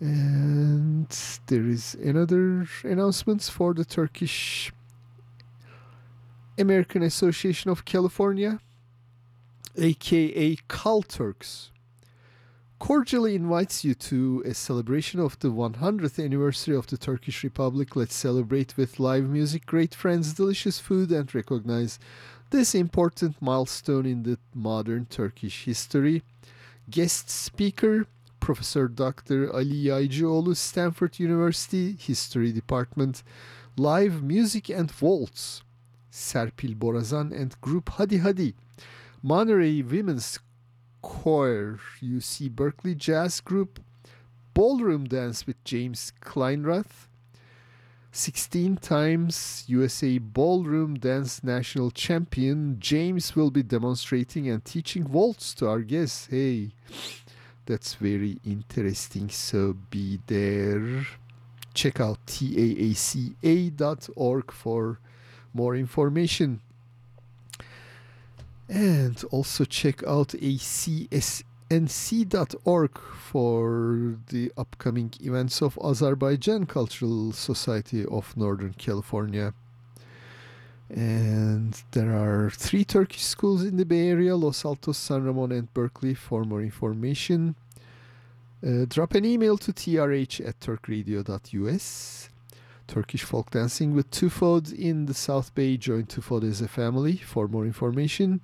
And 0.00 1.10
there 1.48 1.66
is 1.66 1.94
another 1.94 2.66
announcements 2.82 3.50
for 3.50 3.74
the 3.74 3.84
Turkish 3.84 4.72
American 6.58 7.02
Association 7.02 7.70
of 7.70 7.84
California. 7.84 8.58
aka 9.76 10.56
Kal 10.68 11.02
Turks, 11.02 11.70
cordially 12.78 13.34
invites 13.36 13.84
you 13.84 13.94
to 13.94 14.42
a 14.44 14.52
celebration 14.52 15.20
of 15.20 15.38
the 15.38 15.52
100th 15.52 16.18
anniversary 16.24 16.74
of 16.74 16.88
the 16.88 16.96
Turkish 16.96 17.44
Republic. 17.44 17.94
Let's 17.94 18.16
celebrate 18.16 18.76
with 18.76 18.98
live 18.98 19.28
music, 19.28 19.66
great 19.66 19.94
friends, 19.94 20.34
delicious 20.34 20.80
food, 20.80 21.12
and 21.12 21.32
recognize 21.32 22.00
this 22.52 22.74
important 22.74 23.40
milestone 23.40 24.04
in 24.04 24.22
the 24.24 24.38
modern 24.54 25.06
Turkish 25.06 25.64
history. 25.64 26.22
Guest 26.90 27.30
speaker 27.30 28.06
Professor 28.40 28.88
Dr. 28.88 29.50
Ali 29.54 29.84
Yaycıoğlu, 29.84 30.54
Stanford 30.54 31.18
University 31.18 31.96
History 31.96 32.52
Department. 32.52 33.22
Live 33.78 34.22
music 34.22 34.68
and 34.68 34.90
waltz. 34.90 35.62
Serpil 36.10 36.74
Borazan 36.76 37.32
and 37.32 37.58
group 37.62 37.88
Hadi 37.88 38.18
Hadi. 38.18 38.54
Monterey 39.22 39.82
Women's 39.82 40.38
Choir, 41.00 41.80
UC 42.02 42.50
Berkeley 42.50 42.94
Jazz 42.94 43.40
Group. 43.40 43.80
Ballroom 44.52 45.04
Dance 45.04 45.46
with 45.46 45.64
James 45.64 46.12
Kleinrath. 46.20 47.08
16 48.14 48.76
times 48.76 49.64
USA 49.68 50.18
Ballroom 50.18 50.96
Dance 50.96 51.42
National 51.42 51.90
Champion, 51.90 52.76
James 52.78 53.34
will 53.34 53.50
be 53.50 53.62
demonstrating 53.62 54.50
and 54.50 54.62
teaching 54.62 55.10
waltz 55.10 55.54
to 55.54 55.66
our 55.66 55.80
guests. 55.80 56.26
Hey, 56.26 56.72
that's 57.64 57.94
very 57.94 58.38
interesting. 58.44 59.30
So 59.30 59.78
be 59.88 60.20
there. 60.26 61.06
Check 61.72 62.00
out 62.00 62.18
taaca.org 62.26 63.72
for 64.52 64.98
more 65.54 65.74
information. 65.74 66.60
And 68.68 69.24
also 69.30 69.64
check 69.64 70.02
out 70.06 70.34
acsnc.org 71.72 72.98
for 72.98 74.16
the 74.28 74.52
upcoming 74.58 75.10
events 75.22 75.62
of 75.62 75.78
Azerbaijan 75.82 76.66
Cultural 76.66 77.32
Society 77.32 78.04
of 78.04 78.36
Northern 78.36 78.74
California. 78.74 79.54
And 80.90 81.82
there 81.92 82.12
are 82.12 82.50
three 82.50 82.84
Turkish 82.84 83.22
schools 83.22 83.64
in 83.64 83.78
the 83.78 83.86
Bay 83.86 84.08
Area 84.08 84.36
Los 84.36 84.66
Altos, 84.66 84.98
San 84.98 85.24
Ramon, 85.24 85.52
and 85.52 85.72
Berkeley. 85.72 86.12
For 86.12 86.44
more 86.44 86.60
information, 86.60 87.54
uh, 88.66 88.84
drop 88.86 89.14
an 89.14 89.24
email 89.24 89.56
to 89.56 89.72
trh 89.72 90.46
at 90.46 90.60
turkradio.us. 90.60 92.28
Turkish 92.86 93.22
folk 93.22 93.50
dancing 93.50 93.94
with 93.94 94.10
Tufod 94.10 94.70
in 94.74 95.06
the 95.06 95.14
South 95.14 95.54
Bay. 95.54 95.78
Join 95.78 96.04
Tufod 96.04 96.44
as 96.44 96.60
a 96.60 96.68
family. 96.68 97.16
For 97.16 97.48
more 97.48 97.64
information, 97.64 98.42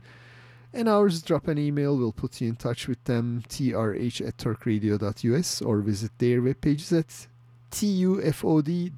and 0.73 0.89
ours, 0.89 1.23
drop 1.23 1.49
an 1.49 1.59
email. 1.59 1.97
We'll 1.97 2.13
put 2.13 2.41
you 2.41 2.49
in 2.49 2.57
touch 2.57 2.89
with 2.89 3.03
them, 3.05 3.43
trh 3.49 4.21
at 4.27 4.37
turkradio.us, 4.37 5.63
or 5.63 5.81
visit 5.81 6.13
their 6.19 6.43
webpages 6.43 6.99
at 6.99 7.27
tufod.org. 7.71 8.93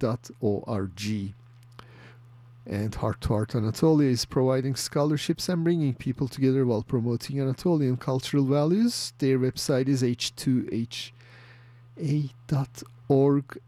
And 2.67 2.95
Heart 2.95 3.21
to 3.23 3.29
Heart 3.29 3.55
Anatolia 3.55 4.11
is 4.11 4.25
providing 4.25 4.77
scholarships 4.77 5.49
and 5.49 5.65
bringing 5.65 5.95
people 5.95 6.29
together 6.29 6.67
while 6.67 6.83
promoting 6.83 7.41
Anatolian 7.41 7.97
cultural 7.97 8.45
values. 8.45 9.13
Their 9.19 9.39
website 9.39 9.89
is 9.89 10.03
h2ha.org. 10.03 11.13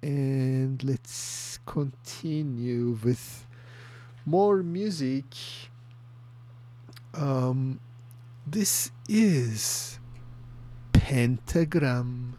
And 0.02 0.84
let's 0.84 1.58
continue 1.66 2.98
with 3.02 3.46
more 4.24 4.62
music. 4.62 5.24
Um, 7.14 7.80
this 8.46 8.90
is 9.08 9.98
Pentagram. 10.92 12.36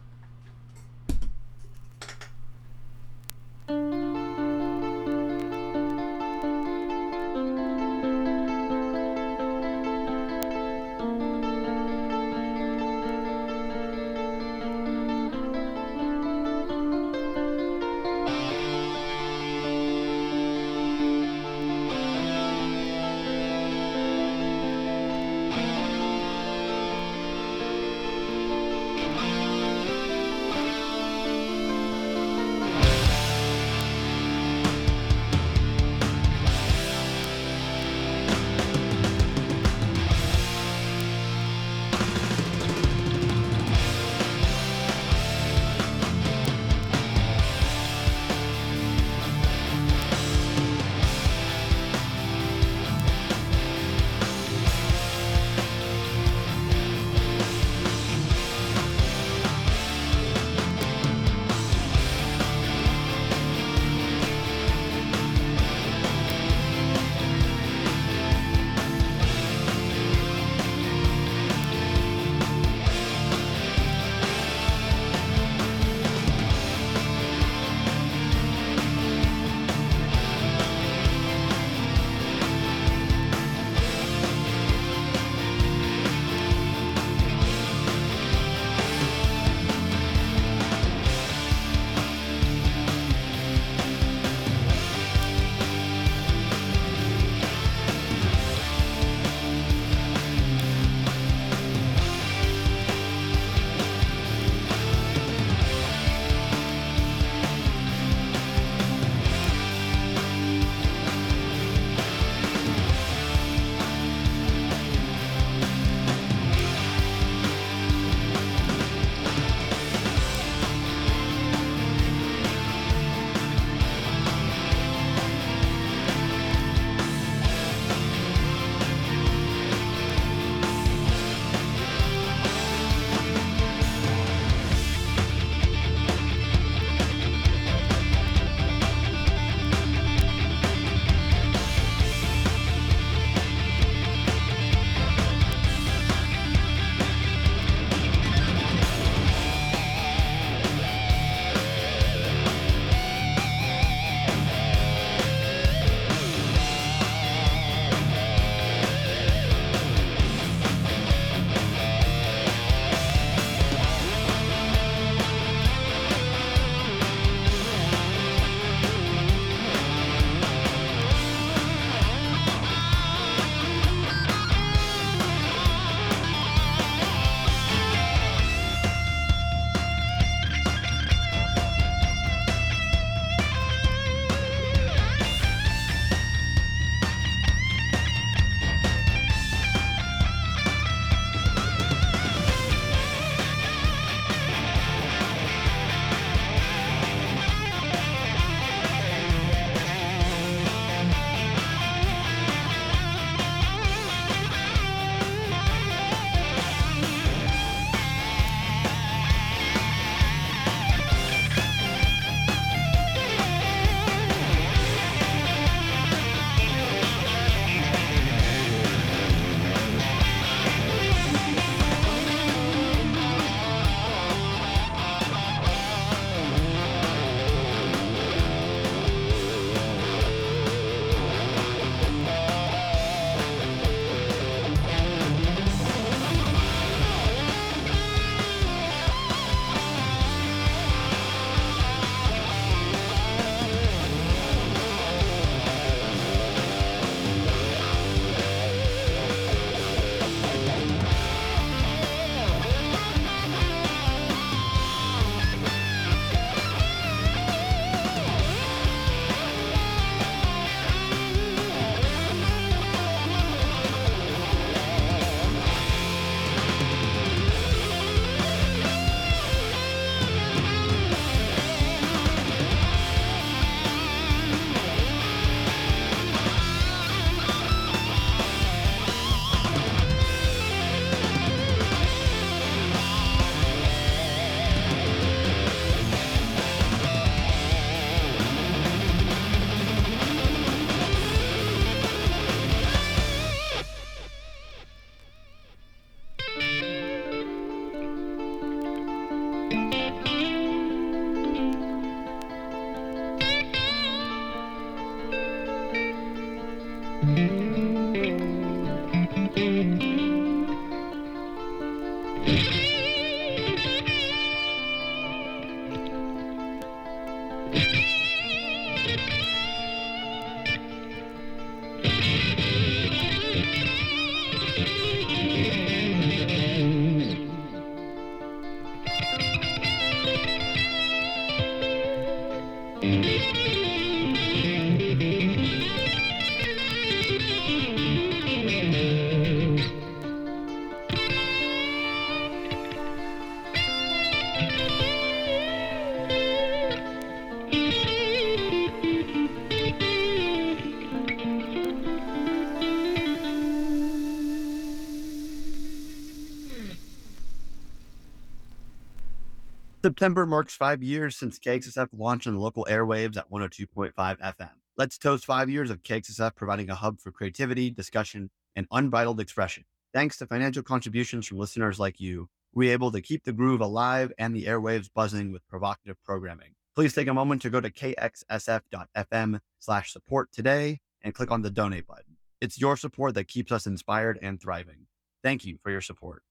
September 360.14 360.46
marks 360.46 360.76
five 360.76 361.02
years 361.02 361.36
since 361.36 361.58
KXSF 361.58 362.06
launched 362.16 362.46
on 362.46 362.54
the 362.54 362.60
local 362.60 362.86
airwaves 362.88 363.36
at 363.36 363.50
102.5 363.50 364.12
FM. 364.14 364.70
Let's 364.96 365.18
toast 365.18 365.44
five 365.44 365.68
years 365.68 365.90
of 365.90 366.04
KXSF 366.04 366.54
providing 366.54 366.88
a 366.88 366.94
hub 366.94 367.18
for 367.18 367.32
creativity, 367.32 367.90
discussion, 367.90 368.50
and 368.76 368.86
unbridled 368.92 369.40
expression. 369.40 369.82
Thanks 370.12 370.38
to 370.38 370.46
financial 370.46 370.84
contributions 370.84 371.48
from 371.48 371.58
listeners 371.58 371.98
like 371.98 372.20
you, 372.20 372.48
we're 372.72 372.92
able 372.92 373.10
to 373.10 373.20
keep 373.20 373.42
the 373.42 373.52
groove 373.52 373.80
alive 373.80 374.32
and 374.38 374.54
the 374.54 374.66
airwaves 374.66 375.10
buzzing 375.12 375.50
with 375.50 375.66
provocative 375.66 376.22
programming. 376.24 376.74
Please 376.94 377.12
take 377.12 377.26
a 377.26 377.34
moment 377.34 377.60
to 377.62 377.70
go 377.70 377.80
to 377.80 377.90
kxsf.fm 377.90 379.58
slash 379.80 380.12
support 380.12 380.52
today 380.52 381.00
and 381.22 381.34
click 381.34 381.50
on 381.50 381.62
the 381.62 381.70
donate 381.70 382.06
button. 382.06 382.36
It's 382.60 382.80
your 382.80 382.96
support 382.96 383.34
that 383.34 383.48
keeps 383.48 383.72
us 383.72 383.84
inspired 383.84 384.38
and 384.40 384.60
thriving. 384.60 385.08
Thank 385.42 385.64
you 385.64 385.78
for 385.82 385.90
your 385.90 386.00
support. 386.00 386.44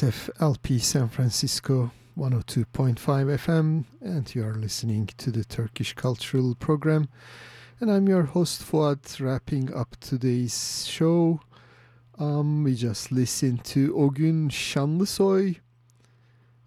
KXSF 0.00 0.30
LP 0.40 0.78
San 0.78 1.10
Francisco 1.10 1.90
102.5 2.16 2.96
FM, 2.96 3.84
and 4.00 4.34
you 4.34 4.42
are 4.42 4.54
listening 4.54 5.10
to 5.18 5.30
the 5.30 5.44
Turkish 5.44 5.92
Cultural 5.92 6.54
Program. 6.54 7.06
And 7.80 7.90
I'm 7.90 8.08
your 8.08 8.22
host 8.22 8.62
Fuad, 8.62 9.20
wrapping 9.20 9.74
up 9.74 9.94
today's 10.00 10.86
show. 10.86 11.40
Um, 12.18 12.64
we 12.64 12.76
just 12.76 13.12
listened 13.12 13.62
to 13.64 13.92
Ogün 13.92 14.48
Şanlısoy, 14.48 15.58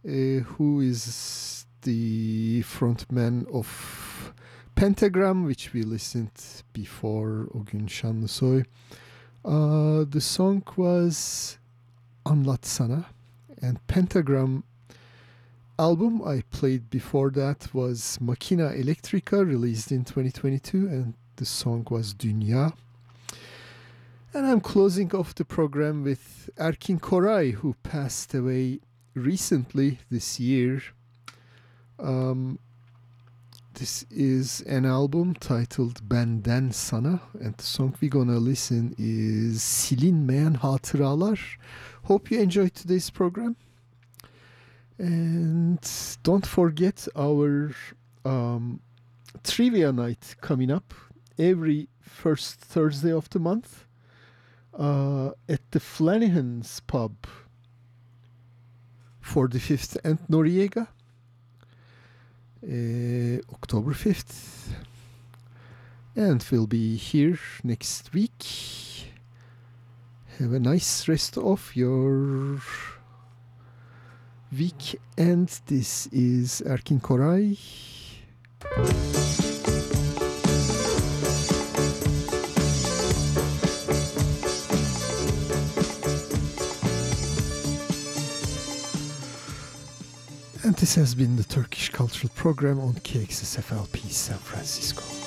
uh, 0.06 0.44
who 0.44 0.82
is 0.82 1.66
the 1.82 2.62
frontman 2.62 3.48
of 3.52 4.32
Pentagram, 4.76 5.44
which 5.44 5.74
we 5.74 5.82
listened 5.82 6.40
before 6.72 7.48
Ogün 7.56 7.88
Şanlısoy. 7.88 8.64
Uh, 9.44 10.06
the 10.08 10.22
song 10.22 10.62
was 10.78 11.58
Anlatsana, 12.28 13.06
and 13.64 13.86
Pentagram 13.88 14.64
album 15.80 16.22
I 16.22 16.44
played 16.52 16.90
before 16.90 17.32
that 17.32 17.74
was 17.74 18.20
Makina 18.22 18.78
Electrica, 18.78 19.48
released 19.48 19.92
in 19.92 20.04
2022, 20.04 20.88
and 20.88 21.14
the 21.38 21.46
song 21.46 21.88
was 21.90 22.14
Dünya. 22.14 22.74
And 24.34 24.46
I'm 24.46 24.60
closing 24.60 25.16
off 25.16 25.34
the 25.34 25.46
program 25.46 26.04
with 26.04 26.50
Erkin 26.58 27.00
Koray, 27.00 27.54
who 27.54 27.76
passed 27.84 28.34
away 28.34 28.82
recently 29.16 30.00
this 30.12 30.40
year. 30.40 30.84
Um, 32.00 32.60
this 33.76 34.06
is 34.12 34.62
an 34.62 34.86
album 34.86 35.36
titled 35.36 36.08
Benden 36.08 36.74
Sana, 36.74 37.22
and 37.40 37.56
the 37.56 37.64
song 37.64 37.96
we're 38.02 38.10
gonna 38.10 38.40
listen 38.40 38.94
is 38.98 39.62
Silinmeyen 39.62 40.60
Hatıralar. 40.60 41.40
Hope 42.04 42.30
you 42.32 42.42
enjoyed 42.42 42.74
today's 42.74 43.10
program. 43.10 43.56
And 44.98 45.80
don't 46.22 46.46
forget 46.46 47.08
our 47.16 47.74
um, 48.26 48.82
trivia 49.44 49.94
night 49.94 50.36
coming 50.42 50.70
up 50.70 50.94
every 51.40 51.88
first 52.02 52.60
Thursday 52.60 53.12
of 53.12 53.30
the 53.30 53.40
month 53.40 53.86
uh, 54.78 55.32
at 55.48 55.62
the 55.72 55.80
Flanahan's 55.80 56.82
Pub, 56.82 57.14
45th 59.24 59.98
and 60.04 60.20
Noriega, 60.28 60.88
uh, 62.64 63.42
October 63.54 63.94
5th. 63.94 64.74
And 66.18 66.46
we'll 66.52 66.68
be 66.68 66.98
here 66.98 67.40
next 67.64 68.14
week. 68.14 68.93
Have 70.40 70.54
a 70.54 70.60
nice 70.60 71.08
rest 71.08 71.38
of 71.38 71.76
your 71.76 72.60
week. 74.58 75.00
And 75.16 75.48
this 75.68 76.08
is 76.08 76.64
Erkin 76.66 77.00
Koray. 77.00 77.56
And 90.64 90.76
this 90.78 90.96
has 90.96 91.14
been 91.14 91.36
the 91.36 91.44
Turkish 91.44 91.90
Cultural 91.90 92.32
Program 92.36 92.80
on 92.80 92.94
KXSFLP 92.94 94.10
San 94.10 94.40
Francisco. 94.40 95.23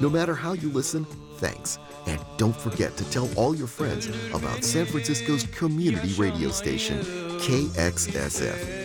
No 0.00 0.08
matter 0.08 0.34
how 0.34 0.52
you 0.52 0.70
listen, 0.70 1.04
thanks. 1.38 1.78
And 2.06 2.20
don't 2.36 2.56
forget 2.56 2.96
to 2.96 3.10
tell 3.10 3.28
all 3.36 3.54
your 3.54 3.66
friends 3.66 4.08
about 4.32 4.64
San 4.64 4.86
Francisco's 4.86 5.44
community 5.46 6.12
radio 6.14 6.50
station, 6.50 6.98
KXSF. 7.40 8.78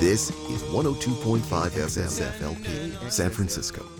This 0.00 0.30
is 0.30 0.62
102.5 0.62 1.40
SFLP, 1.40 3.10
San 3.10 3.30
Francisco. 3.30 3.88